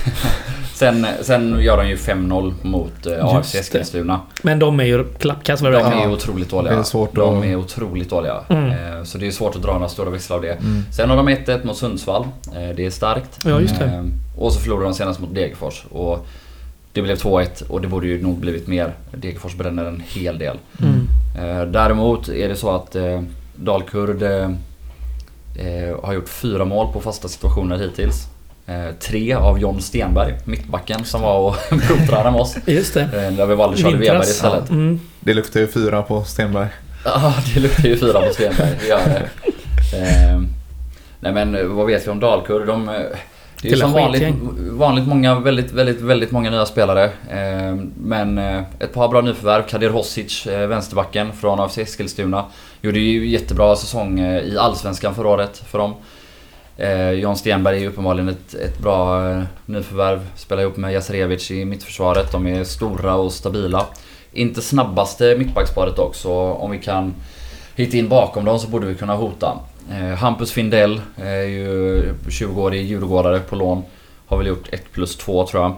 sen, 0.75 1.07
sen 1.21 1.61
gör 1.61 1.77
de 1.77 1.89
ju 1.89 1.97
5-0 1.97 2.55
mot 2.63 3.07
eh, 3.07 3.25
AFC. 3.25 3.55
Eskilstuna. 3.55 4.21
Men 4.43 4.59
de 4.59 4.81
är 4.81 4.85
ju 4.85 5.05
klappkast 5.19 5.63
vad 5.63 5.73
De 5.73 5.79
är 5.93 6.13
otroligt 6.13 6.51
dåliga. 6.51 6.73
Det 6.75 6.79
är 6.79 6.83
svårt 6.83 7.15
de 7.15 7.45
är 7.45 7.57
otroligt 7.57 8.11
dåliga. 8.11 8.37
Mm. 8.49 8.71
Eh, 8.71 9.05
Så 9.05 9.19
det 9.19 9.27
är 9.27 9.31
svårt 9.31 9.57
att 9.57 9.63
dra 9.63 9.73
några 9.73 9.89
stora 9.89 10.11
växlar 10.11 10.37
av 10.37 10.43
det. 10.43 10.53
Mm. 10.53 10.83
Sen 10.93 11.11
har 11.11 11.17
de 11.17 11.29
1-1 11.29 11.67
mot 11.67 11.77
Sundsvall. 11.77 12.23
Eh, 12.47 12.77
Det 12.77 12.87
är 12.87 12.91
starkt. 12.91 13.39
Ja, 13.45 13.61
just 13.61 13.79
det. 13.79 14.11
Och 14.39 14.53
så 14.53 14.61
förlorade 14.61 14.85
de 14.87 14.95
senast 14.95 15.21
mot 15.21 15.35
Degerfors. 15.35 15.85
Och 15.91 16.27
det 16.93 17.03
blev 17.03 17.17
2-1 17.17 17.63
och 17.69 17.81
det 17.81 17.89
borde 17.89 18.07
ju 18.07 18.23
nog 18.23 18.39
blivit 18.39 18.67
mer. 18.67 18.93
Degerfors 19.11 19.55
bränner 19.55 19.85
en 19.85 20.03
hel 20.09 20.39
del. 20.39 20.59
Mm. 20.83 21.09
Eh, 21.39 21.67
Däremot 21.67 22.29
är 22.29 22.49
det 22.49 22.57
så 22.57 22.71
att 22.71 22.97
eh, 22.97 23.23
Dalkurd 23.57 24.23
eh, 24.23 24.51
har 26.03 26.13
gjort 26.13 26.29
fyra 26.29 26.65
mål 26.65 26.93
på 26.93 27.01
fasta 27.01 27.29
situationer 27.29 27.79
hittills. 27.79 28.27
Tre 29.01 29.35
av 29.35 29.59
John 29.59 29.83
Stenberg, 29.83 30.35
mittbacken 30.45 31.05
som 31.05 31.23
var 31.23 31.39
och 31.39 31.57
provtränade 31.69 32.31
med 32.31 32.41
oss. 32.41 32.57
Just 32.67 32.95
det. 32.95 33.33
Där 33.37 33.47
vi 33.47 33.55
valde 33.55 33.77
Charlie. 33.77 33.97
Weber 33.97 34.23
istället. 34.23 34.71
Mm. 34.71 35.01
Det 35.21 35.35
luktar 35.35 35.61
ju 35.61 35.67
fyra 35.67 36.03
på 36.03 36.25
Stenberg. 36.25 36.69
Ja, 37.05 37.35
det 37.55 37.61
luktar 37.61 37.89
ju 37.89 37.97
fyra 37.97 38.21
på 38.21 38.33
Stenberg. 38.33 38.79
Det 38.81 38.87
gör 38.87 38.99
det. 38.99 39.29
Nej 41.21 41.33
men 41.33 41.77
vad 41.77 41.87
vet 41.87 42.07
vi 42.07 42.11
om 42.11 42.21
Dalkurd? 42.21 42.67
De, 42.67 42.91
det 43.63 43.73
är 43.73 43.77
som 43.77 43.93
vanligt, 43.93 44.35
vanligt 44.59 45.07
många, 45.07 45.41
väldigt, 45.41 45.73
väldigt, 45.73 46.01
väldigt 46.01 46.31
många 46.31 46.51
nya 46.51 46.67
spelare. 46.67 47.05
Eh, 47.05 47.77
men 47.97 48.39
eh, 48.39 48.63
ett 48.79 48.95
par 48.95 49.09
bra 49.09 49.21
nyförvärv. 49.21 49.63
Kadir 49.63 49.91
Hosic, 49.91 50.47
eh, 50.47 50.67
vänsterbacken 50.67 51.33
från 51.33 51.61
AFC 51.61 51.79
Eskilstuna. 51.79 52.45
Gjorde 52.81 52.99
ju 52.99 53.29
jättebra 53.29 53.77
säsong 53.77 54.21
i 54.21 54.57
Allsvenskan 54.59 55.15
förra 55.15 55.29
året 55.29 55.59
för 55.67 55.79
dem. 55.79 55.95
John 57.15 57.37
Stenberg 57.37 57.77
är 57.77 57.81
ju 57.81 57.89
uppenbarligen 57.89 58.29
ett, 58.29 58.55
ett 58.55 58.79
bra 58.79 59.23
nyförvärv. 59.67 60.27
Spelar 60.37 60.63
ihop 60.63 60.77
med 60.77 60.93
Jaserevic 60.93 61.51
i 61.51 61.65
mittförsvaret. 61.65 62.33
De 62.33 62.47
är 62.47 62.65
stora 62.65 63.15
och 63.15 63.33
stabila. 63.33 63.87
Inte 64.33 64.63
snabbaste 64.63 65.37
mittbacksparet 65.39 65.97
dock, 65.97 66.15
så 66.15 66.33
om 66.35 66.71
vi 66.71 66.79
kan 66.79 67.15
hitta 67.75 67.97
in 67.97 68.09
bakom 68.09 68.45
dem 68.45 68.59
så 68.59 68.69
borde 68.69 68.87
vi 68.87 68.95
kunna 68.95 69.15
hota. 69.15 69.59
Eh, 69.91 70.17
Hampus 70.19 70.53
Findell 70.53 71.01
är 71.17 71.43
ju 71.43 72.03
20-årig 72.29 72.87
djurgårdare 72.87 73.41
på 73.41 73.57
lån. 73.57 73.83
Har 74.27 74.39
väl 74.39 74.47
gjort 74.47 74.69
1 74.73 74.93
plus 74.93 75.17
2 75.17 75.47
tror 75.47 75.63
jag. 75.63 75.77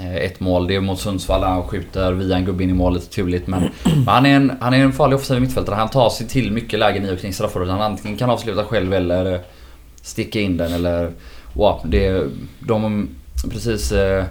Eh, 0.00 0.16
ett 0.16 0.40
mål, 0.40 0.66
det 0.66 0.74
är 0.74 0.80
mot 0.80 1.00
Sundsvall. 1.00 1.42
Han 1.42 1.62
skjuter 1.62 2.12
via 2.12 2.36
en 2.36 2.44
gubbe 2.44 2.64
in 2.64 2.70
i 2.70 2.72
målet, 2.72 3.10
turligt. 3.10 3.46
Men, 3.46 3.68
men 3.84 4.08
han, 4.08 4.26
är 4.26 4.36
en, 4.36 4.52
han 4.60 4.74
är 4.74 4.78
en 4.78 4.92
farlig 4.92 5.16
offensiv 5.16 5.40
mittfältare. 5.40 5.74
Han 5.74 5.88
tar 5.88 6.10
sig 6.10 6.28
till 6.28 6.52
mycket 6.52 6.78
lägen 6.78 7.06
i 7.06 7.14
och 7.14 7.20
kring 7.20 7.32
straffområdet. 7.32 7.72
Han 7.72 7.92
antingen 7.92 8.18
kan 8.18 8.30
avsluta 8.30 8.64
själv 8.64 8.94
eller 8.94 9.32
eh, 9.32 9.40
sticka 10.02 10.40
in 10.40 10.56
den 10.56 10.72
eller... 10.72 11.10
Wow, 11.52 11.80
det 11.84 12.06
är... 12.06 12.28
De... 12.60 13.08
Precis 13.50 13.92
eh, 13.92 14.24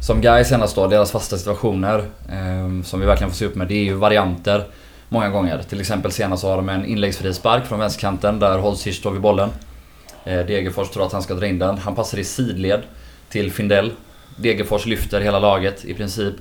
som 0.00 0.20
Guy 0.20 0.44
senast 0.44 0.76
då, 0.76 0.86
deras 0.86 1.10
fasta 1.10 1.38
situationer 1.38 1.98
eh, 2.28 2.82
som 2.84 3.00
vi 3.00 3.06
verkligen 3.06 3.30
får 3.30 3.36
se 3.36 3.46
upp 3.46 3.54
med. 3.54 3.68
Det 3.68 3.74
är 3.74 3.84
ju 3.84 3.94
varianter 3.94 4.64
många 5.12 5.30
gånger. 5.30 5.62
Till 5.62 5.80
exempel 5.80 6.12
senast 6.12 6.40
så 6.40 6.48
har 6.48 6.56
de 6.56 6.68
en 6.68 6.84
inläggsfri 6.84 7.34
spark 7.34 7.66
från 7.66 7.78
vänsterkanten 7.78 8.38
där 8.38 8.58
Holzich 8.58 8.96
står 8.96 9.10
vid 9.10 9.20
bollen. 9.20 9.50
Eh, 10.24 10.46
Degerfors 10.46 10.90
tror 10.90 11.06
att 11.06 11.12
han 11.12 11.22
ska 11.22 11.34
dra 11.34 11.46
in 11.46 11.58
den. 11.58 11.78
Han 11.78 11.94
passar 11.94 12.18
i 12.18 12.24
sidled 12.24 12.80
till 13.28 13.52
Findell. 13.52 13.92
Degerfors 14.36 14.86
lyfter 14.86 15.20
hela 15.20 15.38
laget 15.38 15.84
i 15.84 15.94
princip. 15.94 16.34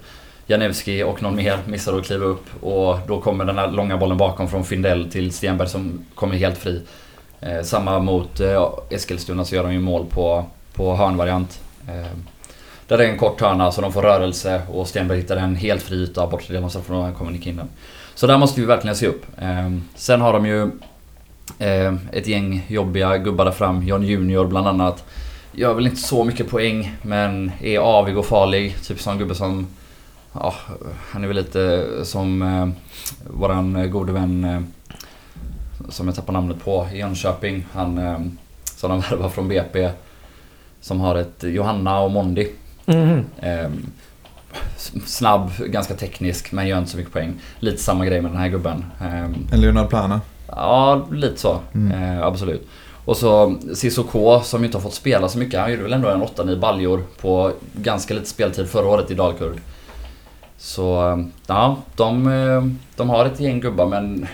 Janewski 0.48 1.04
och 1.04 1.24
någon 1.24 1.36
mer 1.36 1.60
missar 1.66 1.98
att 1.98 2.06
kliva 2.06 2.26
upp 2.26 2.64
och 2.64 3.00
då 3.08 3.22
kommer 3.22 3.46
den 3.46 3.58
här 3.58 3.72
långa 3.72 3.98
bollen 3.98 4.18
bakom 4.18 4.48
från 4.48 4.66
Findell 4.66 5.12
till 5.12 5.32
Stenberg 5.32 5.70
som 5.70 6.06
kommer 6.16 6.36
helt 6.36 6.58
fri. 6.58 6.82
Eh, 7.42 7.62
samma 7.64 8.00
mot 8.00 8.40
eh, 8.40 8.70
Eskilstuna 8.90 9.46
så 9.46 9.56
gör 9.56 9.64
de 9.64 9.74
ju 9.74 9.80
mål 9.80 10.06
på, 10.06 10.46
på 10.74 10.96
hörnvariant. 10.96 11.60
Eh, 11.88 12.18
där 12.88 12.98
det 12.98 13.06
är 13.06 13.10
en 13.10 13.18
kort 13.18 13.42
hörna 13.42 13.72
så 13.72 13.82
de 13.82 13.94
får 13.94 14.02
rörelse 14.02 14.62
och 14.72 14.88
Stenberg 14.88 15.18
hittar 15.18 15.38
en 15.38 15.56
helt 15.56 15.82
fri 15.84 16.04
yta 16.04 16.28
bort 16.28 16.46
till 16.46 16.56
det 16.56 16.60
och 16.60 16.72
straffområdet 16.72 17.06
han 17.06 17.16
kommer 17.16 17.32
nicka 17.32 17.50
in 17.50 17.56
den. 17.56 17.70
Så 18.16 18.28
där 18.28 18.38
måste 18.38 18.62
vi 18.62 18.68
verkligen 18.68 18.96
se 18.96 19.08
upp. 19.08 19.26
Eh, 19.38 19.72
sen 19.96 20.22
har 20.22 20.34
de 20.34 20.46
ju 20.46 20.62
eh, 21.60 21.94
ett 22.12 22.28
gäng 22.28 22.66
jobbiga 22.68 23.18
gubbar 23.18 23.46
där 23.46 23.52
fram. 23.52 23.84
John 23.84 24.04
Junior 24.04 24.46
bland 24.46 24.68
annat. 24.68 25.06
Gör 25.52 25.74
väl 25.74 25.88
inte 25.88 26.02
så 26.02 26.24
mycket 26.24 26.50
poäng 26.50 26.96
men 27.02 27.52
är 27.62 27.80
avig 27.80 28.18
och 28.18 28.26
farlig. 28.26 28.76
Typ 28.84 29.00
som 29.02 29.18
gubbe 29.18 29.36
som 29.36 29.68
ja, 30.34 30.54
han 31.12 31.24
är 31.24 31.28
väl 31.28 31.36
lite 31.36 31.88
som 32.04 32.42
eh, 32.42 32.68
våran 33.34 33.92
gode 33.92 34.14
vän 34.14 34.44
eh, 34.44 34.62
som 35.90 36.08
jag 36.08 36.16
tappar 36.16 36.34
namnet 36.34 36.64
på 36.64 36.88
i 36.94 36.98
Jönköping. 36.98 37.66
Han 37.74 37.98
eh, 37.98 38.20
som 38.64 38.90
de 38.90 39.00
värvar 39.00 39.30
från 39.30 39.48
BP. 39.48 39.90
Som 40.82 41.00
har 41.00 41.16
ett 41.16 41.44
Johanna 41.44 42.00
och 42.00 42.12
Mondi. 42.12 42.52
Mhm. 42.86 43.26
Eh, 43.40 43.70
snabb, 45.06 45.52
ganska 45.60 45.94
teknisk 45.94 46.52
men 46.52 46.68
gör 46.68 46.78
inte 46.78 46.92
så 46.92 46.98
mycket 46.98 47.14
poäng. 47.14 47.34
Lite 47.60 47.78
samma 47.78 48.06
grej 48.06 48.22
med 48.22 48.32
den 48.32 48.40
här 48.40 48.48
gubben. 48.48 48.86
Eh, 49.02 49.24
En 49.24 49.62
Leonard 49.62 49.90
Plana. 49.90 50.22
Ja, 50.48 51.08
lite 51.12 51.40
så. 51.40 51.60
Mm. 51.74 52.18
Eh, 52.18 52.24
absolut. 52.24 52.68
Och 53.06 53.18
så 53.18 53.56
Cissoko 53.74 54.42
som 54.44 54.64
inte 54.66 54.78
har 54.78 54.82
fått 54.82 54.94
spela 54.94 55.30
så 55.30 55.38
mycket. 55.38 55.60
Han 55.60 55.72
gjorde 55.72 55.84
väl 55.84 55.94
ändå 55.94 56.10
en 56.10 56.22
8-9 56.24 56.60
baljor 56.60 57.04
på 57.22 57.52
ganska 57.74 58.14
lite 58.14 58.26
speltid 58.26 58.70
förra 58.70 58.88
året 58.88 59.12
i 59.12 59.14
Dalkurd. 59.14 59.58
Så 60.58 61.10
eh, 61.12 61.18
ja, 61.48 61.78
de, 61.96 62.28
eh, 62.28 62.64
de 62.96 63.10
har 63.10 63.26
ett 63.26 63.40
gäng 63.40 63.60
gubbar 63.60 63.86
men 63.86 64.28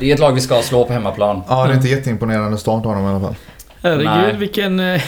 det 0.00 0.10
är 0.10 0.14
ett 0.14 0.20
lag 0.20 0.32
vi 0.32 0.40
ska 0.40 0.62
slå 0.62 0.84
på 0.84 0.92
hemmaplan. 0.92 1.42
Ja, 1.48 1.66
det 1.66 1.72
är 1.72 1.76
inte 1.76 1.88
jätteimponerande 1.88 2.58
start 2.58 2.86
av 2.86 2.94
dem 2.94 3.04
i 3.04 3.08
alla 3.08 3.20
fall. 3.20 3.34
Herregud 3.82 4.06
Nej. 4.06 4.36
vilken 4.36 4.80
eh, 4.80 5.02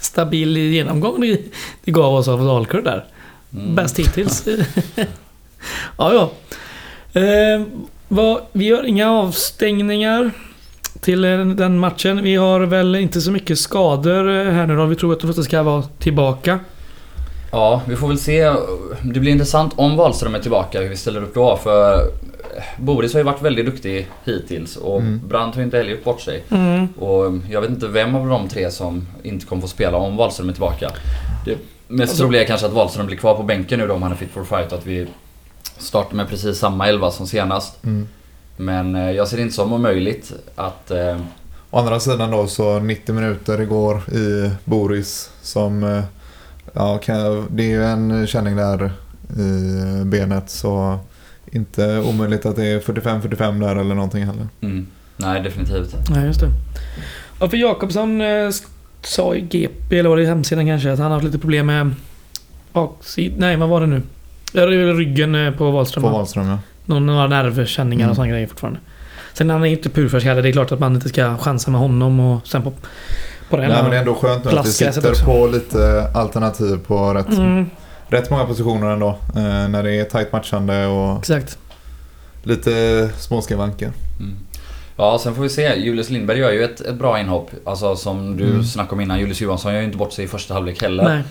stabil 0.00 0.56
genomgång 0.56 1.20
det, 1.20 1.40
det 1.84 1.90
gav 1.90 2.14
oss 2.14 2.28
av 2.28 2.44
Dalkurd 2.44 2.84
där. 2.84 3.04
Mm. 3.54 3.74
Bäst 3.74 3.98
hittills. 3.98 4.46
ja, 5.98 6.12
ja. 6.12 6.30
Eh, 7.20 7.62
vad, 8.08 8.40
vi 8.52 8.64
gör 8.64 8.86
inga 8.86 9.10
avstängningar 9.10 10.30
till 11.00 11.24
eh, 11.24 11.46
den 11.46 11.78
matchen. 11.78 12.22
Vi 12.22 12.36
har 12.36 12.60
väl 12.60 12.94
inte 12.94 13.20
så 13.20 13.30
mycket 13.30 13.58
skador 13.58 14.28
eh, 14.30 14.52
här 14.52 14.66
nu 14.66 14.76
då. 14.76 14.84
Vi 14.84 14.96
tror 14.96 15.12
att 15.12 15.20
de 15.20 15.26
flesta 15.26 15.42
ska 15.42 15.62
vara 15.62 15.82
tillbaka. 15.82 16.58
Ja, 17.52 17.82
vi 17.88 17.96
får 17.96 18.08
väl 18.08 18.18
se. 18.18 18.52
Det 19.02 19.20
blir 19.20 19.32
intressant 19.32 19.72
om 19.76 19.96
Wahlström 19.96 20.34
är 20.34 20.40
tillbaka, 20.40 20.80
hur 20.80 20.88
vi 20.88 20.96
ställer 20.96 21.22
upp 21.22 21.34
då. 21.34 21.56
För 21.56 21.94
eh, 21.94 22.00
Boris 22.78 23.12
har 23.12 23.20
ju 23.20 23.24
varit 23.24 23.42
väldigt 23.42 23.66
duktig 23.66 24.08
hittills 24.24 24.76
och 24.76 25.00
Mm. 25.00 25.20
Brandt 25.28 25.54
har 25.54 25.60
ju 25.60 25.64
inte 25.64 25.76
heller 25.76 25.90
gjort 25.90 26.04
bort 26.04 26.20
sig. 26.20 26.42
Mm. 26.50 26.88
Och 26.98 27.32
jag 27.50 27.60
vet 27.60 27.70
inte 27.70 27.88
vem 27.88 28.14
av 28.14 28.28
de 28.28 28.48
tre 28.48 28.70
som 28.70 29.06
inte 29.22 29.46
kommer 29.46 29.62
få 29.62 29.68
spela 29.68 29.96
om 29.96 30.16
Wahlström 30.16 30.48
är 30.48 30.52
tillbaka. 30.52 30.90
Det 31.44 31.56
mest 31.88 32.10
Alltså- 32.10 32.22
troliga 32.22 32.42
är 32.42 32.46
kanske 32.46 32.66
att 32.66 32.72
Wahlström 32.72 33.06
blir 33.06 33.16
kvar 33.16 33.34
på 33.34 33.42
bänken 33.42 33.78
nu 33.78 33.86
då 33.86 33.94
om 33.94 34.02
han 34.02 34.12
är 34.12 34.16
fit 34.16 34.30
for 34.30 34.44
fight 34.44 34.72
att 34.72 34.86
vi 34.86 35.06
startar 35.78 36.16
med 36.16 36.28
precis 36.28 36.58
samma 36.58 36.88
elva 36.88 37.10
som 37.10 37.26
senast. 37.26 37.84
Mm. 37.84 38.08
Men 38.56 38.94
eh, 38.94 39.10
jag 39.10 39.28
ser 39.28 39.36
det 39.36 39.42
inte 39.42 39.54
som 39.54 39.72
omöjligt 39.72 40.32
att... 40.54 40.90
Eh, 40.90 41.16
Å 41.70 41.78
andra 41.78 42.00
sidan 42.00 42.30
då 42.30 42.46
så 42.46 42.78
90 42.78 43.14
minuter 43.14 43.60
igår 43.60 44.02
i 44.14 44.50
Boris 44.64 45.30
som... 45.42 45.84
eh, 45.84 46.02
Ja, 46.76 46.98
kan, 46.98 47.46
det 47.50 47.62
är 47.62 47.68
ju 47.68 47.84
en 47.84 48.26
känning 48.26 48.56
där 48.56 48.92
i 49.38 50.04
benet 50.04 50.50
så 50.50 50.98
inte 51.52 51.98
omöjligt 52.00 52.46
att 52.46 52.56
det 52.56 52.64
är 52.66 52.80
45-45 52.80 53.60
där 53.60 53.76
eller 53.76 53.94
någonting 53.94 54.24
heller. 54.26 54.48
mm, 54.60 54.86
nej, 55.16 55.42
definitivt. 55.42 55.94
Nej, 56.10 56.26
just 56.26 56.40
det. 56.40 56.50
Ja, 57.40 57.48
för 57.48 57.56
Jakobsson 57.56 58.20
eh, 58.20 58.50
sa 59.04 59.34
i 59.34 59.40
GP, 59.40 59.98
eller 59.98 60.08
var 60.08 60.16
det 60.16 60.22
i 60.22 60.26
hemsidan 60.26 60.66
kanske, 60.66 60.92
att 60.92 60.98
han 60.98 61.06
har 61.06 61.12
haft 61.12 61.24
lite 61.24 61.38
problem 61.38 61.66
med 61.66 61.94
baksid... 62.72 63.34
Nej, 63.38 63.56
vad 63.56 63.68
var 63.68 63.80
det 63.80 63.86
nu? 63.86 64.02
Ryggen 64.92 65.34
eh, 65.34 65.50
på 65.52 65.70
Wahlström. 65.70 66.02
På? 66.04 66.08
Wahlström 66.10 66.46
ja. 66.48 66.58
Någon- 66.86 67.06
Några 67.06 67.26
nervkänningar 67.26 68.04
och 68.04 68.08
Mm. 68.08 68.14
sådana 68.16 68.30
grejer 68.32 68.46
fortfarande. 68.46 68.80
Sen 69.32 69.50
han 69.50 69.62
är 69.64 69.66
inte 69.66 69.88
purfärsk 69.90 70.26
heller. 70.26 70.42
Det 70.42 70.48
är 70.48 70.52
klart 70.52 70.72
att 70.72 70.78
man 70.80 70.94
inte 70.94 71.08
ska 71.08 71.36
chansa 71.38 71.70
med 71.70 71.80
honom 71.80 72.20
och 72.20 72.46
sen 72.46 72.62
på, 72.62 72.72
på 73.50 73.56
den. 73.56 73.68
Nej 73.70 73.82
men 73.82 73.90
det 73.90 73.96
är 73.96 74.00
ändå 74.00 74.14
skönt 74.14 74.44
nu 74.44 74.50
att 74.58 74.66
vi 74.66 74.72
sitter 74.72 75.10
också. 75.10 75.24
på 75.24 75.46
lite 75.46 76.10
alternativ 76.14 76.76
på 76.86 77.14
rätt, 77.14 77.28
Mm, 77.28 77.70
rätt 78.08 78.30
många 78.30 78.44
positioner 78.44 78.90
ändå. 78.90 79.08
Eh, 79.36 79.68
när 79.68 79.82
det 79.82 79.94
är 79.94 80.04
tight 80.04 80.32
matchande 80.32 80.86
och 80.86 81.18
exakt. 81.18 81.58
lite 82.42 83.10
småskavanker. 83.18 83.92
Mm. 84.20 84.36
Ja, 84.96 85.18
sen 85.22 85.34
får 85.34 85.42
vi 85.42 85.48
se. 85.48 85.74
Julius 85.76 86.10
Lindberg 86.10 86.38
gör 86.38 86.50
ju 86.52 86.64
ett, 86.64 86.80
ett 86.80 86.94
bra 86.94 87.20
inhopp. 87.20 87.50
Alltså 87.64 87.96
som 87.96 88.36
du 88.36 88.44
Mm. 88.44 88.64
snackade 88.64 88.94
om 88.94 89.00
innan. 89.00 89.18
Julius 89.20 89.40
Johansson 89.40 89.72
gör 89.72 89.80
ju 89.80 89.86
inte 89.86 89.98
bort 89.98 90.12
sig 90.12 90.24
i 90.24 90.28
första 90.28 90.54
halvlek 90.54 90.82
heller. 90.82 91.04
Nej. 91.04 91.22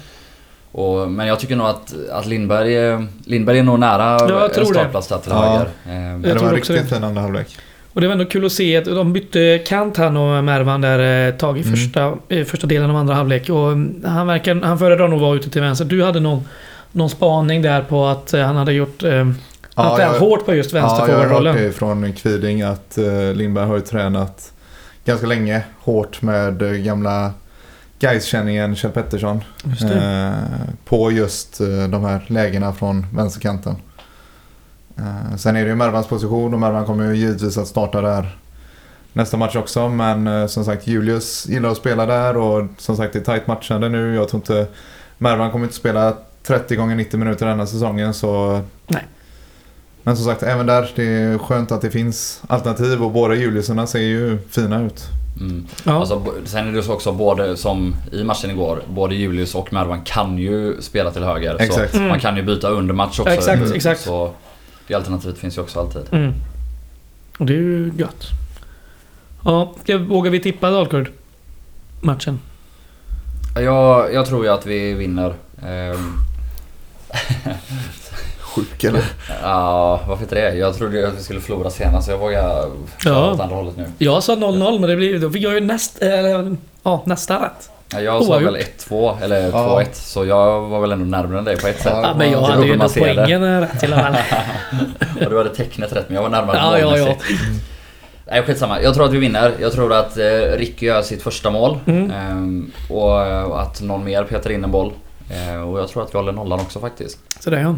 Och, 0.72 1.12
men 1.12 1.28
jag 1.28 1.40
tycker 1.40 1.56
nog 1.56 1.68
att, 1.68 1.94
att 2.12 2.26
Lindberg, 2.26 2.78
eh, 2.78 3.02
Lindberg 3.26 3.60
är 3.60 3.64
nog 3.64 3.80
nära 3.80 4.12
jag 4.30 4.54
tror 4.54 4.64
en 4.66 4.74
det. 4.74 4.80
startplats 4.80 5.08
där 5.08 5.18
till 5.18 5.32
Ja. 5.32 5.42
höger. 5.42 5.66
Eh, 5.66 5.70
Men 5.86 6.12
Jag 6.24 6.38
det 6.38 6.44
var 6.44 6.58
också 6.58 6.74
riktigt 6.74 6.90
fin 6.90 7.04
andra 7.04 7.22
halvlek. 7.22 7.48
Och 7.94 8.02
det 8.02 8.08
var 8.08 8.12
ändå 8.14 8.26
kul 8.26 8.46
att 8.46 8.52
se 8.52 8.78
att 8.78 8.86
de 8.86 9.14
bytte 9.14 9.60
kant 9.68 9.98
han 9.98 10.18
och 10.18 10.44
Mervan 10.44 10.82
där 10.82 11.30
ett 11.30 11.40
tag 11.40 11.58
i 11.58 11.62
Mm. 11.62 11.74
första, 11.76 12.14
i 12.30 12.44
första 12.46 12.68
delen 12.68 12.90
av 12.90 12.96
andra 12.96 13.14
halvlek. 13.14 13.50
Och 13.50 13.68
mm, 13.72 14.04
han, 14.06 14.28
verkar, 14.28 14.56
han 14.64 14.80
föredrar 14.80 15.08
nog 15.08 15.18
att 15.18 15.22
vara 15.22 15.36
ute 15.36 15.50
till 15.50 15.62
vänster. 15.62 15.86
Du 15.86 16.04
hade 16.04 16.20
någon, 16.20 16.48
någon 16.92 17.10
spaning 17.10 17.62
där 17.62 17.82
på 17.82 18.06
att 18.06 18.34
eh, 18.34 18.42
han 18.46 18.56
hade 18.56 18.74
gjort... 18.74 19.04
Eh, 19.04 19.30
han 19.76 20.02
ja, 20.02 20.18
hårt 20.20 20.46
på 20.46 20.54
just 20.54 20.74
Ja, 20.74 20.80
jag 20.80 20.88
har 20.88 20.98
vänsterforwardrollen. 20.98 21.74
från 21.74 22.14
Kviding 22.14 22.62
att 22.62 22.98
eh, 22.98 23.34
Lindberg 23.34 23.68
har 23.68 23.76
ju 23.76 23.82
tränat 23.82 24.52
ganska 25.06 25.28
länge 25.28 25.64
hårt 25.80 26.22
med 26.22 26.62
eh, 26.62 26.72
gamla 26.72 27.34
Gais-känningen 28.00 28.76
Kjell 28.76 28.92
Pettersson. 28.92 29.44
Just. 29.64 29.84
Eh, 29.84 30.32
på 30.86 31.12
just 31.12 31.62
eh, 31.62 31.88
de 31.90 32.04
här 32.04 32.26
lägena 32.28 32.74
från 32.74 33.06
vänsterkanten. 33.14 33.76
Eh, 34.98 35.36
sen 35.38 35.56
är 35.56 35.64
det 35.64 35.70
ju 35.70 35.76
Mervans 35.76 36.08
position 36.08 36.54
och 36.54 36.60
Mervan 36.60 36.86
kommer 36.86 37.06
ju 37.06 37.16
givetvis 37.16 37.58
att 37.58 37.68
starta 37.68 38.02
där 38.02 38.38
nästa 39.14 39.38
match 39.38 39.56
också. 39.56 39.90
Men 39.90 40.28
eh, 40.28 40.48
som 40.48 40.66
sagt 40.66 40.88
Julius 40.88 41.46
gillar 41.48 41.70
att 41.70 41.78
spela 41.78 42.06
där 42.06 42.38
och 42.38 42.66
som 42.78 42.98
sagt 42.98 43.14
det 43.14 43.20
är 43.20 43.34
tight 43.34 43.48
matchande 43.48 43.90
nu. 43.90 44.16
Jag 44.16 44.30
tror 44.30 44.40
inte 44.42 44.68
Mervan 45.18 45.52
kommer 45.52 45.66
inte 45.66 45.76
spela 45.76 46.18
30 46.44 46.76
gånger 46.76 46.96
90 46.96 47.20
minuter 47.20 47.46
denna 47.46 47.66
säsongen 47.66 48.14
så... 48.14 48.62
Nej. 48.88 49.04
Men 50.04 50.18
som 50.18 50.26
sagt 50.26 50.44
även 50.44 50.66
där, 50.66 50.92
det 50.96 51.04
är 51.04 51.38
skönt 51.38 51.72
att 51.72 51.82
det 51.82 51.92
finns 51.92 52.42
alternativ 52.48 53.04
och 53.04 53.12
båda 53.12 53.36
Juliusarna 53.36 53.88
ser 53.88 54.00
ju 54.00 54.38
fina 54.50 54.82
ut. 54.84 55.04
Mm. 55.40 55.66
Ja. 55.84 55.92
Alltså, 56.00 56.26
sen 56.46 56.68
är 56.68 56.72
det 56.72 56.84
så 56.84 56.94
också 56.94 57.12
både 57.12 57.58
som 57.58 57.96
i 58.12 58.24
matchen 58.24 58.52
igår, 58.52 58.82
både 58.90 59.16
Julius 59.16 59.56
och 59.56 59.74
Mervan 59.74 60.02
kan 60.02 60.38
ju 60.38 60.82
spela 60.82 61.12
till 61.12 61.24
höger. 61.24 61.56
Exakt. 61.60 61.92
Så 61.92 61.98
Mm. 61.98 62.10
man 62.10 62.20
kan 62.20 62.38
ju 62.38 62.44
byta 62.44 62.70
under 62.70 62.94
match 62.94 63.20
också. 63.20 63.34
Exakt, 63.34 63.62
Mm. 63.62 63.74
exakt. 63.74 64.02
Så 64.02 64.34
det 64.88 64.94
alternativet 64.94 65.38
finns 65.38 65.58
ju 65.58 65.62
också 65.62 65.80
alltid. 65.80 66.02
Mm. 66.12 66.34
Och 67.38 67.46
det 67.46 67.54
är 67.54 67.58
ju 67.58 67.92
gött. 67.98 68.26
Ja, 69.46 69.74
vågar 70.08 70.32
vi 70.32 70.40
tippa 70.40 70.70
Dalkurd? 70.72 71.10
Matchen? 72.02 72.40
Jag, 73.56 74.14
jag 74.14 74.26
tror 74.26 74.46
ju 74.46 74.52
att 74.52 74.66
vi 74.66 74.94
vinner. 74.94 75.34
Ehm, 78.58 78.66
Sjuk 78.66 78.84
eller? 78.84 79.02
Ja, 79.44 80.00
varför 80.08 80.24
inte 80.24 80.36
det? 80.36 80.56
Jag 80.56 80.78
trodde 80.78 81.08
att 81.08 81.14
vi 81.20 81.24
skulle 81.24 81.42
förlora 81.42 81.70
senast 81.70 82.06
så 82.06 82.12
jag 82.12 82.18
vågar 82.18 82.66
Ja. 83.06 83.32
åt 83.32 83.40
andra 83.40 83.56
hållet 83.56 83.78
nu. 83.78 83.86
Jag 83.98 84.24
sa 84.24 84.36
0-0 84.36 84.80
men 84.80 84.90
det 84.90 84.96
blir, 84.96 85.20
då 85.20 85.30
fick 85.30 85.44
jag 85.44 85.54
ju 85.54 85.60
näst, 85.60 86.02
eller, 86.02 86.56
ja, 86.84 87.04
nästa 87.06 87.46
rätt. 87.46 87.70
Ja, 87.94 88.00
Jag 88.02 88.24
sa 88.26 88.38
väl 88.40 88.56
1-2 88.58 89.16
eller 89.24 89.42
Ja. 89.42 89.82
2-1 89.82 89.86
så 89.94 90.26
jag 90.26 90.62
var 90.62 90.80
väl 90.82 90.92
ändå 90.92 91.06
närmare 91.06 91.38
än 91.38 91.44
dig 91.46 91.58
på 91.58 91.68
ett 91.68 91.82
sätt. 91.82 91.92
Ja, 91.96 92.02
Ja, 92.02 92.16
men 92.18 92.32
jag 92.32 92.42
det 92.44 92.46
hade 92.52 92.66
ju 92.66 92.74
ändå 92.74 92.88
det. 92.88 93.00
poängen 93.00 93.62
rätt 93.62 93.84
i 93.84 93.86
alla 93.86 93.96
fall. 94.04 94.16
Ja, 95.20 95.30
du 95.30 95.38
hade 95.38 95.50
tecknet 95.50 95.94
rätt 95.94 96.06
men 96.10 96.16
jag 96.16 96.22
var 96.24 96.30
närmare 96.30 96.58
Ja, 96.58 96.80
ja, 96.80 96.98
ja. 96.98 97.16
Nej 98.28 98.44
skitsamma. 98.44 98.82
Jag 98.82 98.94
tror 98.94 99.06
att 99.06 99.12
vi 99.14 99.18
vinner. 99.18 99.52
Jag 99.62 99.72
tror 99.72 99.94
att 99.94 100.18
eh, 100.18 100.24
Ricky 100.58 100.86
gör 100.86 101.02
sitt 101.02 101.24
första 101.24 101.50
mål. 101.50 101.78
Mm. 101.86 102.12
Ehm, 102.12 102.72
och 102.90 103.22
eh, 103.26 103.52
att 103.52 103.82
någon 103.82 104.04
mer 104.04 104.24
petar 104.24 104.50
in 104.52 104.64
en 104.64 104.72
boll. 104.72 104.92
Eh, 105.30 105.62
och 105.70 105.80
jag 105.80 105.88
tror 105.88 106.04
att 106.04 106.14
vi 106.14 106.18
håller 106.18 106.32
nollan 106.32 106.60
också 106.60 106.80
faktiskt. 106.80 107.18
Så 107.40 107.50
där 107.50 107.58
ja. 107.60 107.76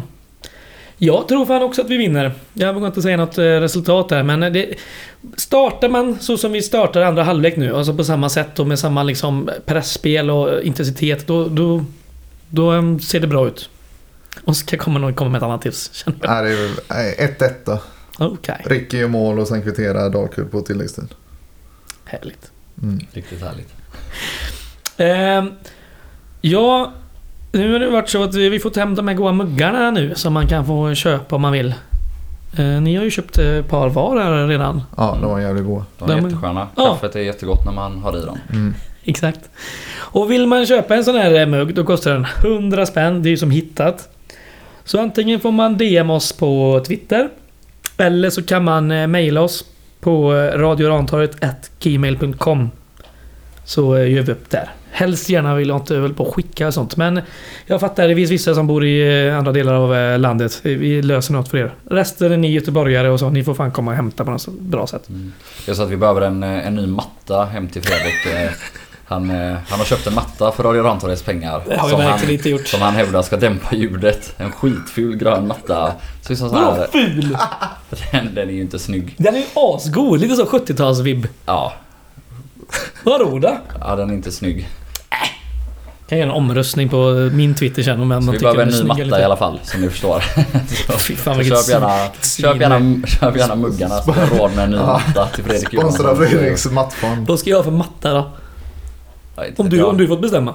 Jag 0.98 1.28
tror 1.28 1.46
fan 1.46 1.62
också 1.62 1.82
att 1.82 1.90
vi 1.90 1.96
vinner. 1.96 2.32
Jag 2.52 2.74
vågar 2.74 2.86
inte 2.86 3.02
säga 3.02 3.16
något 3.16 3.38
eh, 3.38 3.42
resultat 3.44 4.08
där 4.08 4.22
men 4.22 4.40
det, 4.52 4.74
Startar 5.36 5.88
man 5.88 6.20
så 6.20 6.38
som 6.38 6.52
vi 6.52 6.62
startar 6.62 7.02
andra 7.02 7.22
halvlek 7.22 7.56
nu, 7.56 7.76
alltså 7.76 7.94
på 7.94 8.04
samma 8.04 8.28
sätt 8.28 8.58
och 8.58 8.66
med 8.66 8.78
samma 8.78 9.02
liksom 9.02 9.50
pressspel 9.66 10.30
och 10.30 10.62
intensitet, 10.62 11.26
då, 11.26 11.48
då, 11.48 11.84
då 12.48 12.70
em, 12.70 13.00
ser 13.00 13.20
det 13.20 13.26
bra 13.26 13.46
ut. 13.48 13.70
Och 14.44 14.56
ska 14.56 14.76
komma 14.76 14.98
någon 14.98 15.14
komma 15.14 15.30
med 15.30 15.38
ett 15.38 15.42
annat 15.42 15.62
tips, 15.62 15.90
känner 15.92 16.18
jag. 16.22 16.30
Nej, 16.30 16.44
det 16.44 16.58
är 16.58 16.62
väl 16.62 16.76
nej, 16.88 17.36
1-1 17.38 17.52
då. 17.64 17.82
Okej, 18.18 18.62
Ricky 18.64 18.98
gör 18.98 19.08
mål 19.08 19.38
och 19.38 19.48
sen 19.48 19.62
kvitterar 19.62 20.10
Dalkurd 20.10 20.50
på 20.50 20.60
tilläggstid. 20.60 21.08
härligt. 22.04 22.50
Mm. 22.82 23.00
Riktigt 23.12 23.42
härligt. 23.42 23.74
Ehm, 24.96 25.52
ja, 26.40 26.92
nu 27.56 27.72
har 27.72 27.78
det 27.78 27.90
varit 27.90 28.08
så 28.08 28.22
att 28.22 28.34
vi 28.34 28.58
fått 28.58 28.76
hem 28.76 28.94
de 28.94 29.08
här 29.08 29.14
goda 29.14 29.32
muggarna 29.32 29.90
nu 29.90 30.14
som 30.14 30.32
man 30.32 30.46
kan 30.46 30.66
få 30.66 30.94
köpa 30.94 31.36
om 31.36 31.42
man 31.42 31.52
vill. 31.52 31.74
Eh, 32.58 32.64
ni 32.64 32.96
har 32.96 33.04
ju 33.04 33.10
köpt 33.10 33.38
ett 33.38 33.68
par 33.68 33.88
var 33.88 34.20
här 34.20 34.46
redan. 34.46 34.82
Ja, 34.96 35.18
de 35.22 35.30
var 35.30 35.40
jävligt 35.40 35.64
goda. 35.64 35.84
De 35.98 36.10
är 36.10 36.16
De- 36.16 36.24
jättesköna. 36.24 36.68
Ja. 36.76 36.86
Kaffet 36.86 37.16
är 37.16 37.20
jättegott 37.20 37.64
när 37.64 37.72
man 37.72 37.98
har 37.98 38.18
i 38.18 38.20
dem. 38.26 38.38
Mm. 38.52 38.74
Exakt. 39.04 39.40
Och 39.96 40.30
vill 40.30 40.46
man 40.46 40.66
köpa 40.66 40.94
en 40.96 41.04
sån 41.04 41.14
här 41.14 41.34
eh, 41.40 41.46
mugg 41.46 41.74
då 41.74 41.84
kostar 41.84 42.10
den 42.12 42.26
100 42.44 42.86
spänn. 42.86 43.22
Det 43.22 43.28
är 43.28 43.30
ju 43.30 43.36
som 43.36 43.50
hittat. 43.50 44.08
Så 44.84 45.00
antingen 45.00 45.40
får 45.40 45.52
man 45.52 45.76
DM 45.76 46.10
oss 46.10 46.32
på 46.32 46.82
Twitter. 46.86 47.28
Eller 47.98 48.30
så 48.30 48.42
kan 48.42 48.64
man 48.64 48.90
eh, 48.90 49.06
mejla 49.06 49.40
oss 49.40 49.64
på 50.00 50.34
eh, 50.34 50.58
radiorantorget 50.58 51.36
gmail.com 51.80 52.70
Så 53.64 53.98
gör 53.98 54.22
vi 54.22 54.32
upp 54.32 54.50
där. 54.50 54.70
Helst 54.96 55.28
gärna 55.28 55.54
vill 55.54 55.68
jag 55.68 55.76
inte 55.76 55.98
väl 56.00 56.14
på 56.14 56.32
skicka 56.32 56.66
och 56.66 56.74
sånt. 56.74 56.96
Men 56.96 57.20
jag 57.66 57.80
fattar, 57.80 58.08
det 58.08 58.14
finns 58.16 58.30
vissa 58.30 58.54
som 58.54 58.66
bor 58.66 58.84
i 58.84 59.26
eh, 59.28 59.38
andra 59.38 59.52
delar 59.52 59.74
av 59.74 59.94
eh, 59.94 60.18
landet. 60.18 60.60
Vi 60.62 61.02
löser 61.02 61.32
något 61.32 61.48
för 61.48 61.58
er. 61.58 61.74
Resten 61.90 62.32
är 62.32 62.36
ni 62.36 62.52
göteborgare 62.52 63.10
och 63.10 63.20
så. 63.20 63.30
Ni 63.30 63.44
får 63.44 63.54
fan 63.54 63.70
komma 63.70 63.90
och 63.90 63.96
hämta 63.96 64.24
på 64.24 64.30
något 64.30 64.48
bra 64.48 64.86
sätt. 64.86 65.08
Mm. 65.08 65.32
Är 65.68 65.74
så 65.74 65.82
att 65.82 65.90
vi 65.90 65.96
behöver 65.96 66.20
en, 66.20 66.42
eh, 66.42 66.66
en 66.66 66.74
ny 66.74 66.86
matta 66.86 67.44
hem 67.44 67.68
till 67.68 67.82
Fredrik. 67.82 68.54
Han, 69.08 69.30
han 69.68 69.78
har 69.78 69.84
köpt 69.84 70.06
en 70.06 70.14
matta 70.14 70.52
för 70.52 70.62
Radio 70.62 70.82
Rantorgets 70.82 71.22
pengar. 71.22 71.62
Det 71.68 71.76
har 71.76 71.88
som 71.88 72.00
han, 72.00 72.30
inte 72.30 72.50
gjort. 72.50 72.66
som 72.66 72.82
han 72.82 72.94
hävdar 72.94 73.22
ska 73.22 73.36
dämpa 73.36 73.74
ljudet. 73.74 74.34
En 74.36 74.52
skitful 74.52 75.16
grön 75.16 75.46
matta. 75.46 75.92
Så 76.22 76.28
liksom 76.32 76.48
så 76.48 76.54
Vadå 76.54 76.70
här, 76.70 76.86
ful? 76.92 77.36
den, 78.12 78.34
den 78.34 78.48
är 78.48 78.52
ju 78.52 78.60
inte 78.60 78.78
snygg. 78.78 79.14
Den 79.18 79.34
är 79.34 79.38
ju 79.38 79.46
asgod. 79.54 80.20
Lite 80.20 80.36
så 80.36 80.44
70-talsvibb. 80.44 81.28
Ja, 81.46 81.72
Vadå 83.04 83.38
då? 83.38 83.58
ja, 83.80 83.96
den 83.96 84.10
är 84.10 84.14
inte 84.14 84.32
snygg. 84.32 84.68
Kan 86.08 86.18
göra 86.18 86.28
en 86.28 86.34
omröstning 86.34 86.88
på 86.88 87.30
min 87.32 87.54
Twitter 87.54 87.82
sen 87.82 88.00
om 88.00 88.00
Så 88.00 88.06
man 88.06 88.20
vi 88.20 88.26
tycker 88.38 88.40
behöver 88.52 88.62
en 88.72 88.78
ny 88.78 88.84
matta 88.84 89.00
eller 89.02 89.20
i 89.20 89.24
alla 89.24 89.36
fall, 89.36 89.60
som 89.62 89.80
ni 89.80 89.88
förstår. 89.90 90.20
Fy 90.98 91.16
fan 91.16 91.36
Så 91.36 91.42
köp 91.44 91.68
gärna, 91.68 91.98
köp 92.22 92.60
gärna, 92.60 93.06
köp 93.06 93.36
gärna 93.36 93.54
muggarna 93.54 94.02
så 94.02 94.12
har 94.12 94.38
råd 94.38 94.50
med 94.56 94.64
en 94.64 94.70
ny 94.70 94.76
matta 94.76 95.26
till 95.26 95.44
Fredrik 95.44 95.68
Sponsra. 95.68 96.16
Fredriks 96.16 96.70
mattfond. 96.70 97.26
Vad 97.28 97.38
ska 97.38 97.50
jag 97.50 97.56
ha 97.56 97.64
för 97.64 97.70
matta 97.70 98.12
då? 98.12 98.30
Jag 99.36 99.46
Om 99.60 99.68
du, 99.68 99.76
jag- 99.76 99.88
om 99.88 99.96
du 99.96 100.08
fått 100.08 100.20
bestämma? 100.22 100.54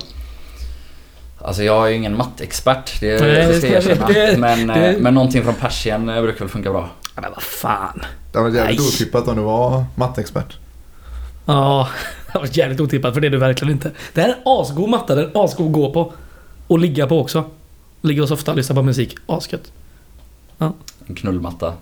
Alltså 1.42 1.64
jag 1.64 1.86
är 1.86 1.90
ju 1.90 1.96
ingen 1.96 2.18
mattexpert, 2.18 3.00
det, 3.00 3.22
Nej, 3.22 3.48
det 3.48 3.58
ska 3.58 3.68
jag 3.68 3.84
jag- 3.84 3.92
erkänna. 3.92 4.08
det- 4.08 4.38
men, 4.38 4.68
det- 4.68 4.88
eh, 4.94 4.98
men 5.00 5.14
någonting 5.14 5.44
från 5.44 5.54
persien 5.54 6.10
eh, 6.10 6.22
brukar 6.22 6.40
väl 6.40 6.50
funka 6.50 6.72
bra. 6.72 6.90
Men 7.16 7.32
vad 7.34 7.44
fan. 7.44 8.02
Det 8.32 8.40
var 8.40 8.50
jävligt 8.50 8.80
Nej. 8.80 8.88
otippat 8.88 9.28
om 9.28 9.36
du 9.36 9.42
var 9.42 9.86
matteexpert. 9.96 10.58
Ja, 11.46 11.88
det 12.34 12.40
var 12.40 12.48
jävligt 12.52 12.80
otippat 12.80 13.14
för 13.14 13.22
det 13.22 13.28
är 13.28 13.32
du 13.32 13.38
verkligen 13.38 13.72
inte. 13.74 13.92
Det 14.14 14.22
här 14.22 14.30
är 14.30 14.34
en 14.34 14.40
asgod 14.46 14.90
matta. 14.90 15.16
Den 15.16 15.26
är 15.36 15.46
asgod 15.46 15.68
att 15.68 15.74
gå 15.74 15.94
på. 15.94 16.14
Och 16.68 16.80
ligga 16.80 17.08
på 17.08 17.20
också. 17.20 17.44
Ligga 18.02 18.22
och 18.24 18.28
softa 18.30 18.52
och 18.52 18.58
lyssna 18.58 18.76
på 18.76 18.82
musik. 18.84 19.16
Asgött. 19.28 19.72
En 21.08 21.16
knullmatta. 21.16 21.74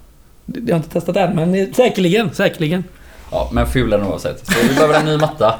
Det- 0.46 0.60
Jag 0.60 0.76
har 0.76 0.78
inte 0.78 0.90
testat 0.90 1.16
än 1.16 1.36
men 1.36 1.74
säkerligen, 1.74 2.34
säkerligen. 2.34 2.84
Ja, 3.32 3.50
men 3.54 3.68
ful 3.68 3.94
är 3.94 3.98
den 3.98 4.08
oavsett. 4.08 4.46
Så 4.48 4.54
vi 4.62 4.68
behöver 4.76 4.94
en 5.00 5.06
ny 5.06 5.18
matta. 5.18 5.56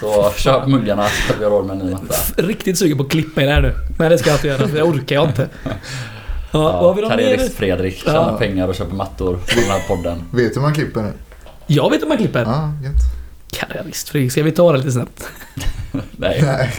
Så 0.00 0.30
köp 0.36 0.66
muggarna 0.66 1.06
så 1.08 1.32
att 1.32 1.40
vi 1.40 1.44
har 1.44 1.50
råd 1.50 1.66
med 1.66 1.80
en 1.80 1.86
ny 1.86 1.92
matta. 1.92 2.14
Riktigt 2.36 2.78
sugen 2.78 2.96
på 2.98 3.04
att 3.04 3.10
klippa 3.10 3.42
i 3.42 3.44
det 3.44 3.52
här 3.52 3.60
nu. 3.62 3.74
Men 3.98 4.10
det 4.10 4.18
ska 4.18 4.30
jag 4.30 4.36
inte 4.36 4.48
göra 4.48 4.68
för 4.68 4.76
det 4.76 4.82
orkar 4.82 5.16
jag 5.16 5.28
inte. 5.28 5.48
Ja, 6.54 6.58
vad 6.62 6.72
har 6.84 6.94
vi 6.94 7.02
då 7.02 7.08
mer? 7.08 7.16
Karriärist-Fredrik 7.16 8.02
Ja. 8.06 8.12
tjänar 8.12 8.38
pengar 8.38 8.68
och 8.68 8.74
köper 8.74 8.94
mattor 8.96 9.34
på 9.34 9.60
den 9.60 9.70
här 9.70 9.80
podden. 9.88 10.22
Vet 10.32 10.48
du 10.54 10.54
hur 10.54 10.62
man 10.66 10.74
klipper 10.74 11.02
nu? 11.02 11.12
Jag 11.66 11.90
vet 11.90 12.02
hur 12.02 12.06
man 12.08 12.16
klipper. 12.16 12.42
Ja, 12.42 12.72
gött. 13.52 13.60
Karriärist 13.60 14.08
Fredrik, 14.08 14.32
ska 14.32 14.42
vi 14.42 14.52
ta 14.52 14.72
det 14.72 14.78
lite 14.78 14.92
snabbt? 14.92 15.28
Nej. 16.16 16.70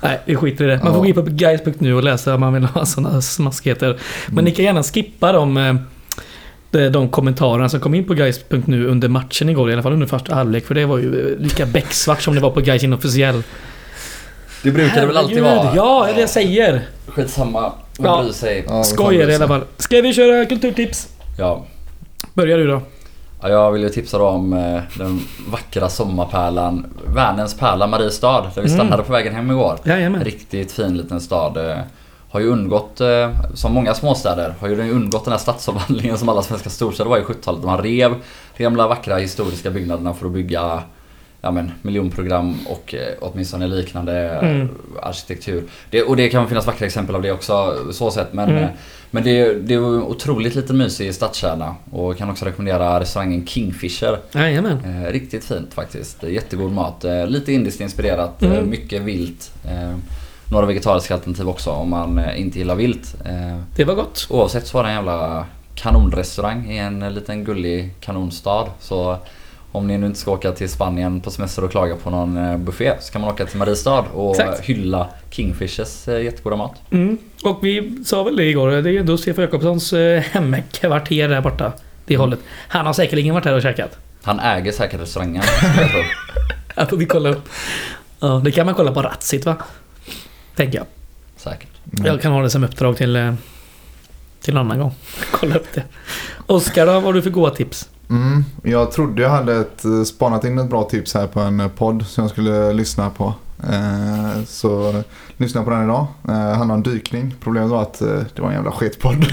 Nej. 0.00 0.20
Vi 0.24 0.36
skiter 0.36 0.64
i 0.64 0.68
det. 0.68 0.80
Man 0.84 0.92
får 0.94 1.00
gå 1.00 1.06
in 1.06 1.14
på 1.14 1.22
guys.nu 1.22 1.94
och 1.94 2.02
läsa 2.04 2.34
om 2.34 2.40
man 2.40 2.52
vill 2.54 2.64
ha 2.64 2.86
sådana 2.86 3.22
smaskigheter. 3.22 3.98
Men 4.26 4.44
ni 4.44 4.50
kan 4.50 4.64
gärna 4.64 4.82
skippa 4.82 5.32
de, 5.32 5.56
eh, 5.56 5.74
de, 6.70 6.88
de 6.88 7.08
kommentarerna 7.08 7.68
som 7.68 7.80
kom 7.80 7.94
in 7.94 8.04
på 8.04 8.14
guys.nu 8.14 8.86
under 8.86 9.08
matchen 9.08 9.48
igår. 9.48 9.70
I 9.70 9.72
alla 9.72 9.82
fall 9.82 9.92
under 9.92 10.06
första 10.06 10.34
halvlek. 10.34 10.66
För 10.66 10.74
det 10.74 10.84
var 10.84 10.98
ju 10.98 11.32
eh, 11.32 11.38
lika 11.38 11.66
becksvart 11.66 12.22
som 12.22 12.34
det 12.34 12.40
var 12.40 12.50
på 12.50 12.60
Guys 12.60 12.84
inofficiell. 12.84 13.42
Det 14.62 14.70
brukar 14.70 15.00
det 15.00 15.06
väl 15.06 15.16
alltid 15.16 15.42
vara. 15.42 15.72
Ja, 15.76 16.04
det 16.04 16.10
är 16.10 16.14
det 16.14 16.20
jag 16.20 16.30
säger. 16.30 16.86
Skitsamma. 17.06 17.60
Ja. 17.60 18.04
Ja. 18.04 18.22
bryr 18.22 18.32
sig. 18.32 18.64
Ja, 18.66 18.84
Skojar 18.84 19.30
i 19.30 19.34
alla 19.34 19.48
fall. 19.48 19.64
Ska 19.76 20.00
vi 20.00 20.14
köra 20.14 20.44
kulturtips? 20.46 21.08
Ja. 21.38 21.66
Börjar 22.34 22.58
du 22.58 22.66
då. 22.66 22.82
Ja, 23.48 23.52
jag 23.52 23.72
vill 23.72 23.82
ju 23.82 23.88
tipsa 23.88 24.18
då 24.18 24.26
om 24.26 24.52
eh, 24.52 24.80
den 24.98 25.20
vackra 25.50 25.88
sommarpärlan 25.88 26.86
Värnens 27.14 27.54
pärla 27.58 27.86
Mariestad 27.86 28.40
där 28.54 28.62
vi 28.62 28.68
Mm. 28.68 28.70
stannade 28.78 29.02
på 29.02 29.12
vägen 29.12 29.34
hem 29.34 29.50
igår. 29.50 29.78
Jajamän. 29.84 30.24
Riktigt 30.24 30.72
fin 30.72 30.96
liten 30.96 31.20
stad. 31.20 31.56
eh, 31.70 31.76
Har 32.30 32.40
ju 32.40 32.48
undgått, 32.48 33.00
eh, 33.00 33.30
som 33.54 33.72
många 33.74 33.94
småstäder, 33.94 34.54
har 34.60 34.68
ju 34.68 34.90
undgått 34.92 35.24
den 35.24 35.32
här 35.32 35.38
stadsomvandlingen 35.38 36.18
som 36.18 36.28
alla 36.28 36.42
svenska 36.42 36.70
storstäder 36.70 37.10
var 37.10 37.18
i 37.18 37.22
70-talet. 37.22 37.64
Man 37.64 37.78
rev 37.82 38.14
de 38.56 38.62
gamla 38.62 38.86
vackra 38.88 39.16
historiska 39.16 39.70
byggnaderna 39.70 40.14
för 40.14 40.26
att 40.26 40.32
bygga 40.32 40.82
ja, 41.46 41.50
men, 41.50 41.70
miljonprogram 41.82 42.56
och 42.66 42.94
eh, 42.94 43.14
åtminstone 43.20 43.66
liknande 43.66 44.30
eh, 44.42 44.48
Mm. 44.50 44.68
arkitektur. 45.02 45.64
Det, 45.90 46.02
och 46.02 46.16
det 46.16 46.28
kan 46.28 46.48
finnas 46.48 46.66
vackra 46.66 46.86
exempel 46.86 47.14
av 47.14 47.22
det 47.22 47.32
också 47.32 47.76
så 47.92 48.10
sett 48.10 48.32
men, 48.32 48.48
Mm. 48.50 48.62
eh, 48.62 48.68
men 49.10 49.24
det, 49.24 49.54
det 49.54 49.74
är 49.74 49.80
otroligt 50.02 50.54
liten 50.54 50.76
mysig 50.78 51.14
stadskärna 51.14 51.74
och 51.90 52.16
kan 52.16 52.30
också 52.30 52.44
rekommendera 52.44 53.00
restaurangen 53.00 53.46
Kingfisher. 53.46 54.18
Jajamän. 54.32 54.78
Eh, 55.04 55.12
riktigt 55.12 55.44
fint 55.44 55.74
faktiskt. 55.74 56.22
Jättegod 56.22 56.72
mat. 56.72 57.04
Eh, 57.04 57.26
lite 57.26 57.52
indiskt 57.52 57.80
inspirerat. 57.80 58.42
Eh, 58.42 58.50
Mm. 58.52 58.70
mycket 58.70 59.02
vilt. 59.02 59.50
Eh, 59.64 59.94
några 60.52 60.66
vegetariska 60.66 61.14
alternativ 61.14 61.48
också 61.48 61.70
om 61.70 61.90
man 61.90 62.18
eh, 62.18 62.40
inte 62.40 62.58
gillar 62.58 62.74
vilt. 62.74 63.14
Eh, 63.24 63.58
Det 63.76 63.84
var 63.84 63.94
gott. 63.94 64.26
oavsett 64.30 64.66
så 64.66 64.76
var 64.78 64.84
det 64.84 64.90
en 64.90 64.94
jävla 64.96 65.46
kanonrestaurang 65.74 66.70
i 66.70 66.78
en 66.78 67.02
eh, 67.02 67.10
liten 67.10 67.44
gullig 67.44 67.94
kanonstad. 68.00 68.66
Så 68.80 69.18
om 69.76 69.86
ni 69.86 69.98
nu 69.98 70.06
inte 70.06 70.18
ska 70.18 70.30
åka 70.30 70.52
till 70.52 70.68
Spanien 70.68 71.20
på 71.20 71.30
semester 71.30 71.64
och 71.64 71.70
klaga 71.70 71.96
på 71.96 72.10
någon 72.10 72.36
eh, 72.36 72.56
buffé 72.56 72.92
så 73.00 73.12
kan 73.12 73.20
man 73.20 73.30
åka 73.30 73.46
till 73.46 73.58
Mariestad 73.58 73.98
och 74.14 74.30
Exakt. 74.40 74.60
hylla 74.60 75.08
Kingfishers 75.30 76.08
eh, 76.08 76.22
jättegoda 76.22 76.56
mat. 76.56 76.74
Mm. 76.90 77.18
Och 77.44 77.58
vi 77.64 78.04
sa 78.04 78.22
väl 78.22 78.36
det 78.36 78.44
igår. 78.44 78.68
Det 78.70 78.90
är 78.90 79.00
ändå 79.00 79.18
Stefan 79.18 79.42
Jakobssons 79.44 79.92
eh, 79.92 80.20
hemkvarter 80.22 81.28
där 81.28 81.40
borta. 81.40 81.72
Det 82.06 82.14
Mm. 82.14 82.20
hållet. 82.20 82.40
Han 82.68 82.86
har 82.86 82.92
säkerligen 82.92 83.34
varit 83.34 83.44
här 83.44 83.54
och 83.54 83.62
käkat. 83.62 83.98
Han 84.22 84.40
äger 84.40 84.72
säkert 84.72 85.00
restaurangen. 85.00 85.42
jag 86.76 86.90
får 86.90 86.96
vi 86.96 87.06
kolla 87.06 87.28
upp. 87.28 87.48
Ja, 88.20 88.40
det 88.44 88.50
kan 88.52 88.66
man 88.66 88.74
kolla 88.74 88.92
på 88.92 89.02
Ratsit 89.02 89.46
va? 89.46 89.56
Tänker 90.56 90.78
jag. 90.78 90.86
Säkert. 91.36 91.68
Mm. 91.92 92.06
Jag 92.06 92.22
kan 92.22 92.32
ha 92.32 92.42
det 92.42 92.50
som 92.50 92.64
uppdrag 92.64 92.96
till, 92.96 93.36
till 94.40 94.54
en 94.54 94.58
annan 94.58 94.78
gång. 94.78 94.94
Kolla 95.30 95.54
upp 95.54 95.66
det. 95.74 95.82
Oskar 96.46 96.86
då, 96.86 96.92
vad 96.92 97.02
har 97.02 97.12
du 97.12 97.22
för 97.22 97.30
goda 97.30 97.50
tips? 97.54 97.88
Mm, 98.10 98.44
jag 98.62 98.92
trodde 98.92 99.22
jag 99.22 99.30
hade 99.30 99.56
ett, 99.56 99.84
eh, 99.84 100.02
spanat 100.02 100.44
in 100.44 100.58
ett 100.58 100.70
bra 100.70 100.84
tips 100.84 101.14
här 101.14 101.26
på 101.26 101.40
en 101.40 101.60
eh, 101.60 101.68
podd 101.68 102.06
som 102.06 102.24
jag 102.24 102.30
skulle 102.30 102.72
lyssna 102.72 103.10
på. 103.10 103.34
Eh, 103.62 104.44
så 104.46 105.02
lyssna 105.36 105.62
på 105.64 105.70
den 105.70 105.84
idag. 105.84 106.06
Eh, 106.28 106.34
handlar 106.34 106.74
om 106.74 106.82
dykning. 106.82 107.34
Problemet 107.40 107.70
var 107.70 107.82
att 107.82 108.02
eh, 108.02 108.08
det 108.34 108.42
var 108.42 108.48
en 108.48 108.54
jävla 108.54 108.72
sketpodd. 108.72 109.26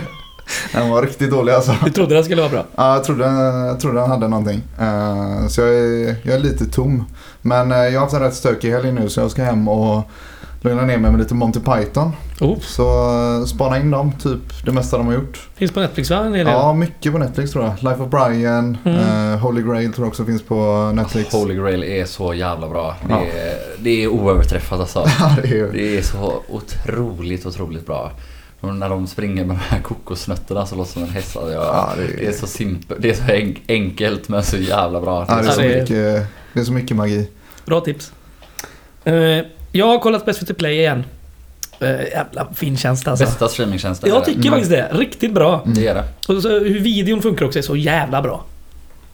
den 0.72 0.90
var 0.90 1.02
riktigt 1.02 1.30
dålig 1.30 1.52
alltså. 1.52 1.74
Du 1.84 1.90
trodde 1.90 2.14
det 2.14 2.24
skulle 2.24 2.42
vara 2.42 2.52
bra? 2.52 2.64
Ja, 2.76 2.94
jag 2.94 3.04
trodde, 3.04 3.24
jag 3.24 3.80
trodde 3.80 4.00
han 4.00 4.10
hade 4.10 4.28
någonting. 4.28 4.62
Eh, 4.78 5.46
så 5.48 5.60
jag 5.60 5.74
är, 5.74 6.16
jag 6.22 6.34
är 6.34 6.38
lite 6.38 6.66
tom. 6.66 7.04
Men 7.42 7.72
eh, 7.72 7.78
jag 7.78 7.92
har 7.92 8.00
haft 8.00 8.14
en 8.14 8.20
rätt 8.20 8.34
stökig 8.34 8.70
helg 8.70 8.92
nu 8.92 9.08
så 9.08 9.20
jag 9.20 9.30
ska 9.30 9.44
hem 9.44 9.68
och 9.68 10.10
lugna 10.68 10.82
ner 10.82 10.98
mig 10.98 11.10
med 11.10 11.20
lite 11.20 11.34
Monty 11.34 11.60
Python. 11.60 12.12
Oh, 12.40 12.58
Så 12.60 12.82
eh, 13.40 13.44
spana 13.46 13.78
in 13.80 13.90
dem, 13.90 14.12
typ 14.22 14.64
det 14.64 14.72
mesta 14.72 14.96
de 14.98 15.06
har 15.06 15.14
gjort. 15.14 15.48
finns 15.54 15.72
på 15.72 15.80
Netflix 15.80 16.10
va? 16.10 16.22
Del. 16.22 16.46
Ja, 16.46 16.72
mycket 16.72 17.12
på 17.12 17.18
Netflix 17.18 17.50
tror 17.52 17.64
jag. 17.64 17.74
Life 17.90 18.02
of 18.02 18.10
Brian, 18.10 18.78
Mm. 18.84 19.32
eh, 19.32 19.38
Holy 19.38 19.62
Grail 19.62 19.92
tror 19.92 20.04
jag 20.06 20.08
också 20.08 20.24
finns 20.24 20.42
på 20.42 20.90
Netflix. 20.94 21.32
Holy 21.32 21.54
Grail 21.54 21.82
är 21.84 22.04
så 22.04 22.34
jävla 22.34 22.68
bra. 22.68 22.96
Det 23.08 23.12
Ja. 23.12 23.20
är, 23.20 23.54
det 23.78 24.04
är 24.04 24.08
oöverträffat 24.08 24.80
alltså. 24.80 25.06
Ja, 25.20 25.36
det 25.42 25.48
är 25.48 25.52
ju... 25.54 25.72
Det 25.72 25.98
är 25.98 26.02
så 26.02 26.42
otroligt, 26.48 27.46
otroligt 27.46 27.86
bra. 27.86 28.10
Och 28.60 28.74
när 28.74 28.88
de 28.88 29.06
springer 29.06 29.44
med 29.44 29.56
de 29.56 29.60
här 29.74 29.80
kokosnötterna 29.80 30.66
så 30.66 30.76
låter 30.76 30.92
som 30.92 31.02
en 31.02 31.08
häst. 31.08 31.36
Alltså, 31.36 31.52
jag, 31.52 31.62
Ja, 31.62 31.90
det 31.96 32.02
är- 32.02 32.16
det 32.16 32.26
är 32.26 32.32
så 32.32 32.46
simpelt. 32.46 33.02
Det 33.02 33.10
är 33.10 33.14
så 33.14 33.22
enk- 33.22 33.60
enkelt 33.68 34.28
men 34.28 34.42
så 34.42 34.56
jävla 34.56 35.00
bra. 35.00 35.26
Ja, 35.28 35.34
det, 35.34 35.40
är 35.48 35.50
så 35.52 35.60
det 35.60 35.68
mycket, 35.68 36.26
det 36.52 36.60
är 36.60 36.64
så 36.64 36.72
mycket 36.72 36.96
magi. 36.96 37.28
Bra 37.66 37.80
tips. 37.80 38.12
Eh, 39.04 39.14
jag 39.76 39.86
har 39.86 39.98
kollat 39.98 40.24
på 40.24 40.32
SVT 40.32 40.56
Play 40.58 40.78
igen. 40.78 41.04
Uh, 41.82 41.88
jävla 41.88 42.46
fin 42.54 42.76
tjänst 42.76 43.08
alltså. 43.08 43.24
Bästa 43.24 43.48
streamingtjänsten. 43.48 44.08
Jag 44.10 44.24
tycker 44.24 44.40
Mm. 44.40 44.50
faktiskt 44.52 44.70
det. 44.70 44.88
Riktigt 44.92 45.32
bra. 45.32 45.62
Mm. 45.64 45.74
Det 45.74 45.86
är 45.86 45.94
det. 45.94 46.04
Och 46.28 46.42
så 46.42 46.48
hur 46.48 46.80
videon 46.80 47.22
funkar 47.22 47.46
också 47.46 47.58
är 47.58 47.62
så 47.62 47.76
jävla 47.76 48.22
bra. 48.22 48.44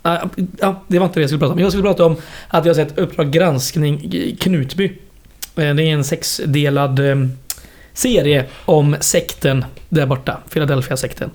Ja, 0.03 0.23
ja, 0.61 0.83
det 0.89 0.99
var 0.99 1.07
inte 1.07 1.21
det 1.21 1.23
jag 1.23 1.31
skulle 1.31 1.39
prata 1.41 1.53
om. 1.53 1.59
Jag 1.59 1.73
skulle 1.73 1.83
prata 1.83 2.05
om 2.05 2.17
att 2.49 2.65
jag 2.67 2.77
sett 2.77 2.99
Uppdrag 2.99 3.31
granskning 3.31 4.11
Knutby. 4.41 4.85
Eh, 5.57 5.75
Det 5.75 5.83
är 5.83 5.93
en 5.93 6.05
sexdelad 6.05 6.99
eh, 7.11 7.17
serie 7.93 8.45
om 8.65 8.97
sekten 9.01 9.65
där 9.89 10.07
borta. 10.07 10.39
Philadelphia-sekten. 10.53 11.31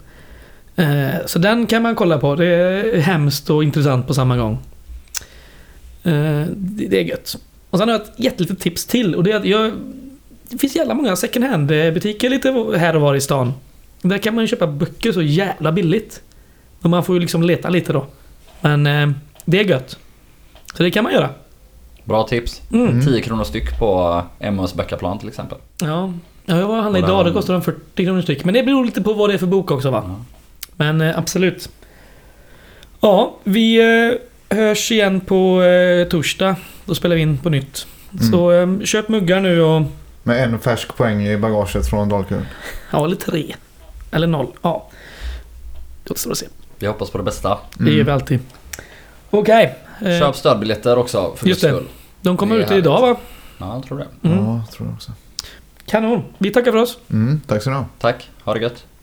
Så 1.25 1.39
den 1.39 1.67
kan 1.67 1.81
man 1.83 1.95
kolla 1.95 2.17
på. 2.17 2.35
Det 2.35 2.45
är 2.45 2.99
hemskt 2.99 3.49
och 3.49 3.63
intressant 3.63 4.07
på 4.07 4.13
samma 4.13 4.37
gång. 4.37 4.57
Det 6.55 6.99
är 6.99 7.03
gött. 7.03 7.37
Och 7.69 7.79
sen 7.79 7.89
har 7.89 7.95
jag 7.95 8.01
ett 8.01 8.13
jättelitet 8.15 8.59
tips 8.59 8.85
till 8.85 9.15
och 9.15 9.23
det 9.23 9.31
är 9.31 9.35
att 9.35 9.45
jag... 9.45 9.71
Det 10.49 10.57
finns 10.57 10.75
jävla 10.75 10.93
många 10.93 11.15
second 11.15 11.45
hand 11.45 11.67
butiker 11.67 12.29
lite 12.29 12.51
här 12.77 12.95
och 12.95 13.01
var 13.01 13.15
i 13.15 13.21
stan. 13.21 13.53
Där 14.01 14.17
kan 14.17 14.35
man 14.35 14.43
ju 14.43 14.47
köpa 14.47 14.67
böcker 14.67 15.11
så 15.11 15.21
jävla 15.21 15.71
billigt. 15.71 16.21
Och 16.81 16.89
man 16.89 17.03
får 17.03 17.15
ju 17.15 17.21
liksom 17.21 17.43
leta 17.43 17.69
lite 17.69 17.93
då. 17.93 18.05
Men 18.61 18.87
eh, 18.87 19.09
det 19.45 19.59
är 19.59 19.63
gött. 19.63 19.97
Så 20.73 20.83
det 20.83 20.91
kan 20.91 21.03
man 21.03 21.13
göra. 21.13 21.29
Bra 22.03 22.23
tips. 22.23 22.61
Mm. 22.71 22.87
Mm. 22.87 23.05
10 23.05 23.21
kronor 23.21 23.43
styck 23.43 23.79
på 23.79 24.21
Emmas 24.39 24.73
Backaplan 24.73 25.19
till 25.19 25.27
exempel. 25.27 25.57
Ja. 25.81 26.13
ja, 26.45 26.57
jag 26.57 26.67
var 26.67 26.77
och 26.77 26.83
handlade 26.83 27.05
idag. 27.05 27.25
Det 27.25 27.31
kostar 27.31 27.53
de 27.53 27.61
40 27.61 28.05
kronor 28.05 28.21
styck. 28.21 28.43
Men 28.45 28.53
det 28.53 28.63
beror 28.63 28.85
lite 28.85 29.01
på 29.01 29.13
vad 29.13 29.29
det 29.29 29.33
är 29.33 29.37
för 29.37 29.47
bok 29.47 29.71
också 29.71 29.91
va? 29.91 30.03
Ja. 30.07 30.25
Men 30.75 31.01
eh, 31.01 31.17
absolut. 31.17 31.69
Ja, 33.01 33.35
vi 33.43 33.77
eh, 33.79 34.57
hörs 34.57 34.91
igen 34.91 35.19
på 35.19 35.63
eh, 35.63 36.07
torsdag. 36.07 36.55
Då 36.87 36.95
spelar 36.95 37.15
vi 37.15 37.21
in 37.21 37.37
på 37.37 37.49
nytt. 37.49 37.87
Så 38.31 38.51
eh, 38.51 38.79
köp 38.83 39.09
muggar 39.09 39.39
nu 39.39 39.61
och... 39.61 39.81
Med 40.23 40.43
en 40.43 40.59
färsk 40.59 40.95
poäng 40.95 41.27
i 41.27 41.37
bagaget 41.37 41.89
från 41.89 42.09
Dalkurd. 42.09 42.45
Ja, 42.91 43.05
eller 43.05 43.15
tre. 43.15 43.55
Eller 44.11 44.27
noll. 44.27 44.47
Ja. 44.61 44.89
Det 46.03 46.11
återstår 46.11 46.31
att 46.31 46.37
se. 46.37 46.45
Vi 46.79 46.87
hoppas 46.87 47.09
på 47.09 47.17
det 47.17 47.23
bästa. 47.23 47.57
Det 47.77 47.91
gör 47.91 48.03
vi 48.03 48.11
alltid. 48.11 48.39
Okej. 49.29 49.75
eh, 50.01 50.19
Köp 50.19 50.35
stödbiljetter 50.35 50.97
också 50.97 51.33
för 51.35 51.47
Just 51.47 51.61
det. 51.61 51.67
skull. 51.67 51.87
De 52.21 52.37
kommer 52.37 52.55
Det 52.57 52.63
ut 52.63 52.71
idag 52.71 53.01
va? 53.01 53.15
Ja, 53.57 53.73
jag 53.75 53.83
tror 53.85 53.97
det. 53.97 54.07
Mm. 54.29 54.37
Ja, 54.45 54.63
tror 54.73 54.87
jag 54.87 54.95
också. 54.95 55.11
Kanon. 55.85 56.23
Vi 56.37 56.49
tackar 56.51 56.71
för 56.71 56.79
oss. 56.79 56.97
Mm, 57.11 57.41
tack 57.47 57.63
så 57.63 57.69
du 57.69 57.75
ha. 57.75 57.85
Tack, 57.99 58.29
ha 58.43 58.53
det 58.53 58.59
gött. 58.59 58.85